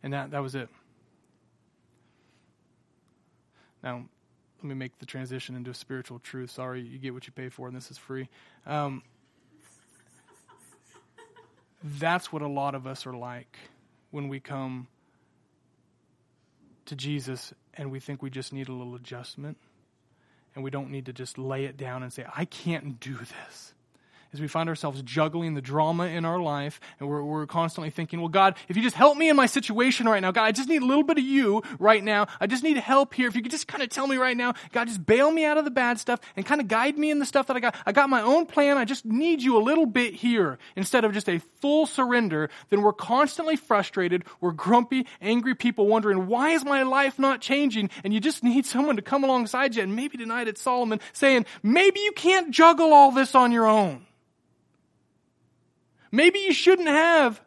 And 0.01 0.13
that, 0.13 0.31
that 0.31 0.41
was 0.41 0.55
it. 0.55 0.69
Now, 3.83 4.05
let 4.57 4.63
me 4.63 4.75
make 4.75 4.97
the 4.99 5.05
transition 5.05 5.55
into 5.55 5.71
a 5.71 5.73
spiritual 5.73 6.19
truth. 6.19 6.51
Sorry, 6.51 6.81
you 6.81 6.97
get 6.97 7.13
what 7.13 7.27
you 7.27 7.33
pay 7.33 7.49
for, 7.49 7.67
and 7.67 7.75
this 7.75 7.91
is 7.91 7.97
free. 7.97 8.29
Um, 8.65 9.03
that's 11.83 12.31
what 12.31 12.41
a 12.41 12.47
lot 12.47 12.75
of 12.75 12.87
us 12.87 13.05
are 13.05 13.13
like 13.13 13.57
when 14.11 14.29
we 14.29 14.39
come 14.39 14.87
to 16.85 16.95
Jesus 16.95 17.53
and 17.73 17.91
we 17.91 17.99
think 17.99 18.21
we 18.21 18.29
just 18.29 18.53
need 18.53 18.69
a 18.69 18.71
little 18.71 18.95
adjustment 18.95 19.57
and 20.55 20.63
we 20.63 20.69
don't 20.69 20.91
need 20.91 21.07
to 21.07 21.13
just 21.13 21.37
lay 21.37 21.65
it 21.65 21.75
down 21.75 22.03
and 22.03 22.13
say, 22.13 22.25
I 22.33 22.45
can't 22.45 22.99
do 22.99 23.15
this 23.15 23.73
is 24.33 24.41
we 24.41 24.47
find 24.47 24.69
ourselves 24.69 25.01
juggling 25.03 25.53
the 25.53 25.61
drama 25.61 26.05
in 26.07 26.25
our 26.25 26.39
life 26.39 26.79
and 26.99 27.07
we're, 27.07 27.23
we're 27.23 27.45
constantly 27.45 27.89
thinking, 27.89 28.19
well, 28.19 28.29
God, 28.29 28.55
if 28.67 28.75
you 28.75 28.83
just 28.83 28.95
help 28.95 29.17
me 29.17 29.29
in 29.29 29.35
my 29.35 29.45
situation 29.45 30.07
right 30.07 30.21
now, 30.21 30.31
God, 30.31 30.43
I 30.43 30.51
just 30.51 30.69
need 30.69 30.81
a 30.81 30.85
little 30.85 31.03
bit 31.03 31.17
of 31.17 31.23
you 31.23 31.61
right 31.79 32.03
now. 32.03 32.27
I 32.39 32.47
just 32.47 32.63
need 32.63 32.77
help 32.77 33.13
here. 33.13 33.27
If 33.27 33.35
you 33.35 33.41
could 33.41 33.51
just 33.51 33.67
kind 33.67 33.83
of 33.83 33.89
tell 33.89 34.07
me 34.07 34.17
right 34.17 34.35
now, 34.35 34.53
God, 34.71 34.87
just 34.87 35.05
bail 35.05 35.31
me 35.31 35.45
out 35.45 35.57
of 35.57 35.65
the 35.65 35.71
bad 35.71 35.99
stuff 35.99 36.19
and 36.35 36.45
kind 36.45 36.61
of 36.61 36.67
guide 36.67 36.97
me 36.97 37.11
in 37.11 37.19
the 37.19 37.25
stuff 37.25 37.47
that 37.47 37.57
I 37.57 37.59
got. 37.59 37.75
I 37.85 37.91
got 37.91 38.09
my 38.09 38.21
own 38.21 38.45
plan. 38.45 38.77
I 38.77 38.85
just 38.85 39.05
need 39.05 39.41
you 39.41 39.57
a 39.57 39.63
little 39.63 39.85
bit 39.85 40.13
here 40.13 40.57
instead 40.75 41.05
of 41.05 41.13
just 41.13 41.29
a 41.29 41.39
full 41.61 41.85
surrender. 41.85 42.49
Then 42.69 42.81
we're 42.81 42.93
constantly 42.93 43.55
frustrated. 43.55 44.23
We're 44.41 44.51
grumpy, 44.51 45.07
angry 45.21 45.55
people 45.55 45.87
wondering, 45.87 46.27
why 46.27 46.51
is 46.51 46.65
my 46.65 46.83
life 46.83 47.19
not 47.19 47.41
changing? 47.41 47.89
And 48.03 48.13
you 48.13 48.19
just 48.19 48.43
need 48.43 48.65
someone 48.65 48.95
to 48.95 49.01
come 49.01 49.23
alongside 49.23 49.75
you. 49.75 49.83
And 49.83 49.95
maybe 49.95 50.17
tonight 50.17 50.47
it's 50.47 50.61
Solomon 50.61 50.99
saying, 51.13 51.45
maybe 51.61 51.99
you 51.99 52.11
can't 52.13 52.51
juggle 52.51 52.93
all 52.93 53.11
this 53.11 53.35
on 53.35 53.51
your 53.51 53.67
own. 53.67 54.05
Maybe 56.13 56.37
you 56.41 56.53
shouldn't 56.53 56.89
have 56.89 57.41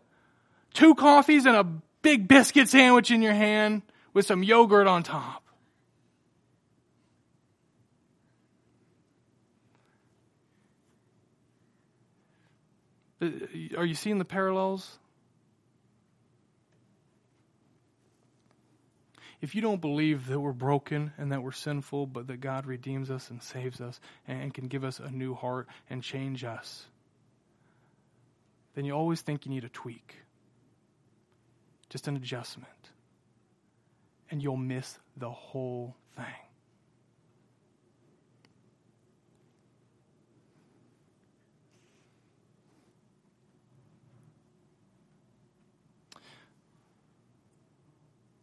two 0.75 0.97
coffees 0.97 1.47
and 1.47 1.55
a 1.55 1.63
big 2.03 2.27
biscuit 2.27 2.69
sandwich 2.69 3.13
in 3.13 3.23
your 3.23 3.33
hand 3.33 3.83
with 4.13 4.27
some 4.27 4.43
yogurt 4.43 4.89
on 4.89 5.05
top. 5.05 5.45
Uh, 13.23 13.29
are 13.77 13.85
you 13.85 13.95
seeing 13.95 14.19
the 14.19 14.25
parallels? 14.25 14.99
If 19.41 19.55
you 19.55 19.63
don't 19.63 19.81
believe 19.81 20.27
that 20.27 20.41
we're 20.41 20.53
broken 20.53 21.13
and 21.19 21.31
that 21.31 21.45
we're 21.45 21.53
sinful, 21.53 22.09
but 22.09 22.27
that 22.27 22.41
God 22.41 22.67
redeems 22.67 23.13
us 23.13 23.31
and 23.31 23.41
saves 23.41 23.81
us 23.81 24.01
and 24.27 24.53
can 24.53 24.67
give 24.67 24.83
us 24.83 24.99
a 24.99 25.09
new 25.09 25.35
heart 25.35 25.69
and 25.89 26.03
change 26.03 26.43
us, 26.43 26.87
then 28.77 28.85
you 28.85 28.93
always 28.93 29.23
think 29.23 29.47
you 29.47 29.51
need 29.51 29.65
a 29.65 29.71
tweak, 29.71 30.17
just 31.89 32.07
an 32.07 32.15
adjustment. 32.15 32.71
And 34.31 34.43
you'll 34.43 34.59
miss 34.59 34.99
the 35.17 35.31
whole 35.31 35.97
thing. 36.15 36.25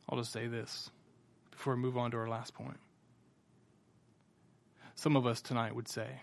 I'll 0.09 0.17
just 0.17 0.31
say 0.31 0.47
this 0.47 0.89
before 1.51 1.75
we 1.75 1.81
move 1.81 1.97
on 1.97 2.09
to 2.11 2.17
our 2.17 2.27
last 2.27 2.55
point. 2.55 2.79
Some 4.95 5.15
of 5.15 5.27
us 5.27 5.41
tonight 5.41 5.75
would 5.75 5.87
say, 5.87 6.21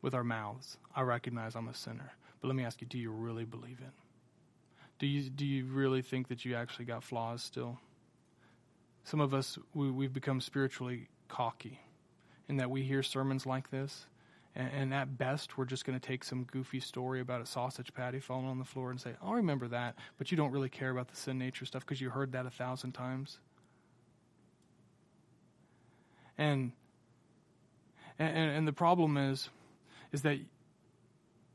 with 0.00 0.14
our 0.14 0.24
mouths, 0.24 0.78
I 0.94 1.02
recognize 1.02 1.54
I'm 1.56 1.68
a 1.68 1.74
sinner. 1.74 2.12
But 2.44 2.48
let 2.48 2.56
me 2.56 2.64
ask 2.66 2.82
you, 2.82 2.86
do 2.86 2.98
you 2.98 3.10
really 3.10 3.46
believe 3.46 3.80
it? 3.80 3.92
Do 4.98 5.06
you, 5.06 5.30
do 5.30 5.46
you 5.46 5.64
really 5.64 6.02
think 6.02 6.28
that 6.28 6.44
you 6.44 6.56
actually 6.56 6.84
got 6.84 7.02
flaws 7.02 7.42
still? 7.42 7.80
Some 9.04 9.22
of 9.22 9.32
us, 9.32 9.58
we, 9.72 9.90
we've 9.90 10.12
become 10.12 10.42
spiritually 10.42 11.08
cocky 11.26 11.80
in 12.46 12.58
that 12.58 12.68
we 12.68 12.82
hear 12.82 13.02
sermons 13.02 13.46
like 13.46 13.70
this, 13.70 14.04
and, 14.54 14.70
and 14.74 14.92
at 14.92 15.16
best, 15.16 15.56
we're 15.56 15.64
just 15.64 15.86
going 15.86 15.98
to 15.98 16.06
take 16.06 16.22
some 16.22 16.44
goofy 16.44 16.80
story 16.80 17.22
about 17.22 17.40
a 17.40 17.46
sausage 17.46 17.94
patty 17.94 18.20
falling 18.20 18.44
on 18.44 18.58
the 18.58 18.66
floor 18.66 18.90
and 18.90 19.00
say, 19.00 19.12
I'll 19.22 19.32
remember 19.32 19.66
that, 19.68 19.94
but 20.18 20.30
you 20.30 20.36
don't 20.36 20.52
really 20.52 20.68
care 20.68 20.90
about 20.90 21.08
the 21.08 21.16
sin 21.16 21.38
nature 21.38 21.64
stuff 21.64 21.80
because 21.80 22.02
you 22.02 22.10
heard 22.10 22.32
that 22.32 22.44
a 22.44 22.50
thousand 22.50 22.92
times. 22.92 23.38
And 26.36 26.72
And, 28.18 28.36
and, 28.36 28.68
the 28.68 28.74
problem 28.74 29.16
is, 29.16 29.48
is 30.12 30.20
that 30.22 30.38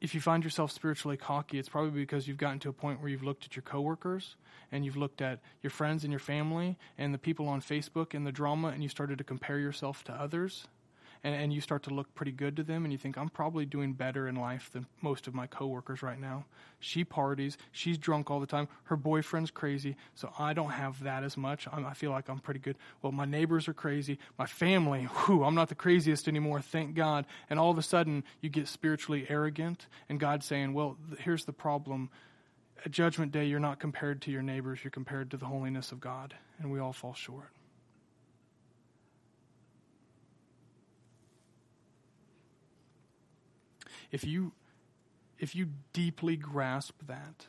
if 0.02 0.16
you 0.16 0.22
find 0.22 0.44
yourself 0.44 0.72
spiritually 0.72 1.18
cocky, 1.18 1.60
it's 1.60 1.70
probably 1.70 2.00
because 2.00 2.28
you've 2.28 2.38
gotten 2.38 2.60
to 2.60 2.70
a 2.70 2.74
point 2.74 3.02
where 3.02 3.10
you've 3.10 3.24
looked 3.24 3.46
at 3.46 3.56
your 3.56 3.64
coworkers 3.64 4.36
and 4.72 4.86
you've 4.86 4.98
looked 4.98 5.22
at 5.22 5.40
your 5.62 5.72
friends 5.72 6.04
and 6.04 6.12
your 6.12 6.20
family 6.20 6.78
and 6.98 7.14
the 7.14 7.18
people 7.18 7.48
on 7.48 7.62
Facebook 7.62 8.14
and 8.14 8.26
the 8.26 8.32
drama 8.32 8.70
and 8.70 8.84
you 8.84 8.90
started 8.90 9.18
to 9.18 9.24
compare 9.24 9.60
yourself 9.60 10.04
to 10.06 10.14
others 10.14 10.68
and, 11.24 11.36
and 11.36 11.54
you 11.54 11.62
start 11.62 11.84
to 11.84 11.90
look 11.90 12.14
pretty 12.16 12.32
good 12.32 12.56
to 12.56 12.64
them 12.64 12.84
and 12.86 12.92
you 12.92 12.98
think 12.98 13.18
i'm 13.18 13.30
probably 13.30 13.66
doing 13.66 13.94
better 13.94 14.28
in 14.28 14.36
life 14.36 14.70
than 14.72 14.86
most 15.02 15.28
of 15.28 15.34
my 15.34 15.48
coworkers 15.48 16.02
right 16.02 16.20
now. 16.20 16.46
She 16.82 17.04
parties. 17.04 17.58
She's 17.74 17.98
drunk 17.98 18.32
all 18.32 18.40
the 18.40 18.48
time. 18.48 18.70
Her 18.86 18.96
boyfriend's 18.96 19.52
crazy 19.52 19.96
so 20.16 20.32
i 20.40 20.54
don't 20.54 20.72
have 20.72 21.04
that 21.04 21.24
as 21.24 21.38
much. 21.38 21.68
I'm, 21.72 21.86
i 21.86 21.94
feel 21.94 22.12
like 22.12 22.30
i'm 22.30 22.40
pretty 22.40 22.60
good. 22.60 22.78
Well 23.02 23.12
my 23.12 23.26
neighbors 23.26 23.68
are 23.68 23.74
crazy. 23.74 24.18
My 24.38 24.46
family 24.46 25.04
whew, 25.26 25.44
i'm 25.44 25.56
not 25.56 25.70
the 25.70 25.76
craziest 25.76 26.28
anymore 26.28 26.62
thank 26.62 26.96
god. 26.96 27.26
And 27.50 27.60
all 27.60 27.72
of 27.72 27.78
a 27.78 27.84
sudden 27.84 28.24
you 28.42 28.50
get 28.50 28.68
spiritually 28.68 29.26
arrogant 29.30 29.88
and 30.08 30.20
god's 30.20 30.46
saying 30.46 30.74
well 30.74 30.98
here's 31.20 31.46
the 31.46 31.54
problem. 31.54 32.10
At 32.86 32.92
judgment 32.92 33.34
day 33.34 33.46
you're 33.46 33.60
not 33.60 33.80
compared 33.80 34.22
to 34.24 34.32
your 34.32 34.42
neighbors 34.42 34.80
you're 34.84 34.92
compared 34.92 35.32
to 35.32 35.38
the 35.38 35.46
holiness 35.46 35.92
of 35.92 36.00
god. 36.00 36.34
And 36.60 36.72
we 36.72 36.80
all 36.80 36.94
fall 36.94 37.14
short 37.14 37.52
If 44.12 44.24
you 44.24 44.54
if 45.40 45.56
you 45.56 45.70
deeply 45.94 46.36
grasp 46.36 46.96
that, 47.08 47.48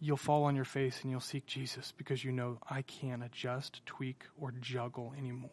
you'll 0.00 0.16
fall 0.16 0.44
on 0.44 0.56
your 0.56 0.64
face 0.64 1.00
and 1.02 1.10
you'll 1.10 1.20
seek 1.20 1.46
Jesus 1.46 1.92
because 1.96 2.24
you 2.24 2.32
know 2.32 2.58
I 2.68 2.82
can't 2.82 3.22
adjust, 3.22 3.80
tweak, 3.86 4.24
or 4.40 4.52
juggle 4.60 5.14
anymore. 5.16 5.50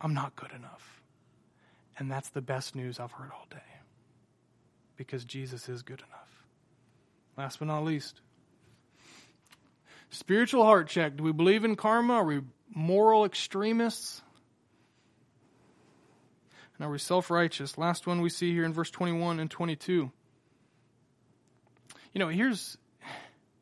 I'm 0.00 0.14
not 0.14 0.36
good 0.36 0.52
enough. 0.52 1.02
And 1.98 2.10
that's 2.10 2.30
the 2.30 2.40
best 2.40 2.74
news 2.74 2.98
I've 2.98 3.12
heard 3.12 3.30
all 3.34 3.46
day 3.50 3.58
because 4.96 5.24
Jesus 5.24 5.68
is 5.68 5.82
good 5.82 6.02
enough. 6.08 6.44
Last 7.36 7.58
but 7.58 7.68
not 7.68 7.84
least, 7.84 8.20
spiritual 10.10 10.64
heart 10.64 10.88
check. 10.88 11.16
Do 11.16 11.24
we 11.24 11.32
believe 11.32 11.64
in 11.64 11.76
karma? 11.76 12.14
Are 12.14 12.24
we 12.24 12.40
moral 12.74 13.24
extremists? 13.24 14.22
Now 16.80 16.88
we're 16.88 16.98
self 16.98 17.30
righteous. 17.30 17.76
Last 17.76 18.06
one 18.06 18.22
we 18.22 18.30
see 18.30 18.52
here 18.54 18.64
in 18.64 18.72
verse 18.72 18.90
21 18.90 19.38
and 19.38 19.50
22. 19.50 20.10
You 22.12 22.18
know, 22.18 22.28
here's, 22.28 22.78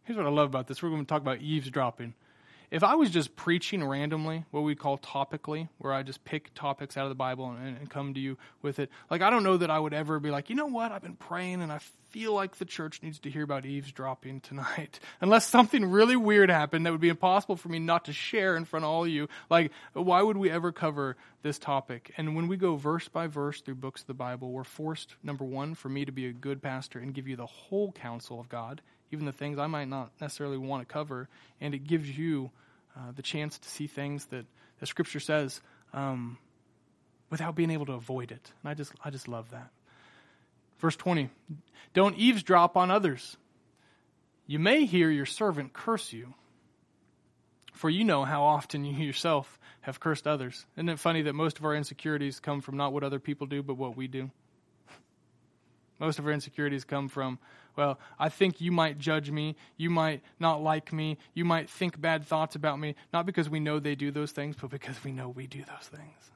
here's 0.04 0.16
what 0.16 0.24
I 0.24 0.30
love 0.30 0.48
about 0.48 0.68
this. 0.68 0.82
We're 0.82 0.90
going 0.90 1.04
to 1.04 1.08
talk 1.08 1.20
about 1.20 1.42
eavesdropping. 1.42 2.14
If 2.70 2.84
I 2.84 2.96
was 2.96 3.10
just 3.10 3.34
preaching 3.34 3.82
randomly, 3.82 4.44
what 4.50 4.60
we 4.60 4.74
call 4.74 4.98
topically, 4.98 5.68
where 5.78 5.92
I 5.92 6.02
just 6.02 6.24
pick 6.24 6.52
topics 6.54 6.96
out 6.96 7.04
of 7.04 7.08
the 7.08 7.14
Bible 7.14 7.50
and, 7.50 7.78
and 7.78 7.88
come 7.88 8.12
to 8.14 8.20
you 8.20 8.36
with 8.60 8.78
it, 8.78 8.90
like 9.10 9.22
I 9.22 9.30
don't 9.30 9.42
know 9.42 9.56
that 9.56 9.70
I 9.70 9.78
would 9.78 9.94
ever 9.94 10.20
be 10.20 10.30
like, 10.30 10.50
you 10.50 10.56
know 10.56 10.66
what, 10.66 10.92
I've 10.92 11.02
been 11.02 11.16
praying 11.16 11.62
and 11.62 11.72
I 11.72 11.78
feel 12.10 12.34
like 12.34 12.56
the 12.56 12.64
church 12.64 13.02
needs 13.02 13.18
to 13.20 13.30
hear 13.30 13.42
about 13.42 13.64
eavesdropping 13.64 14.40
tonight. 14.40 15.00
Unless 15.20 15.46
something 15.46 15.84
really 15.84 16.16
weird 16.16 16.50
happened 16.50 16.84
that 16.84 16.92
would 16.92 17.00
be 17.00 17.08
impossible 17.08 17.56
for 17.56 17.68
me 17.68 17.78
not 17.78 18.06
to 18.06 18.12
share 18.12 18.56
in 18.56 18.64
front 18.64 18.84
of 18.84 18.90
all 18.90 19.04
of 19.04 19.10
you. 19.10 19.28
Like, 19.48 19.72
why 19.94 20.20
would 20.20 20.36
we 20.36 20.50
ever 20.50 20.72
cover 20.72 21.16
this 21.42 21.58
topic? 21.58 22.12
And 22.16 22.36
when 22.36 22.48
we 22.48 22.56
go 22.56 22.76
verse 22.76 23.08
by 23.08 23.26
verse 23.26 23.60
through 23.60 23.76
books 23.76 24.02
of 24.02 24.06
the 24.06 24.14
Bible, 24.14 24.50
we're 24.50 24.64
forced, 24.64 25.14
number 25.22 25.44
one, 25.44 25.74
for 25.74 25.88
me 25.88 26.04
to 26.04 26.12
be 26.12 26.26
a 26.26 26.32
good 26.32 26.62
pastor 26.62 26.98
and 26.98 27.14
give 27.14 27.28
you 27.28 27.36
the 27.36 27.46
whole 27.46 27.92
counsel 27.92 28.40
of 28.40 28.48
God, 28.48 28.82
even 29.10 29.26
the 29.26 29.32
things 29.32 29.58
I 29.58 29.66
might 29.66 29.88
not 29.88 30.10
necessarily 30.20 30.58
want 30.58 30.86
to 30.86 30.92
cover. 30.92 31.28
And 31.60 31.74
it 31.74 31.84
gives 31.84 32.16
you 32.16 32.50
uh, 32.96 33.12
the 33.14 33.22
chance 33.22 33.58
to 33.58 33.68
see 33.68 33.86
things 33.86 34.26
that 34.26 34.44
the 34.80 34.86
Scripture 34.86 35.20
says 35.20 35.60
um, 35.92 36.38
without 37.30 37.54
being 37.54 37.70
able 37.70 37.86
to 37.86 37.92
avoid 37.92 38.30
it. 38.30 38.52
And 38.62 38.70
I 38.70 38.74
just, 38.74 38.92
I 39.04 39.10
just 39.10 39.28
love 39.28 39.50
that. 39.50 39.70
Verse 40.78 40.96
20 40.96 41.30
Don't 41.94 42.16
eavesdrop 42.16 42.76
on 42.76 42.90
others. 42.90 43.36
You 44.46 44.58
may 44.58 44.86
hear 44.86 45.10
your 45.10 45.26
servant 45.26 45.74
curse 45.74 46.12
you, 46.12 46.32
for 47.74 47.90
you 47.90 48.04
know 48.04 48.24
how 48.24 48.44
often 48.44 48.84
you 48.84 48.94
yourself 49.06 49.58
have 49.82 50.00
cursed 50.00 50.26
others. 50.26 50.66
Isn't 50.76 50.88
it 50.88 50.98
funny 50.98 51.22
that 51.22 51.34
most 51.34 51.58
of 51.58 51.64
our 51.64 51.74
insecurities 51.74 52.40
come 52.40 52.60
from 52.60 52.76
not 52.76 52.92
what 52.92 53.04
other 53.04 53.18
people 53.18 53.46
do, 53.46 53.62
but 53.62 53.74
what 53.74 53.96
we 53.96 54.08
do? 54.08 54.30
Most 55.98 56.18
of 56.18 56.26
our 56.26 56.32
insecurities 56.32 56.84
come 56.84 57.08
from, 57.08 57.38
well, 57.78 58.00
I 58.18 58.28
think 58.28 58.60
you 58.60 58.72
might 58.72 58.98
judge 58.98 59.30
me, 59.30 59.54
you 59.76 59.88
might 59.88 60.20
not 60.40 60.60
like 60.60 60.92
me, 60.92 61.16
you 61.32 61.44
might 61.44 61.70
think 61.70 62.00
bad 62.00 62.26
thoughts 62.26 62.56
about 62.56 62.80
me, 62.80 62.96
not 63.12 63.24
because 63.24 63.48
we 63.48 63.60
know 63.60 63.78
they 63.78 63.94
do 63.94 64.10
those 64.10 64.32
things, 64.32 64.56
but 64.60 64.68
because 64.68 65.02
we 65.04 65.12
know 65.12 65.28
we 65.28 65.46
do 65.46 65.60
those 65.60 65.86
things. 65.88 66.30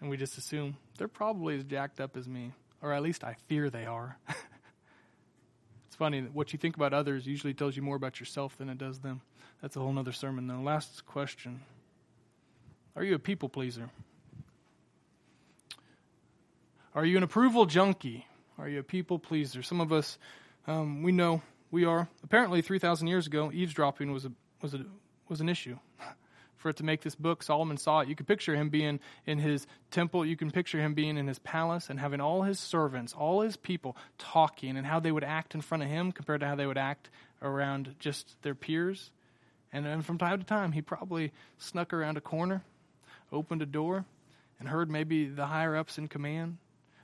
And 0.00 0.08
we 0.08 0.16
just 0.16 0.38
assume 0.38 0.76
they're 0.96 1.08
probably 1.08 1.56
as 1.56 1.64
jacked 1.64 2.00
up 2.00 2.16
as 2.16 2.28
me 2.28 2.52
or 2.80 2.92
at 2.92 3.02
least 3.02 3.24
I 3.24 3.34
fear 3.48 3.68
they 3.68 3.84
are. 3.84 4.16
it's 4.28 5.96
funny 5.96 6.20
that 6.20 6.32
what 6.32 6.52
you 6.52 6.58
think 6.60 6.76
about 6.76 6.92
others 6.92 7.26
usually 7.26 7.52
tells 7.52 7.76
you 7.76 7.82
more 7.82 7.96
about 7.96 8.20
yourself 8.20 8.56
than 8.58 8.68
it 8.68 8.78
does 8.78 9.00
them. 9.00 9.22
That's 9.60 9.74
a 9.74 9.80
whole 9.80 9.98
other 9.98 10.12
sermon, 10.12 10.46
though. 10.46 10.60
Last 10.60 11.04
question 11.04 11.62
Are 12.94 13.02
you 13.02 13.16
a 13.16 13.18
people 13.18 13.48
pleaser? 13.48 13.90
Are 16.94 17.04
you 17.04 17.16
an 17.16 17.24
approval 17.24 17.66
junkie? 17.66 18.24
Are 18.58 18.68
you 18.68 18.80
a 18.80 18.82
people 18.82 19.18
pleaser? 19.18 19.62
Some 19.62 19.80
of 19.80 19.92
us, 19.92 20.18
um, 20.66 21.02
we 21.02 21.12
know 21.12 21.42
we 21.70 21.84
are. 21.84 22.08
Apparently, 22.24 22.62
3,000 22.62 23.06
years 23.06 23.26
ago, 23.26 23.50
eavesdropping 23.52 24.12
was, 24.12 24.24
a, 24.24 24.32
was, 24.62 24.74
a, 24.74 24.84
was 25.28 25.40
an 25.40 25.48
issue. 25.48 25.78
for 26.56 26.70
it 26.70 26.76
to 26.76 26.84
make 26.84 27.02
this 27.02 27.14
book. 27.14 27.42
Solomon 27.42 27.76
saw 27.76 28.00
it. 28.00 28.08
You 28.08 28.16
can 28.16 28.26
picture 28.26 28.56
him 28.56 28.70
being 28.70 28.98
in 29.26 29.38
his 29.38 29.66
temple. 29.90 30.24
You 30.24 30.36
can 30.36 30.50
picture 30.50 30.80
him 30.80 30.94
being 30.94 31.16
in 31.16 31.26
his 31.26 31.38
palace 31.38 31.90
and 31.90 32.00
having 32.00 32.20
all 32.20 32.42
his 32.42 32.58
servants, 32.58 33.12
all 33.12 33.42
his 33.42 33.56
people 33.56 33.96
talking 34.18 34.76
and 34.76 34.86
how 34.86 34.98
they 34.98 35.12
would 35.12 35.22
act 35.22 35.54
in 35.54 35.60
front 35.60 35.82
of 35.82 35.88
him 35.88 36.12
compared 36.12 36.40
to 36.40 36.46
how 36.46 36.54
they 36.54 36.66
would 36.66 36.78
act 36.78 37.10
around 37.42 37.94
just 37.98 38.36
their 38.42 38.54
peers. 38.54 39.10
And 39.72 39.84
then 39.84 40.02
from 40.02 40.18
time 40.18 40.38
to 40.38 40.44
time, 40.44 40.72
he 40.72 40.82
probably 40.82 41.32
snuck 41.58 41.92
around 41.92 42.16
a 42.16 42.20
corner, 42.20 42.64
opened 43.30 43.62
a 43.62 43.66
door, 43.66 44.04
and 44.58 44.68
heard 44.68 44.90
maybe 44.90 45.26
the 45.26 45.46
higher 45.46 45.76
ups 45.76 45.98
in 45.98 46.08
command, 46.08 46.56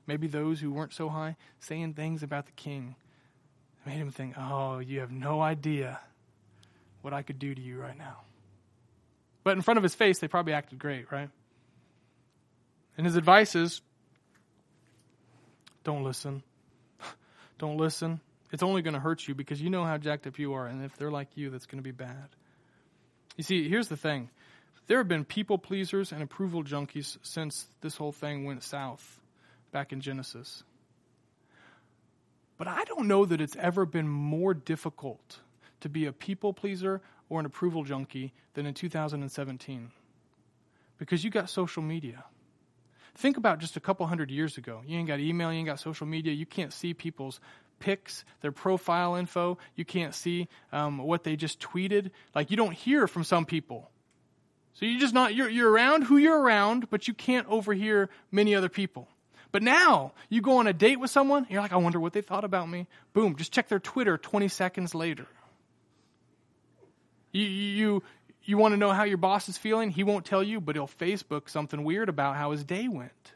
maybe 0.06 0.26
those 0.26 0.60
who 0.60 0.72
weren't 0.72 0.92
so 0.92 1.08
high, 1.08 1.36
saying 1.60 1.94
things 1.94 2.22
about 2.22 2.46
the 2.46 2.52
king. 2.52 2.96
Made 3.86 3.96
him 3.96 4.10
think, 4.10 4.34
oh, 4.38 4.78
you 4.78 5.00
have 5.00 5.10
no 5.10 5.40
idea 5.40 6.00
what 7.02 7.12
I 7.12 7.22
could 7.22 7.38
do 7.38 7.54
to 7.54 7.60
you 7.60 7.80
right 7.80 7.98
now. 7.98 8.18
But 9.44 9.56
in 9.56 9.62
front 9.62 9.78
of 9.78 9.82
his 9.82 9.94
face, 9.94 10.20
they 10.20 10.28
probably 10.28 10.52
acted 10.52 10.78
great, 10.78 11.10
right? 11.10 11.30
And 12.96 13.06
his 13.06 13.16
advice 13.16 13.56
is 13.56 13.80
don't 15.82 16.04
listen. 16.04 16.44
don't 17.58 17.76
listen. 17.76 18.20
It's 18.52 18.62
only 18.62 18.82
going 18.82 18.94
to 18.94 19.00
hurt 19.00 19.26
you 19.26 19.34
because 19.34 19.60
you 19.60 19.70
know 19.70 19.84
how 19.84 19.98
jacked 19.98 20.26
up 20.26 20.38
you 20.38 20.54
are. 20.54 20.66
And 20.66 20.84
if 20.84 20.96
they're 20.96 21.10
like 21.10 21.28
you, 21.34 21.50
that's 21.50 21.66
going 21.66 21.78
to 21.78 21.82
be 21.82 21.90
bad. 21.90 22.28
You 23.36 23.42
see, 23.42 23.68
here's 23.68 23.88
the 23.88 23.96
thing 23.96 24.30
there 24.86 24.98
have 24.98 25.08
been 25.08 25.24
people 25.24 25.58
pleasers 25.58 26.12
and 26.12 26.22
approval 26.22 26.62
junkies 26.62 27.16
since 27.22 27.66
this 27.80 27.96
whole 27.96 28.12
thing 28.12 28.44
went 28.44 28.62
south 28.62 29.20
back 29.72 29.92
in 29.92 30.00
Genesis. 30.00 30.62
But 32.58 32.68
I 32.68 32.84
don't 32.84 33.08
know 33.08 33.24
that 33.24 33.40
it's 33.40 33.56
ever 33.56 33.84
been 33.84 34.08
more 34.08 34.54
difficult 34.54 35.40
to 35.80 35.88
be 35.88 36.06
a 36.06 36.12
people 36.12 36.52
pleaser 36.52 37.00
or 37.28 37.40
an 37.40 37.46
approval 37.46 37.82
junkie 37.82 38.32
than 38.54 38.66
in 38.66 38.74
2017 38.74 39.90
because 40.98 41.24
you 41.24 41.30
got 41.30 41.50
social 41.50 41.82
media. 41.82 42.24
Think 43.16 43.36
about 43.36 43.58
just 43.58 43.76
a 43.76 43.80
couple 43.80 44.06
hundred 44.06 44.30
years 44.30 44.58
ago. 44.58 44.82
You 44.86 44.98
ain't 44.98 45.08
got 45.08 45.18
email, 45.18 45.52
you 45.52 45.58
ain't 45.58 45.66
got 45.66 45.80
social 45.80 46.06
media, 46.06 46.32
you 46.32 46.46
can't 46.46 46.72
see 46.72 46.94
people's 46.94 47.40
pics, 47.80 48.24
their 48.40 48.52
profile 48.52 49.16
info, 49.16 49.58
you 49.74 49.84
can't 49.84 50.14
see 50.14 50.48
um, 50.72 50.98
what 50.98 51.24
they 51.24 51.34
just 51.34 51.60
tweeted. 51.60 52.10
Like, 52.34 52.50
you 52.50 52.56
don't 52.56 52.72
hear 52.72 53.06
from 53.08 53.24
some 53.24 53.44
people. 53.44 53.90
So 54.74 54.86
you're 54.86 55.00
just 55.00 55.12
not, 55.12 55.34
you're, 55.34 55.50
you're 55.50 55.70
around 55.70 56.04
who 56.04 56.16
you're 56.16 56.40
around, 56.40 56.88
but 56.88 57.08
you 57.08 57.14
can't 57.14 57.46
overhear 57.48 58.08
many 58.30 58.54
other 58.54 58.68
people. 58.68 59.08
But 59.52 59.62
now 59.62 60.12
you 60.30 60.40
go 60.40 60.56
on 60.56 60.66
a 60.66 60.72
date 60.72 60.98
with 60.98 61.10
someone, 61.10 61.46
you're 61.50 61.60
like, 61.60 61.72
I 61.72 61.76
wonder 61.76 62.00
what 62.00 62.14
they 62.14 62.22
thought 62.22 62.44
about 62.44 62.68
me. 62.68 62.86
Boom, 63.12 63.36
just 63.36 63.52
check 63.52 63.68
their 63.68 63.78
Twitter 63.78 64.16
20 64.16 64.48
seconds 64.48 64.94
later. 64.94 65.26
You, 67.32 67.44
you, 67.44 68.02
you 68.44 68.56
want 68.56 68.72
to 68.72 68.76
know 68.78 68.90
how 68.90 69.04
your 69.04 69.18
boss 69.18 69.48
is 69.48 69.58
feeling? 69.58 69.90
He 69.90 70.04
won't 70.04 70.24
tell 70.24 70.42
you, 70.42 70.60
but 70.60 70.74
he'll 70.74 70.88
Facebook 70.88 71.50
something 71.50 71.84
weird 71.84 72.08
about 72.08 72.36
how 72.36 72.50
his 72.50 72.64
day 72.64 72.88
went. 72.88 73.32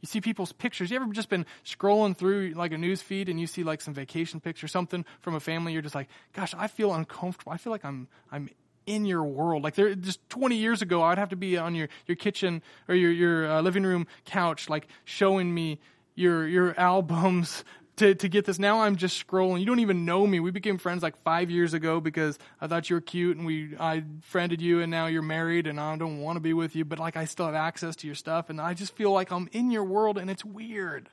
You 0.00 0.06
see 0.06 0.20
people's 0.20 0.52
pictures. 0.52 0.90
You 0.90 0.96
ever 0.96 1.12
just 1.12 1.28
been 1.28 1.46
scrolling 1.64 2.16
through 2.16 2.54
like 2.56 2.72
a 2.72 2.78
news 2.78 3.00
feed 3.00 3.28
and 3.28 3.38
you 3.38 3.46
see 3.46 3.62
like 3.62 3.80
some 3.80 3.94
vacation 3.94 4.40
picture, 4.40 4.66
something 4.66 5.04
from 5.20 5.36
a 5.36 5.40
family? 5.40 5.72
You're 5.72 5.82
just 5.82 5.94
like, 5.94 6.08
gosh, 6.32 6.54
I 6.58 6.66
feel 6.66 6.92
uncomfortable. 6.92 7.52
I 7.52 7.56
feel 7.56 7.70
like 7.70 7.84
I'm 7.84 8.08
I'm 8.32 8.50
in 8.86 9.04
your 9.04 9.24
world. 9.24 9.62
Like 9.62 9.74
there, 9.74 9.94
just 9.94 10.18
20 10.30 10.56
years 10.56 10.82
ago, 10.82 11.02
I'd 11.02 11.18
have 11.18 11.30
to 11.30 11.36
be 11.36 11.56
on 11.56 11.74
your 11.74 11.88
your 12.06 12.16
kitchen 12.16 12.62
or 12.88 12.94
your 12.94 13.10
your 13.10 13.50
uh, 13.50 13.62
living 13.62 13.84
room 13.84 14.06
couch, 14.24 14.68
like 14.68 14.88
showing 15.04 15.52
me 15.52 15.78
your 16.14 16.46
your 16.46 16.78
albums 16.80 17.64
to, 17.96 18.14
to 18.14 18.28
get 18.28 18.44
this. 18.44 18.58
Now 18.58 18.80
I'm 18.80 18.96
just 18.96 19.24
scrolling. 19.24 19.60
You 19.60 19.66
don't 19.66 19.80
even 19.80 20.04
know 20.04 20.26
me. 20.26 20.40
We 20.40 20.50
became 20.50 20.78
friends 20.78 21.02
like 21.02 21.16
five 21.18 21.50
years 21.50 21.74
ago 21.74 22.00
because 22.00 22.38
I 22.60 22.66
thought 22.66 22.88
you 22.88 22.96
were 22.96 23.00
cute 23.00 23.36
and 23.36 23.46
we 23.46 23.76
I 23.78 24.04
friended 24.22 24.60
you 24.60 24.80
and 24.80 24.90
now 24.90 25.06
you're 25.06 25.22
married 25.22 25.66
and 25.66 25.78
I 25.78 25.96
don't 25.96 26.20
want 26.20 26.36
to 26.36 26.40
be 26.40 26.52
with 26.52 26.74
you, 26.74 26.84
but 26.84 26.98
like 26.98 27.16
I 27.16 27.26
still 27.26 27.46
have 27.46 27.54
access 27.54 27.96
to 27.96 28.06
your 28.06 28.16
stuff 28.16 28.50
and 28.50 28.60
I 28.60 28.74
just 28.74 28.94
feel 28.96 29.12
like 29.12 29.30
I'm 29.30 29.48
in 29.52 29.70
your 29.70 29.84
world 29.84 30.18
and 30.18 30.30
it's 30.30 30.44
weird. 30.44 31.08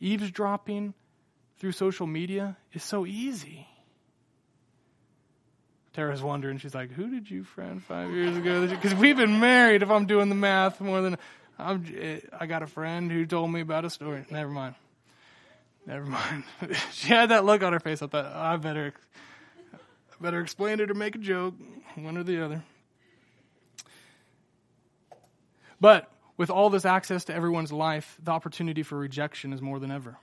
Eavesdropping 0.00 0.94
through 1.58 1.72
social 1.72 2.06
media 2.06 2.56
is 2.72 2.82
so 2.82 3.04
easy. 3.06 3.66
Tara's 5.92 6.22
wondering. 6.22 6.58
She's 6.58 6.74
like, 6.74 6.90
"Who 6.92 7.10
did 7.10 7.30
you 7.30 7.42
friend 7.42 7.82
five 7.82 8.10
years 8.10 8.36
ago?" 8.36 8.66
Because 8.66 8.94
we've 8.94 9.16
been 9.16 9.40
married. 9.40 9.82
If 9.82 9.90
I'm 9.90 10.06
doing 10.06 10.28
the 10.28 10.34
math, 10.34 10.80
more 10.80 11.00
than 11.00 11.18
I'm, 11.58 11.84
eh, 11.96 12.20
I 12.38 12.46
got 12.46 12.62
a 12.62 12.66
friend 12.66 13.10
who 13.10 13.26
told 13.26 13.50
me 13.50 13.60
about 13.60 13.84
a 13.84 13.90
story. 13.90 14.24
Never 14.30 14.50
mind. 14.50 14.74
Never 15.86 16.04
mind. 16.04 16.44
she 16.92 17.08
had 17.08 17.30
that 17.30 17.44
look 17.44 17.62
on 17.62 17.72
her 17.72 17.80
face. 17.80 18.02
I 18.02 18.06
thought 18.06 18.26
I 18.26 18.56
better, 18.56 18.92
better 20.20 20.40
explain 20.40 20.80
it 20.80 20.90
or 20.90 20.94
make 20.94 21.16
a 21.16 21.18
joke, 21.18 21.54
one 21.96 22.16
or 22.16 22.22
the 22.22 22.44
other. 22.44 22.62
But 25.80 26.10
with 26.36 26.50
all 26.50 26.70
this 26.70 26.84
access 26.84 27.24
to 27.24 27.34
everyone's 27.34 27.72
life, 27.72 28.16
the 28.22 28.30
opportunity 28.30 28.82
for 28.82 28.96
rejection 28.96 29.52
is 29.52 29.60
more 29.60 29.78
than 29.78 29.90
ever. 29.90 30.16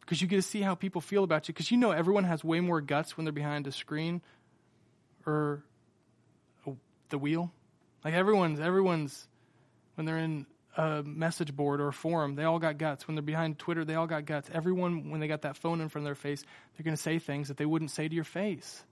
Because 0.00 0.22
you 0.22 0.26
get 0.26 0.36
to 0.36 0.42
see 0.42 0.62
how 0.62 0.74
people 0.74 1.02
feel 1.02 1.22
about 1.22 1.48
you. 1.48 1.54
Because 1.54 1.70
you 1.70 1.76
know 1.76 1.90
everyone 1.90 2.24
has 2.24 2.42
way 2.42 2.60
more 2.60 2.80
guts 2.80 3.16
when 3.16 3.24
they're 3.24 3.32
behind 3.32 3.66
a 3.66 3.72
screen 3.72 4.22
or 5.28 5.62
the 7.10 7.18
wheel. 7.18 7.52
Like 8.04 8.14
everyone's 8.14 8.60
everyone's 8.60 9.28
when 9.94 10.06
they're 10.06 10.18
in 10.18 10.46
a 10.76 11.02
message 11.02 11.54
board 11.54 11.80
or 11.80 11.88
a 11.88 11.92
forum, 11.92 12.36
they 12.36 12.44
all 12.44 12.58
got 12.58 12.78
guts. 12.78 13.06
When 13.06 13.16
they're 13.16 13.22
behind 13.22 13.58
Twitter, 13.58 13.84
they 13.84 13.94
all 13.94 14.06
got 14.06 14.24
guts. 14.24 14.48
Everyone, 14.52 15.10
when 15.10 15.20
they 15.20 15.26
got 15.26 15.42
that 15.42 15.56
phone 15.56 15.80
in 15.80 15.88
front 15.88 16.04
of 16.04 16.06
their 16.06 16.14
face, 16.14 16.42
they're 16.76 16.84
going 16.84 16.96
to 16.96 17.02
say 17.02 17.18
things 17.18 17.48
that 17.48 17.56
they 17.56 17.66
wouldn't 17.66 17.90
say 17.90 18.06
to 18.08 18.14
your 18.14 18.24
face. 18.24 18.84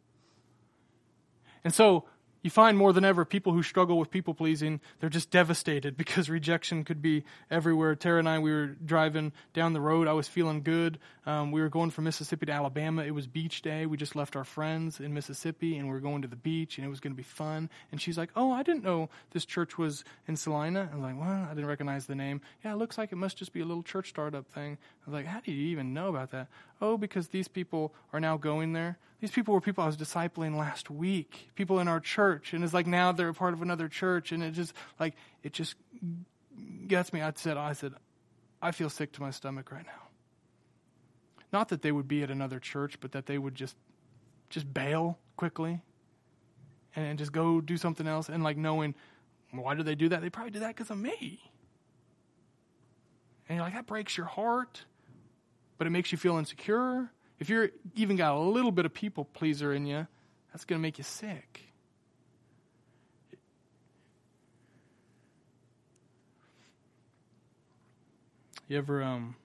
And 1.63 1.73
so 1.73 2.05
you 2.47 2.51
find 2.51 2.79
more 2.79 2.93
than 2.93 3.05
ever 3.05 3.25
people 3.25 3.53
who 3.53 3.63
struggle 3.65 3.99
with 3.99 4.09
people 4.09 4.33
pleasing, 4.33 4.81
they're 5.01 5.11
just 5.11 5.31
devastated 5.31 5.97
because 5.99 6.31
rejection 6.31 6.85
could 6.85 7.03
be 7.03 7.25
everywhere. 7.51 7.95
Tara 7.97 8.21
and 8.21 8.29
I, 8.29 8.39
we 8.39 8.53
were 8.53 8.69
driving 8.69 9.33
down 9.53 9.73
the 9.73 9.81
road. 9.81 10.07
I 10.09 10.13
was 10.13 10.29
feeling 10.29 10.63
good. 10.63 10.99
Um, 11.27 11.51
we 11.51 11.61
were 11.61 11.69
going 11.69 11.91
from 11.91 12.05
Mississippi 12.05 12.47
to 12.47 12.53
Alabama. 12.53 13.03
It 13.03 13.11
was 13.11 13.27
beach 13.27 13.63
day. 13.63 13.85
We 13.85 13.97
just 13.97 14.15
left 14.15 14.37
our 14.37 14.45
friends 14.45 15.01
in 15.01 15.13
Mississippi 15.13 15.77
and 15.77 15.89
we 15.89 15.93
were 15.93 16.01
going 16.01 16.23
to 16.23 16.29
the 16.29 16.37
beach 16.37 16.79
and 16.79 16.87
it 16.87 16.89
was 16.89 17.01
going 17.01 17.13
to 17.13 17.17
be 17.17 17.25
fun. 17.25 17.69
And 17.91 18.01
she's 18.01 18.17
like, 18.17 18.31
Oh, 18.37 18.53
I 18.53 18.63
didn't 18.63 18.85
know 18.85 19.11
this 19.33 19.45
church 19.45 19.77
was 19.77 20.05
in 20.29 20.37
Salina. 20.37 20.89
I 20.91 20.95
was 20.95 21.03
like, 21.03 21.19
Well, 21.19 21.29
I 21.29 21.49
didn't 21.49 21.67
recognize 21.67 22.07
the 22.07 22.15
name. 22.15 22.41
Yeah, 22.65 22.75
it 22.75 22.77
looks 22.77 22.97
like 22.97 23.11
it 23.11 23.17
must 23.17 23.37
just 23.37 23.53
be 23.53 23.61
a 23.61 23.65
little 23.65 23.83
church 23.83 24.09
startup 24.11 24.47
thing. 24.47 24.79
I 25.07 25.11
was 25.11 25.15
like, 25.15 25.27
How 25.27 25.41
do 25.41 25.53
you 25.53 25.69
even 25.69 25.95
know 25.95 26.09
about 26.09 26.33
that? 26.33 26.49
Oh, 26.81 26.99
because 26.99 27.29
these 27.29 27.49
people 27.49 27.95
are 28.13 28.21
now 28.21 28.37
going 28.37 28.73
there. 28.73 28.99
These 29.21 29.31
people 29.31 29.55
were 29.55 29.61
people 29.61 29.85
I 29.85 29.87
was 29.87 29.97
discipling 29.97 30.57
last 30.57 30.91
week, 30.91 31.51
people 31.55 31.79
in 31.79 31.89
our 31.89 32.01
church, 32.01 32.53
and 32.53 32.63
it's 32.63 32.75
like 32.75 32.87
now 32.87 33.13
they're 33.13 33.31
a 33.31 33.35
part 33.35 33.55
of 33.55 33.63
another 33.63 33.89
church, 33.89 34.33
and 34.33 34.43
it 34.43 34.51
just 34.51 34.75
like 34.99 35.15
it 35.43 35.53
just 35.53 35.77
gets 36.87 37.13
me. 37.13 37.23
I 37.23 37.33
said, 37.37 37.57
I 37.57 37.73
said, 37.73 37.95
I 38.61 38.73
feel 38.73 38.91
sick 38.91 39.13
to 39.13 39.23
my 39.23 39.31
stomach 39.31 39.71
right 39.71 39.87
now. 39.87 40.03
Not 41.53 41.69
that 41.69 41.83
they 41.83 41.93
would 41.93 42.09
be 42.09 42.23
at 42.23 42.31
another 42.31 42.59
church, 42.59 43.01
but 43.01 43.13
that 43.13 43.27
they 43.27 43.39
would 43.39 43.55
just 43.55 43.77
just 44.51 44.73
bail 44.73 45.19
quickly 45.37 45.83
and 46.95 47.19
just 47.19 47.33
go 47.33 47.61
do 47.61 47.77
something 47.77 48.07
else, 48.07 48.29
and 48.29 48.43
like 48.43 48.57
knowing 48.57 48.95
why 49.53 49.75
do 49.75 49.83
they 49.83 49.95
do 49.95 50.09
that? 50.09 50.21
They 50.21 50.31
probably 50.31 50.51
do 50.51 50.61
that 50.61 50.75
because 50.77 50.91
of 50.91 50.99
me. 50.99 51.41
And 53.49 53.57
you're 53.57 53.65
like, 53.65 53.75
that 53.75 53.87
breaks 53.87 54.17
your 54.17 54.27
heart, 54.27 54.85
but 55.79 55.87
it 55.87 55.91
makes 55.91 56.13
you 56.13 56.19
feel 56.19 56.37
insecure 56.37 57.11
if 57.39 57.51
you're 57.51 57.71
even 57.95 58.17
got 58.17 58.35
a 58.35 58.41
little 58.41 58.73
bit 58.73 58.87
of 58.87 58.95
people 58.95 59.25
pleaser 59.25 59.73
in 59.73 59.87
you, 59.87 60.07
that's 60.53 60.65
going 60.65 60.79
to 60.79 60.83
make 60.83 60.99
you 60.99 61.05
sick. 61.05 61.63
You 68.69 68.79
ever 68.79 69.01
um 69.01 69.37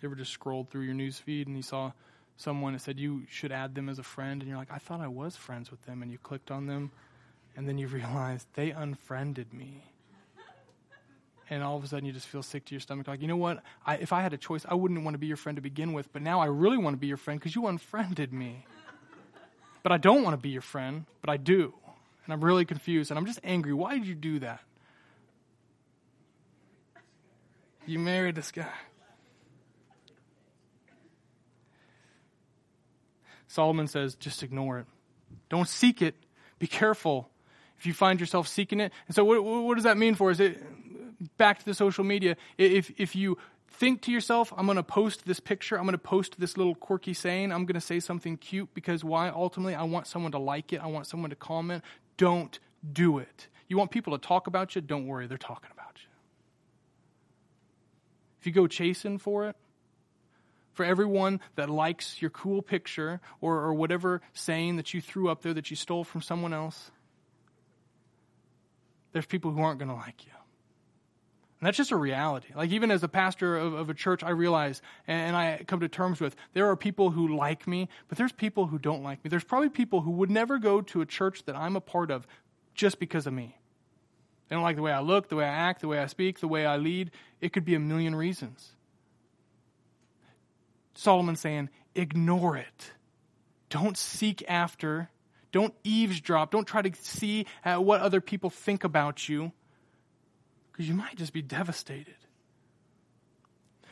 you 0.00 0.08
ever 0.08 0.14
just 0.14 0.30
scrolled 0.30 0.70
through 0.70 0.82
your 0.82 0.94
news 0.94 1.18
feed 1.18 1.48
and 1.48 1.56
you 1.56 1.62
saw 1.62 1.92
someone 2.36 2.74
that 2.74 2.80
said 2.80 2.98
you 2.98 3.22
should 3.28 3.50
add 3.50 3.74
them 3.74 3.88
as 3.88 3.98
a 3.98 4.04
friend 4.04 4.40
and 4.40 4.48
you're 4.48 4.58
like, 4.58 4.70
I 4.70 4.78
thought 4.78 5.00
I 5.00 5.08
was 5.08 5.36
friends 5.36 5.70
with 5.70 5.84
them 5.84 6.00
and 6.00 6.12
you 6.12 6.18
clicked 6.18 6.50
on 6.50 6.66
them 6.66 6.92
and 7.56 7.66
then 7.66 7.76
you 7.76 7.86
realized 7.88 8.46
they 8.54 8.70
unfriended 8.70 9.52
me 9.52 9.91
and 11.52 11.62
all 11.62 11.76
of 11.76 11.84
a 11.84 11.86
sudden 11.86 12.06
you 12.06 12.12
just 12.12 12.26
feel 12.26 12.42
sick 12.42 12.64
to 12.64 12.74
your 12.74 12.80
stomach. 12.80 13.06
Like, 13.06 13.20
you 13.20 13.28
know 13.28 13.36
what? 13.36 13.62
I, 13.84 13.96
if 13.96 14.12
I 14.12 14.22
had 14.22 14.32
a 14.32 14.38
choice, 14.38 14.64
I 14.66 14.74
wouldn't 14.74 15.04
want 15.04 15.14
to 15.14 15.18
be 15.18 15.26
your 15.26 15.36
friend 15.36 15.56
to 15.56 15.62
begin 15.62 15.92
with, 15.92 16.10
but 16.12 16.22
now 16.22 16.40
I 16.40 16.46
really 16.46 16.78
want 16.78 16.94
to 16.94 16.98
be 16.98 17.08
your 17.08 17.18
friend 17.18 17.38
because 17.38 17.54
you 17.54 17.66
unfriended 17.66 18.32
me. 18.32 18.64
But 19.82 19.92
I 19.92 19.98
don't 19.98 20.22
want 20.22 20.34
to 20.34 20.38
be 20.38 20.48
your 20.48 20.62
friend, 20.62 21.04
but 21.20 21.28
I 21.28 21.36
do. 21.36 21.74
And 22.24 22.32
I'm 22.32 22.42
really 22.42 22.64
confused 22.64 23.10
and 23.10 23.18
I'm 23.18 23.26
just 23.26 23.40
angry. 23.44 23.74
Why 23.74 23.98
did 23.98 24.06
you 24.06 24.14
do 24.14 24.38
that? 24.38 24.60
You 27.84 27.98
married 27.98 28.34
this 28.34 28.50
guy. 28.50 28.72
Solomon 33.48 33.88
says, 33.88 34.14
just 34.14 34.42
ignore 34.42 34.78
it. 34.78 34.86
Don't 35.50 35.68
seek 35.68 36.00
it. 36.00 36.14
Be 36.58 36.66
careful 36.66 37.28
if 37.76 37.84
you 37.84 37.92
find 37.92 38.20
yourself 38.20 38.48
seeking 38.48 38.80
it. 38.80 38.92
And 39.08 39.14
so, 39.14 39.24
what, 39.24 39.44
what 39.44 39.74
does 39.74 39.84
that 39.84 39.98
mean 39.98 40.14
for 40.14 40.30
us? 40.30 40.40
It, 40.40 40.62
back 41.36 41.58
to 41.58 41.64
the 41.64 41.74
social 41.74 42.04
media. 42.04 42.36
If, 42.58 42.90
if 42.98 43.14
you 43.16 43.38
think 43.68 44.02
to 44.02 44.12
yourself, 44.12 44.52
I'm 44.56 44.66
going 44.66 44.76
to 44.76 44.82
post 44.82 45.24
this 45.24 45.40
picture, 45.40 45.76
I'm 45.76 45.84
going 45.84 45.92
to 45.92 45.98
post 45.98 46.38
this 46.38 46.56
little 46.56 46.74
quirky 46.74 47.14
saying, 47.14 47.52
I'm 47.52 47.64
going 47.64 47.74
to 47.74 47.80
say 47.80 48.00
something 48.00 48.36
cute 48.36 48.72
because 48.74 49.04
why? 49.04 49.28
Ultimately, 49.28 49.74
I 49.74 49.84
want 49.84 50.06
someone 50.06 50.32
to 50.32 50.38
like 50.38 50.72
it, 50.72 50.80
I 50.80 50.86
want 50.86 51.06
someone 51.06 51.30
to 51.30 51.36
comment. 51.36 51.82
Don't 52.16 52.58
do 52.92 53.18
it. 53.18 53.48
You 53.68 53.76
want 53.76 53.90
people 53.90 54.16
to 54.18 54.26
talk 54.26 54.46
about 54.46 54.74
you? 54.74 54.82
Don't 54.82 55.06
worry, 55.06 55.26
they're 55.26 55.38
talking 55.38 55.70
about 55.72 55.96
you. 55.96 56.08
If 58.40 58.46
you 58.46 58.52
go 58.52 58.66
chasing 58.66 59.18
for 59.18 59.48
it, 59.48 59.56
for 60.72 60.84
everyone 60.84 61.40
that 61.56 61.68
likes 61.68 62.20
your 62.20 62.30
cool 62.30 62.62
picture 62.62 63.20
or, 63.40 63.56
or 63.56 63.74
whatever 63.74 64.22
saying 64.32 64.76
that 64.76 64.94
you 64.94 65.00
threw 65.00 65.28
up 65.28 65.42
there 65.42 65.54
that 65.54 65.70
you 65.70 65.76
stole 65.76 66.04
from 66.04 66.22
someone 66.22 66.52
else, 66.52 66.90
there's 69.12 69.26
people 69.26 69.50
who 69.50 69.60
aren't 69.60 69.78
going 69.78 69.90
to 69.90 69.94
like 69.94 70.24
you. 70.24 70.32
And 71.62 71.68
that's 71.68 71.76
just 71.76 71.92
a 71.92 71.96
reality. 71.96 72.48
Like, 72.56 72.70
even 72.72 72.90
as 72.90 73.04
a 73.04 73.08
pastor 73.08 73.56
of, 73.56 73.72
of 73.72 73.88
a 73.88 73.94
church, 73.94 74.24
I 74.24 74.30
realize 74.30 74.82
and 75.06 75.36
I 75.36 75.62
come 75.64 75.78
to 75.78 75.88
terms 75.88 76.20
with 76.20 76.34
there 76.54 76.68
are 76.68 76.74
people 76.74 77.10
who 77.10 77.36
like 77.36 77.68
me, 77.68 77.88
but 78.08 78.18
there's 78.18 78.32
people 78.32 78.66
who 78.66 78.80
don't 78.80 79.04
like 79.04 79.22
me. 79.22 79.28
There's 79.28 79.44
probably 79.44 79.68
people 79.68 80.00
who 80.00 80.10
would 80.10 80.28
never 80.28 80.58
go 80.58 80.80
to 80.80 81.02
a 81.02 81.06
church 81.06 81.44
that 81.44 81.54
I'm 81.54 81.76
a 81.76 81.80
part 81.80 82.10
of 82.10 82.26
just 82.74 82.98
because 82.98 83.28
of 83.28 83.32
me. 83.32 83.56
They 84.48 84.56
don't 84.56 84.64
like 84.64 84.74
the 84.74 84.82
way 84.82 84.90
I 84.90 85.02
look, 85.02 85.28
the 85.28 85.36
way 85.36 85.44
I 85.44 85.54
act, 85.54 85.82
the 85.82 85.86
way 85.86 86.00
I 86.00 86.06
speak, 86.06 86.40
the 86.40 86.48
way 86.48 86.66
I 86.66 86.78
lead. 86.78 87.12
It 87.40 87.52
could 87.52 87.64
be 87.64 87.76
a 87.76 87.78
million 87.78 88.16
reasons. 88.16 88.72
Solomon's 90.96 91.38
saying, 91.38 91.68
ignore 91.94 92.56
it. 92.56 92.90
Don't 93.70 93.96
seek 93.96 94.42
after. 94.48 95.10
Don't 95.52 95.74
eavesdrop. 95.84 96.50
Don't 96.50 96.66
try 96.66 96.82
to 96.82 96.90
see 97.00 97.46
uh, 97.64 97.76
what 97.76 98.00
other 98.00 98.20
people 98.20 98.50
think 98.50 98.82
about 98.82 99.28
you 99.28 99.52
because 100.82 100.88
you 100.88 100.96
might 100.96 101.14
just 101.14 101.32
be 101.32 101.42
devastated. 101.42 102.16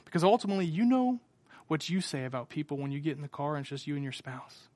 Because 0.04 0.24
ultimately, 0.24 0.64
you 0.64 0.84
know 0.84 1.20
what 1.68 1.88
you 1.88 2.00
say 2.00 2.24
about 2.24 2.48
people 2.48 2.78
when 2.78 2.90
you 2.90 2.98
get 2.98 3.14
in 3.14 3.22
the 3.22 3.28
car 3.28 3.54
and 3.54 3.62
it's 3.62 3.70
just 3.70 3.86
you 3.86 3.94
and 3.94 4.02
your 4.02 4.12
spouse. 4.12 4.66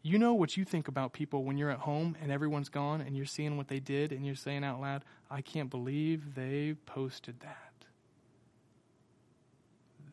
You 0.00 0.18
know 0.18 0.32
what 0.32 0.56
you 0.56 0.64
think 0.64 0.88
about 0.88 1.12
people 1.12 1.44
when 1.44 1.58
you're 1.58 1.68
at 1.68 1.80
home 1.80 2.16
and 2.22 2.32
everyone's 2.32 2.70
gone 2.70 3.02
and 3.02 3.14
you're 3.14 3.26
seeing 3.26 3.58
what 3.58 3.68
they 3.68 3.78
did 3.78 4.10
and 4.10 4.24
you're 4.24 4.36
saying 4.36 4.64
out 4.64 4.80
loud, 4.80 5.04
I 5.30 5.42
can't 5.42 5.68
believe 5.68 6.34
they 6.34 6.76
posted 6.86 7.40
that. 7.40 7.72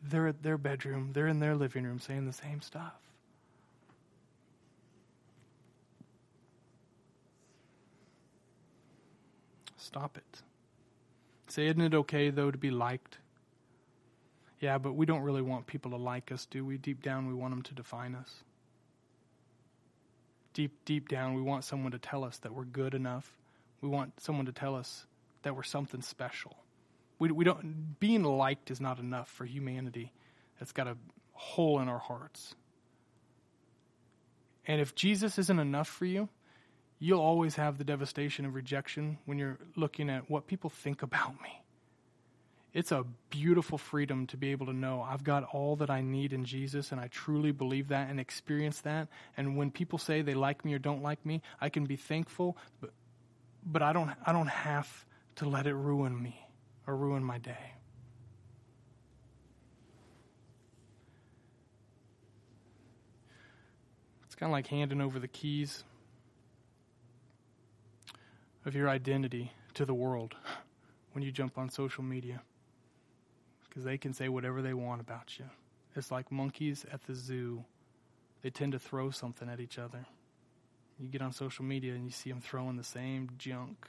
They're 0.02 0.28
at 0.28 0.42
their 0.42 0.58
bedroom, 0.58 1.12
they're 1.14 1.28
in 1.28 1.40
their 1.40 1.54
living 1.54 1.84
room 1.84 1.98
saying 1.98 2.26
the 2.26 2.32
same 2.34 2.60
stuff. 2.60 2.92
Stop 9.78 10.18
it. 10.18 10.42
Say, 11.56 11.68
isn't 11.68 11.80
it 11.80 11.94
okay, 11.94 12.28
though, 12.28 12.50
to 12.50 12.58
be 12.58 12.70
liked? 12.70 13.16
Yeah, 14.60 14.76
but 14.76 14.92
we 14.92 15.06
don't 15.06 15.22
really 15.22 15.40
want 15.40 15.66
people 15.66 15.92
to 15.92 15.96
like 15.96 16.30
us, 16.30 16.44
do 16.44 16.66
we? 16.66 16.76
Deep 16.76 17.02
down, 17.02 17.28
we 17.28 17.32
want 17.32 17.54
them 17.54 17.62
to 17.62 17.74
define 17.74 18.14
us. 18.14 18.30
Deep, 20.52 20.84
deep 20.84 21.08
down, 21.08 21.32
we 21.32 21.40
want 21.40 21.64
someone 21.64 21.92
to 21.92 21.98
tell 21.98 22.24
us 22.24 22.36
that 22.40 22.52
we're 22.52 22.66
good 22.66 22.92
enough. 22.92 23.32
We 23.80 23.88
want 23.88 24.20
someone 24.20 24.44
to 24.44 24.52
tell 24.52 24.74
us 24.74 25.06
that 25.44 25.56
we're 25.56 25.62
something 25.62 26.02
special. 26.02 26.58
We, 27.18 27.30
we 27.30 27.46
don't, 27.46 27.98
being 28.00 28.22
liked 28.22 28.70
is 28.70 28.78
not 28.78 28.98
enough 28.98 29.30
for 29.30 29.46
humanity. 29.46 30.12
It's 30.60 30.72
got 30.72 30.88
a 30.88 30.98
hole 31.32 31.80
in 31.80 31.88
our 31.88 31.98
hearts. 31.98 32.54
And 34.66 34.78
if 34.78 34.94
Jesus 34.94 35.38
isn't 35.38 35.58
enough 35.58 35.88
for 35.88 36.04
you, 36.04 36.28
you'll 36.98 37.20
always 37.20 37.56
have 37.56 37.78
the 37.78 37.84
devastation 37.84 38.46
of 38.46 38.54
rejection 38.54 39.18
when 39.26 39.38
you're 39.38 39.58
looking 39.76 40.08
at 40.10 40.30
what 40.30 40.46
people 40.46 40.70
think 40.70 41.02
about 41.02 41.40
me. 41.42 41.62
it's 42.76 42.92
a 42.92 43.04
beautiful 43.30 43.78
freedom 43.78 44.26
to 44.26 44.36
be 44.36 44.50
able 44.52 44.66
to 44.66 44.72
know 44.74 45.00
I've 45.00 45.24
got 45.24 45.44
all 45.44 45.76
that 45.76 45.88
I 45.88 46.02
need 46.02 46.34
in 46.34 46.44
Jesus, 46.44 46.92
and 46.92 47.00
I 47.00 47.08
truly 47.08 47.50
believe 47.50 47.88
that 47.88 48.10
and 48.10 48.20
experience 48.20 48.82
that. 48.82 49.08
And 49.38 49.56
when 49.56 49.70
people 49.70 49.98
say 49.98 50.20
they 50.20 50.34
like 50.34 50.62
me 50.62 50.74
or 50.74 50.78
don't 50.78 51.02
like 51.02 51.24
me, 51.24 51.40
I 51.58 51.70
can 51.70 51.86
be 51.86 51.96
thankful, 51.96 52.54
but, 52.82 52.90
but 53.64 53.80
I, 53.80 53.94
don't, 53.94 54.10
I 54.26 54.32
don't 54.32 54.48
have 54.48 55.06
to 55.36 55.48
let 55.48 55.66
it 55.66 55.74
ruin 55.74 56.22
me 56.22 56.38
or 56.86 56.94
ruin 56.94 57.24
my 57.24 57.38
day. 57.38 57.72
It's 64.26 64.34
kind 64.34 64.50
of 64.50 64.52
like 64.52 64.66
handing 64.66 65.00
over 65.00 65.18
the 65.18 65.28
keys 65.28 65.82
of 68.66 68.74
your 68.74 68.88
identity 68.88 69.52
to 69.74 69.86
the 69.86 69.94
world 69.94 70.34
when 71.12 71.22
you 71.22 71.30
jump 71.30 71.56
on 71.56 71.70
social 71.70 72.02
media 72.02 72.42
because 73.68 73.84
they 73.84 73.96
can 73.96 74.12
say 74.12 74.28
whatever 74.28 74.60
they 74.60 74.74
want 74.74 75.00
about 75.00 75.38
you. 75.38 75.44
It's 75.94 76.10
like 76.10 76.30
monkeys 76.32 76.84
at 76.92 77.04
the 77.04 77.14
zoo. 77.14 77.64
They 78.42 78.50
tend 78.50 78.72
to 78.72 78.78
throw 78.78 79.10
something 79.10 79.48
at 79.48 79.60
each 79.60 79.78
other. 79.78 80.04
You 80.98 81.08
get 81.08 81.22
on 81.22 81.32
social 81.32 81.64
media 81.64 81.94
and 81.94 82.04
you 82.04 82.10
see 82.10 82.30
them 82.30 82.40
throwing 82.40 82.76
the 82.76 82.84
same 82.84 83.30
junk. 83.38 83.86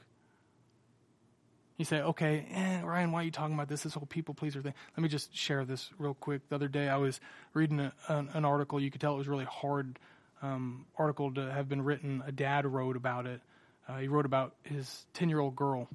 You 1.77 1.85
say, 1.85 2.01
okay, 2.01 2.47
eh, 2.51 2.81
Ryan, 2.81 3.11
why 3.11 3.21
are 3.21 3.23
you 3.23 3.31
talking 3.31 3.53
about 3.53 3.69
this, 3.69 3.83
this 3.83 3.93
whole 3.93 4.07
people 4.07 4.33
pleaser 4.33 4.61
thing? 4.61 4.73
Let 4.95 5.03
me 5.03 5.09
just 5.09 5.35
share 5.35 5.63
this 5.63 5.89
real 5.97 6.15
quick. 6.15 6.49
The 6.49 6.55
other 6.55 6.67
day 6.67 6.89
I 6.89 6.97
was 6.97 7.19
reading 7.53 7.79
a, 7.79 7.93
an, 8.07 8.29
an, 8.33 8.45
article. 8.45 8.79
You 8.79 8.89
could 8.89 8.99
tell 8.99 9.13
it 9.13 9.17
was 9.17 9.27
really 9.27 9.45
hard 9.45 9.99
um, 10.41 10.85
article 10.97 11.33
to 11.35 11.51
have 11.51 11.69
been 11.69 11.83
written. 11.83 12.23
A 12.25 12.31
dad 12.31 12.65
wrote 12.65 12.95
about 12.95 13.25
it. 13.25 13.41
Uh, 13.87 13.97
he 13.97 14.07
wrote 14.07 14.25
about 14.25 14.53
his 14.63 15.05
10 15.13 15.29
year 15.29 15.39
old 15.39 15.55
girl 15.55 15.87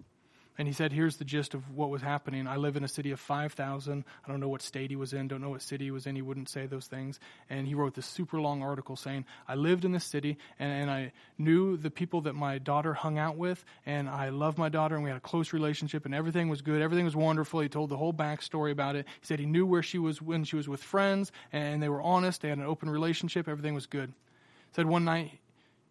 and 0.59 0.69
he 0.69 0.75
said, 0.75 0.93
Here's 0.93 1.17
the 1.17 1.25
gist 1.25 1.55
of 1.55 1.75
what 1.75 1.89
was 1.89 2.03
happening. 2.03 2.47
I 2.47 2.57
live 2.57 2.77
in 2.77 2.85
a 2.85 2.89
city 2.89 3.11
of 3.11 3.21
5,000. 3.21 4.05
I 4.25 4.31
don't 4.31 4.39
know 4.39 4.49
what 4.49 4.61
state 4.61 4.91
he 4.91 4.97
was 4.97 5.13
in, 5.13 5.27
don't 5.27 5.41
know 5.41 5.51
what 5.51 5.63
city 5.63 5.87
he 5.87 5.91
was 5.91 6.07
in. 6.07 6.15
He 6.15 6.23
wouldn't 6.23 6.51
say 6.51 6.67
those 6.67 6.87
things. 6.87 7.19
And 7.49 7.67
he 7.67 7.75
wrote 7.75 7.95
this 7.95 8.07
super 8.07 8.41
long 8.41 8.63
article 8.63 8.95
saying, 8.95 9.25
I 9.49 9.55
lived 9.55 9.85
in 9.85 9.93
this 9.93 10.05
city 10.05 10.37
and, 10.59 10.71
and 10.71 10.91
I 10.91 11.13
knew 11.39 11.77
the 11.77 11.91
people 11.91 12.21
that 12.23 12.35
my 12.35 12.59
daughter 12.59 12.93
hung 12.93 13.19
out 13.19 13.37
with, 13.37 13.65
and 13.87 14.09
I 14.09 14.29
loved 14.29 14.59
my 14.59 14.69
daughter, 14.69 14.95
and 14.95 15.03
we 15.03 15.11
had 15.11 15.17
a 15.17 15.21
close 15.21 15.53
relationship, 15.53 16.05
and 16.05 16.15
everything 16.15 16.49
was 16.49 16.61
good. 16.61 16.83
Everything 16.83 17.07
was 17.07 17.17
wonderful. 17.17 17.61
He 17.61 17.69
told 17.69 17.89
the 17.89 17.97
whole 17.97 18.13
backstory 18.13 18.73
about 18.73 18.95
it. 18.95 19.07
He 19.21 19.27
said 19.27 19.41
he 19.41 19.47
knew 19.47 19.65
where 19.65 19.83
she 19.83 19.99
was 19.99 20.21
when 20.21 20.45
she 20.45 20.57
was 20.57 20.69
with 20.69 20.83
friends, 20.83 21.33
and 21.53 21.83
they 21.83 21.89
were 21.89 22.03
honest. 22.03 22.43
They 22.43 22.51
had 22.51 22.59
an 22.59 22.65
open 22.65 22.91
relationship. 22.91 23.49
Everything 23.49 23.75
was 23.75 23.87
good. 23.87 24.11
He 24.11 24.75
said 24.75 24.87
one 24.87 25.05
night 25.05 25.41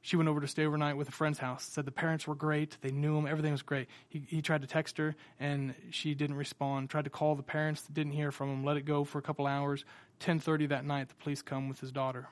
she 0.04 0.16
went 0.16 0.28
over 0.28 0.42
to 0.42 0.48
stay 0.48 0.66
overnight 0.66 0.98
with 0.98 1.10
a 1.10 1.12
friend's 1.12 1.38
house. 1.38 1.64
Said 1.64 1.86
the 1.86 1.92
parents 1.92 2.28
were 2.28 2.34
great. 2.34 2.76
They 2.82 2.90
knew 2.90 3.18
him. 3.18 3.28
Everything 3.28 3.52
was 3.52 3.62
great. 3.62 3.88
He, 4.10 4.24
he 4.28 4.42
tried 4.42 4.62
to 4.62 4.68
text 4.68 4.98
her, 4.98 5.16
and 5.40 5.76
she 5.92 6.16
didn't 6.16 6.38
respond. 6.38 6.90
Tried 6.90 7.04
to 7.04 7.12
call 7.12 7.36
the 7.36 7.44
parents. 7.44 7.84
Didn't 7.94 8.14
hear 8.14 8.32
from 8.32 8.50
him. 8.50 8.66
Let 8.66 8.78
it 8.78 8.86
go 8.86 9.04
for 9.04 9.20
a 9.20 9.22
couple 9.22 9.46
hours. 9.46 9.86
10.30 10.20 10.70
that 10.70 10.86
night, 10.86 11.10
the 11.10 11.16
police 11.16 11.44
come 11.44 11.70
with 11.70 11.80
his 11.80 11.92
daughter. 11.92 12.28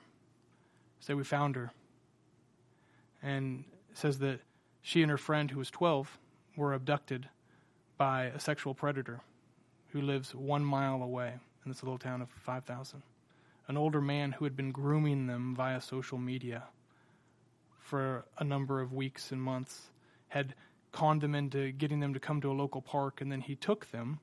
Say, 0.98 1.14
we 1.14 1.22
found 1.22 1.54
her. 1.54 1.70
And 3.22 3.64
says 3.94 4.18
that 4.18 4.40
she 4.82 5.02
and 5.02 5.10
her 5.10 5.18
friend, 5.18 5.50
who 5.50 5.58
was 5.58 5.70
12, 5.70 6.18
were 6.56 6.74
abducted 6.74 7.28
by 7.96 8.24
a 8.24 8.40
sexual 8.40 8.74
predator 8.74 9.20
who 9.88 10.00
lives 10.00 10.34
one 10.34 10.64
mile 10.64 11.02
away 11.02 11.34
in 11.64 11.70
this 11.70 11.84
little 11.84 11.98
town 11.98 12.20
of 12.20 12.30
5,000. 12.30 13.02
An 13.68 13.76
older 13.76 14.00
man 14.00 14.32
who 14.32 14.44
had 14.44 14.56
been 14.56 14.72
grooming 14.72 15.28
them 15.28 15.54
via 15.54 15.80
social 15.80 16.18
media 16.18 16.64
for 17.90 18.24
a 18.38 18.44
number 18.44 18.80
of 18.80 18.92
weeks 18.92 19.32
and 19.32 19.42
months, 19.42 19.90
had 20.28 20.54
conned 20.92 21.20
them 21.20 21.34
into 21.34 21.72
getting 21.72 21.98
them 21.98 22.14
to 22.14 22.20
come 22.20 22.40
to 22.40 22.50
a 22.50 22.54
local 22.54 22.80
park, 22.80 23.20
and 23.20 23.30
then 23.30 23.40
he 23.40 23.56
took 23.56 23.90
them 23.90 24.20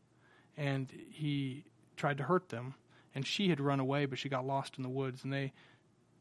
and 0.55 0.89
he 1.11 1.65
tried 1.97 2.17
to 2.17 2.23
hurt 2.23 2.47
them. 2.47 2.75
And 3.13 3.27
she 3.27 3.49
had 3.49 3.59
run 3.59 3.81
away, 3.81 4.05
but 4.05 4.19
she 4.19 4.29
got 4.29 4.45
lost 4.45 4.77
in 4.77 4.83
the 4.83 4.89
woods, 4.89 5.23
and 5.23 5.33
they 5.33 5.51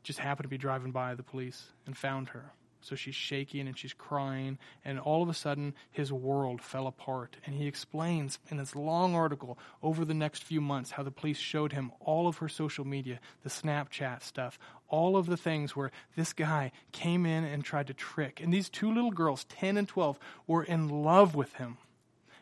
just 0.02 0.18
happened 0.18 0.44
to 0.44 0.48
be 0.48 0.58
driving 0.58 0.90
by 0.90 1.14
the 1.14 1.22
police 1.22 1.62
and 1.86 1.96
found 1.96 2.30
her. 2.30 2.52
So 2.86 2.94
she's 2.94 3.16
shaking 3.16 3.66
and 3.66 3.76
she's 3.76 3.92
crying, 3.92 4.58
and 4.84 5.00
all 5.00 5.20
of 5.20 5.28
a 5.28 5.34
sudden, 5.34 5.74
his 5.90 6.12
world 6.12 6.62
fell 6.62 6.86
apart. 6.86 7.36
And 7.44 7.52
he 7.52 7.66
explains 7.66 8.38
in 8.48 8.58
this 8.58 8.76
long 8.76 9.16
article 9.16 9.58
over 9.82 10.04
the 10.04 10.14
next 10.14 10.44
few 10.44 10.60
months 10.60 10.92
how 10.92 11.02
the 11.02 11.10
police 11.10 11.36
showed 11.36 11.72
him 11.72 11.90
all 11.98 12.28
of 12.28 12.36
her 12.36 12.48
social 12.48 12.84
media, 12.84 13.18
the 13.42 13.50
Snapchat 13.50 14.22
stuff, 14.22 14.56
all 14.88 15.16
of 15.16 15.26
the 15.26 15.36
things 15.36 15.74
where 15.74 15.90
this 16.14 16.32
guy 16.32 16.70
came 16.92 17.26
in 17.26 17.42
and 17.42 17.64
tried 17.64 17.88
to 17.88 17.92
trick. 17.92 18.40
And 18.40 18.54
these 18.54 18.68
two 18.68 18.92
little 18.94 19.10
girls, 19.10 19.42
10 19.46 19.76
and 19.76 19.88
12, 19.88 20.16
were 20.46 20.62
in 20.62 20.88
love 20.88 21.34
with 21.34 21.54
him. 21.54 21.78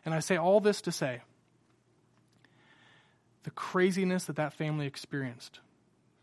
And 0.05 0.13
I 0.13 0.21
say 0.21 0.37
all 0.37 0.61
this 0.61 0.83
to 0.83 0.93
say 0.93 1.23
the 3.45 3.51
craziness 3.51 4.25
that 4.25 4.37
that 4.37 4.53
family 4.53 4.87
experienced 4.87 5.61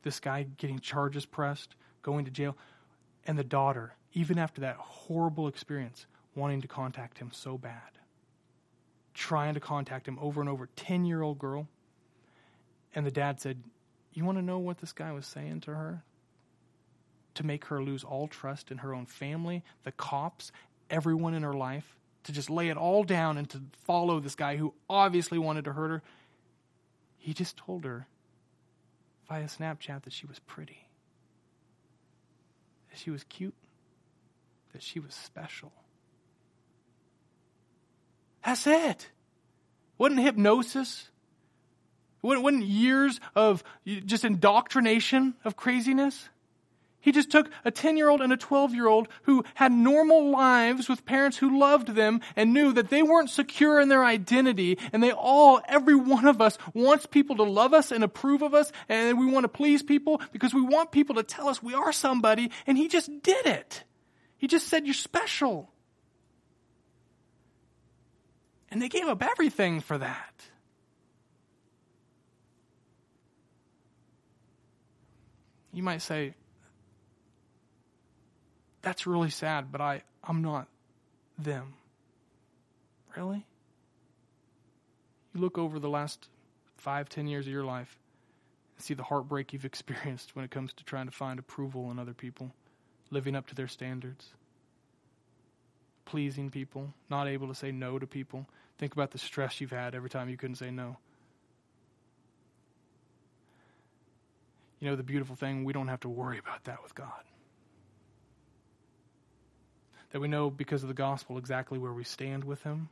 this 0.04 0.20
guy 0.20 0.46
getting 0.58 0.80
charges 0.80 1.26
pressed, 1.26 1.74
going 2.04 2.26
to 2.26 2.32
jail, 2.32 2.56
and 3.26 3.36
the 3.36 3.44
daughter 3.44 3.96
even 4.14 4.38
after 4.38 4.62
that 4.62 4.76
horrible 4.78 5.48
experience, 5.48 6.06
wanting 6.36 6.62
to 6.62 6.68
contact 6.68 7.18
him 7.18 7.30
so 7.32 7.58
bad. 7.58 7.82
Trying 9.14 9.54
to 9.56 9.60
contact 9.60 10.08
him 10.08 10.18
over 10.22 10.42
and 10.42 10.50
over. 10.50 10.68
10 10.76 11.06
year 11.06 11.22
old 11.22 11.40
girl. 11.40 11.68
And 12.96 13.06
the 13.06 13.12
dad 13.12 13.40
said, 13.40 13.62
You 14.14 14.26
want 14.26 14.38
to 14.38 14.44
know 14.44 14.60
what 14.60 14.80
this 14.80 14.94
guy 14.94 15.12
was 15.12 15.26
saying 15.26 15.62
to 15.62 15.72
her? 15.72 16.04
To 17.36 17.46
make 17.46 17.66
her 17.66 17.82
lose 17.82 18.04
all 18.04 18.28
trust 18.28 18.72
in 18.72 18.80
her 18.80 18.94
own 18.94 19.06
family, 19.06 19.64
the 19.84 19.92
cops, 19.92 20.52
everyone 20.90 21.34
in 21.34 21.44
her 21.44 21.54
life, 21.54 21.96
to 22.24 22.32
just 22.32 22.50
lay 22.50 22.70
it 22.70 22.78
all 22.78 23.04
down 23.04 23.38
and 23.38 23.50
to 23.50 23.62
follow 23.86 24.20
this 24.20 24.36
guy 24.36 24.58
who 24.58 24.74
obviously 24.90 25.38
wanted 25.38 25.66
to 25.66 25.74
hurt 25.74 25.90
her. 25.90 26.02
He 27.18 27.34
just 27.34 27.56
told 27.56 27.86
her 27.86 28.08
via 29.30 29.46
Snapchat 29.46 30.04
that 30.04 30.14
she 30.14 30.26
was 30.26 30.40
pretty, 30.40 30.88
that 32.90 33.00
she 33.00 33.12
was 33.12 33.24
cute, 33.24 33.56
that 34.74 34.82
she 34.82 35.00
was 35.00 35.14
special. 35.14 35.72
That's 38.44 38.66
it. 38.68 39.10
Wasn't 39.98 40.20
hypnosis? 40.20 41.08
Wasn't 42.22 42.64
years 42.64 43.20
of 43.36 43.64
just 43.86 44.26
indoctrination 44.26 45.36
of 45.44 45.56
craziness? 45.56 46.30
He 47.02 47.12
just 47.12 47.32
took 47.32 47.50
a 47.66 47.72
10 47.72 47.98
year 47.98 48.10
old 48.10 48.22
and 48.22 48.32
a 48.32 48.38
12 48.38 48.76
year 48.76 48.88
old 48.88 49.08
who 49.24 49.44
had 49.56 49.72
normal 49.72 50.30
lives 50.30 50.88
with 50.88 51.04
parents 51.04 51.38
who 51.38 51.60
loved 51.60 51.90
them 51.90 52.22
and 52.36 52.54
knew 52.54 52.72
that 52.74 52.90
they 52.90 53.02
weren't 53.02 53.32
secure 53.32 53.82
in 53.82 53.90
their 53.90 54.06
identity. 54.06 54.78
And 54.94 55.02
they 55.02 55.12
all, 55.12 55.62
every 55.68 55.96
one 55.96 56.28
of 56.28 56.42
us, 56.42 56.60
wants 56.76 57.08
people 57.08 57.38
to 57.38 57.44
love 57.44 57.74
us 57.74 57.92
and 57.92 58.04
approve 58.04 58.44
of 58.44 58.54
us. 58.54 58.72
And 58.88 59.20
we 59.20 59.26
want 59.26 59.46
to 59.46 59.50
please 59.50 59.82
people 59.82 60.22
because 60.32 60.54
we 60.54 60.62
want 60.62 60.92
people 60.92 61.16
to 61.16 61.24
tell 61.24 61.48
us 61.48 61.62
we 61.62 61.74
are 61.74 61.92
somebody. 61.92 62.52
And 62.68 62.78
he 62.78 62.88
just 62.88 63.10
did 63.24 63.48
it. 63.48 63.84
He 64.42 64.48
just 64.48 64.68
said, 64.68 64.88
You're 64.88 64.96
special. 64.96 65.70
And 68.72 68.82
they 68.82 68.90
gave 68.90 69.06
up 69.06 69.22
everything 69.22 69.82
for 69.82 70.00
that. 70.00 70.34
You 75.72 75.84
might 75.84 76.02
say, 76.02 76.34
That's 78.82 79.06
really 79.06 79.30
sad, 79.30 79.72
but 79.72 79.80
I, 79.80 80.02
I'm 80.24 80.42
not 80.42 80.68
them. 81.38 81.76
Really? 83.16 83.46
You 85.36 85.42
look 85.42 85.60
over 85.60 85.78
the 85.78 85.88
last 85.88 86.30
five, 86.78 87.10
ten 87.10 87.28
years 87.28 87.46
of 87.46 87.54
your 87.54 87.64
life 87.64 87.96
and 88.76 88.84
see 88.84 88.96
the 88.96 89.04
heartbreak 89.04 89.54
you've 89.54 89.66
experienced 89.74 90.36
when 90.36 90.44
it 90.44 90.50
comes 90.50 90.74
to 90.74 90.84
trying 90.84 91.06
to 91.06 91.12
find 91.12 91.38
approval 91.38 91.92
in 91.92 92.00
other 92.00 92.16
people 92.16 92.56
living 93.12 93.36
up 93.36 93.48
to 93.48 93.56
their 93.56 93.68
standards, 93.68 94.26
pleasing 96.06 96.50
people, 96.50 96.94
not 97.10 97.28
able 97.28 97.48
to 97.50 97.56
say 97.56 97.72
no 97.72 98.00
to 98.00 98.08
people. 98.08 98.48
Think 98.80 98.94
about 98.94 99.12
the 99.12 99.20
stress 99.20 99.62
you've 99.62 99.72
had 99.72 99.94
every 99.94 100.10
time 100.10 100.30
you 100.30 100.38
couldn't 100.38 100.56
say 100.56 100.72
no. 100.72 100.98
You 104.80 104.90
know, 104.90 104.96
the 104.96 105.04
beautiful 105.04 105.36
thing, 105.36 105.64
we 105.64 105.74
don't 105.74 105.90
have 105.90 106.00
to 106.00 106.10
worry 106.10 106.40
about 106.40 106.64
that 106.64 106.82
with 106.82 106.96
God. 106.96 107.24
That 110.12 110.20
we 110.20 110.28
know 110.28 110.50
because 110.50 110.82
of 110.82 110.88
the 110.88 110.96
gospel 110.96 111.38
exactly 111.38 111.78
where 111.78 111.94
we 111.94 112.04
stand 112.04 112.44
with 112.44 112.64
Him. 112.64 112.90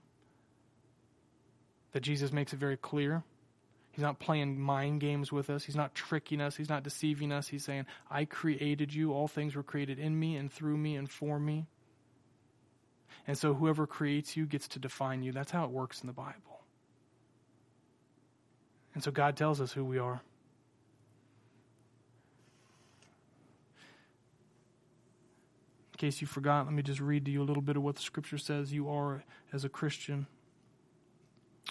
That 1.93 2.01
Jesus 2.01 2.31
makes 2.31 2.53
it 2.53 2.59
very 2.59 2.77
clear 2.77 3.23
He's 3.99 4.05
not 4.05 4.17
playing 4.17 4.57
mind 4.57 5.01
games 5.01 5.29
with 5.29 5.49
us. 5.49 5.65
He's 5.65 5.75
not 5.75 5.93
tricking 5.93 6.39
us. 6.39 6.55
He's 6.55 6.69
not 6.69 6.83
deceiving 6.83 7.33
us. 7.33 7.49
He's 7.49 7.65
saying, 7.65 7.85
I 8.09 8.23
created 8.23 8.93
you. 8.93 9.11
All 9.11 9.27
things 9.27 9.57
were 9.57 9.61
created 9.61 9.99
in 9.99 10.17
me 10.17 10.37
and 10.37 10.49
through 10.49 10.77
me 10.77 10.95
and 10.95 11.11
for 11.11 11.37
me. 11.37 11.67
And 13.27 13.37
so 13.37 13.53
whoever 13.53 13.85
creates 13.85 14.37
you 14.37 14.45
gets 14.45 14.69
to 14.69 14.79
define 14.79 15.21
you. 15.21 15.33
That's 15.33 15.51
how 15.51 15.65
it 15.65 15.71
works 15.71 15.99
in 15.99 16.07
the 16.07 16.13
Bible. 16.13 16.61
And 18.93 19.03
so 19.03 19.11
God 19.11 19.35
tells 19.35 19.59
us 19.59 19.73
who 19.73 19.83
we 19.83 19.97
are. 19.97 20.21
In 25.91 25.97
case 25.97 26.21
you 26.21 26.27
forgot, 26.27 26.67
let 26.67 26.73
me 26.73 26.83
just 26.83 27.01
read 27.01 27.25
to 27.25 27.31
you 27.31 27.41
a 27.41 27.43
little 27.43 27.61
bit 27.61 27.75
of 27.75 27.83
what 27.83 27.97
the 27.97 28.01
scripture 28.01 28.37
says 28.37 28.71
you 28.71 28.89
are 28.89 29.25
as 29.51 29.65
a 29.65 29.69
Christian. 29.69 30.27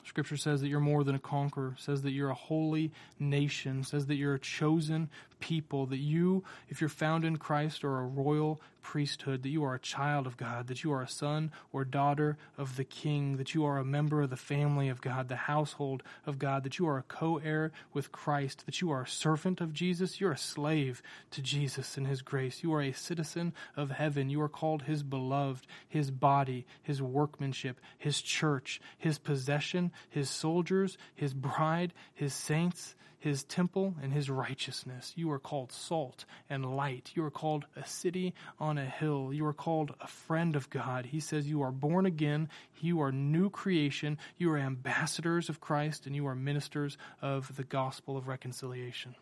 Scripture 0.04 0.36
says 0.36 0.60
that 0.60 0.68
you're 0.68 0.80
more 0.80 1.04
than 1.04 1.14
a 1.14 1.18
conqueror, 1.18 1.74
says 1.78 2.02
that 2.02 2.10
you're 2.10 2.30
a 2.30 2.34
holy 2.34 2.90
nation, 3.18 3.84
says 3.84 4.06
that 4.06 4.16
you're 4.16 4.34
a 4.34 4.38
chosen 4.38 5.08
people, 5.40 5.86
that 5.86 5.98
you, 5.98 6.44
if 6.68 6.80
you're 6.80 6.88
found 6.88 7.24
in 7.24 7.36
Christ, 7.36 7.84
are 7.84 7.98
a 7.98 8.06
royal 8.06 8.60
priesthood, 8.88 9.42
that 9.42 9.50
you 9.50 9.62
are 9.64 9.74
a 9.74 9.80
child 9.80 10.26
of 10.26 10.38
God, 10.38 10.66
that 10.68 10.82
you 10.82 10.90
are 10.92 11.02
a 11.02 11.08
son 11.08 11.52
or 11.72 11.84
daughter 11.84 12.38
of 12.56 12.76
the 12.76 12.84
King, 12.84 13.36
that 13.36 13.54
you 13.54 13.64
are 13.66 13.76
a 13.76 13.84
member 13.84 14.22
of 14.22 14.30
the 14.30 14.36
family 14.36 14.88
of 14.88 15.02
God, 15.02 15.28
the 15.28 15.36
household 15.36 16.02
of 16.24 16.38
God, 16.38 16.64
that 16.64 16.78
you 16.78 16.88
are 16.88 16.96
a 16.96 17.02
co 17.02 17.36
heir 17.36 17.70
with 17.92 18.12
Christ, 18.12 18.64
that 18.64 18.80
you 18.80 18.90
are 18.90 19.02
a 19.02 19.06
servant 19.06 19.60
of 19.60 19.74
Jesus, 19.74 20.22
you're 20.22 20.32
a 20.32 20.38
slave 20.38 21.02
to 21.32 21.42
Jesus 21.42 21.98
and 21.98 22.06
His 22.06 22.22
grace, 22.22 22.62
you 22.62 22.72
are 22.72 22.80
a 22.80 22.92
citizen 22.92 23.52
of 23.76 23.90
heaven, 23.90 24.30
you 24.30 24.40
are 24.40 24.48
called 24.48 24.82
His 24.84 25.02
beloved, 25.02 25.66
His 25.86 26.10
body, 26.10 26.66
His 26.82 27.02
workmanship, 27.02 27.78
His 27.98 28.22
church, 28.22 28.80
His 28.96 29.18
possession, 29.18 29.92
His 30.08 30.30
soldiers, 30.30 30.96
His 31.14 31.34
bride, 31.34 31.92
His 32.14 32.32
saints 32.32 32.94
his 33.18 33.42
temple 33.44 33.94
and 34.00 34.12
his 34.12 34.30
righteousness. 34.30 35.12
You 35.16 35.30
are 35.32 35.38
called 35.38 35.72
salt 35.72 36.24
and 36.48 36.76
light. 36.76 37.10
You 37.14 37.24
are 37.24 37.30
called 37.30 37.66
a 37.76 37.84
city 37.84 38.32
on 38.60 38.78
a 38.78 38.84
hill. 38.84 39.32
You 39.32 39.44
are 39.46 39.52
called 39.52 39.94
a 40.00 40.06
friend 40.06 40.54
of 40.54 40.70
God. 40.70 41.06
He 41.06 41.18
says 41.18 41.48
you 41.48 41.62
are 41.62 41.72
born 41.72 42.06
again. 42.06 42.48
You 42.80 43.00
are 43.00 43.10
new 43.10 43.50
creation. 43.50 44.18
You 44.36 44.52
are 44.52 44.58
ambassadors 44.58 45.48
of 45.48 45.60
Christ 45.60 46.06
and 46.06 46.14
you 46.14 46.26
are 46.28 46.36
ministers 46.36 46.96
of 47.20 47.56
the 47.56 47.64
gospel 47.64 48.16
of 48.16 48.28
reconciliation. 48.28 49.16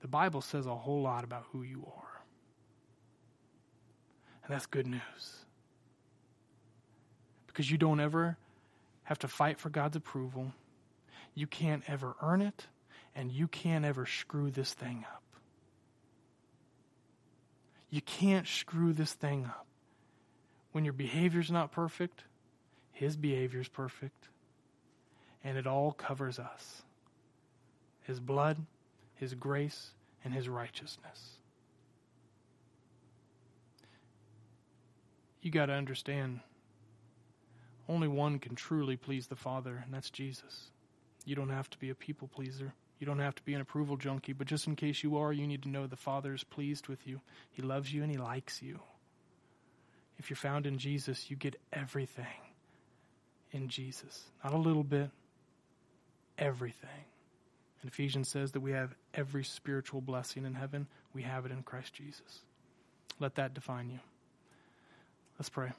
The 0.00 0.08
Bible 0.08 0.40
says 0.40 0.66
a 0.66 0.74
whole 0.74 1.02
lot 1.02 1.24
about 1.24 1.44
who 1.52 1.62
you 1.62 1.84
are. 1.86 2.22
And 4.44 4.54
that's 4.54 4.66
good 4.66 4.86
news. 4.86 5.00
Because 7.48 7.70
you 7.70 7.76
don't 7.76 8.00
ever 8.00 8.38
have 9.06 9.20
to 9.20 9.28
fight 9.28 9.58
for 9.58 9.70
God's 9.70 9.96
approval. 9.96 10.52
You 11.34 11.46
can't 11.46 11.84
ever 11.86 12.16
earn 12.20 12.42
it, 12.42 12.66
and 13.14 13.30
you 13.30 13.46
can't 13.46 13.84
ever 13.84 14.04
screw 14.04 14.50
this 14.50 14.74
thing 14.74 15.04
up. 15.12 15.22
You 17.88 18.00
can't 18.00 18.48
screw 18.48 18.92
this 18.92 19.12
thing 19.12 19.44
up. 19.46 19.66
When 20.72 20.84
your 20.84 20.92
behavior's 20.92 21.52
not 21.52 21.70
perfect, 21.70 22.24
His 22.92 23.16
behavior's 23.16 23.68
perfect. 23.68 24.28
And 25.44 25.56
it 25.56 25.68
all 25.68 25.92
covers 25.92 26.40
us 26.40 26.82
His 28.02 28.18
blood, 28.18 28.58
His 29.14 29.34
grace, 29.34 29.92
and 30.24 30.34
His 30.34 30.48
righteousness. 30.48 31.36
You 35.42 35.52
got 35.52 35.66
to 35.66 35.74
understand 35.74 36.40
only 37.88 38.08
one 38.08 38.38
can 38.38 38.54
truly 38.54 38.96
please 38.96 39.26
the 39.26 39.36
Father, 39.36 39.82
and 39.84 39.94
that's 39.94 40.10
Jesus. 40.10 40.70
You 41.24 41.34
don't 41.34 41.50
have 41.50 41.70
to 41.70 41.78
be 41.78 41.90
a 41.90 41.94
people 41.94 42.28
pleaser. 42.28 42.74
You 42.98 43.06
don't 43.06 43.18
have 43.18 43.34
to 43.34 43.42
be 43.42 43.54
an 43.54 43.60
approval 43.60 43.96
junkie, 43.96 44.32
but 44.32 44.46
just 44.46 44.66
in 44.66 44.76
case 44.76 45.02
you 45.02 45.18
are, 45.18 45.32
you 45.32 45.46
need 45.46 45.62
to 45.62 45.68
know 45.68 45.86
the 45.86 45.96
Father 45.96 46.32
is 46.32 46.44
pleased 46.44 46.88
with 46.88 47.06
you. 47.06 47.20
He 47.50 47.62
loves 47.62 47.92
you 47.92 48.02
and 48.02 48.10
He 48.10 48.16
likes 48.16 48.62
you. 48.62 48.80
If 50.18 50.30
you're 50.30 50.36
found 50.36 50.66
in 50.66 50.78
Jesus, 50.78 51.30
you 51.30 51.36
get 51.36 51.60
everything 51.72 52.26
in 53.52 53.68
Jesus. 53.68 54.24
Not 54.42 54.54
a 54.54 54.58
little 54.58 54.84
bit, 54.84 55.10
everything. 56.38 57.04
And 57.82 57.90
Ephesians 57.90 58.28
says 58.28 58.52
that 58.52 58.60
we 58.60 58.72
have 58.72 58.94
every 59.14 59.44
spiritual 59.44 60.00
blessing 60.00 60.46
in 60.46 60.54
heaven. 60.54 60.86
We 61.12 61.22
have 61.22 61.44
it 61.44 61.52
in 61.52 61.62
Christ 61.62 61.92
Jesus. 61.92 62.40
Let 63.20 63.34
that 63.36 63.54
define 63.54 63.90
you. 63.90 64.00
Let's 65.38 65.50
pray. 65.50 65.72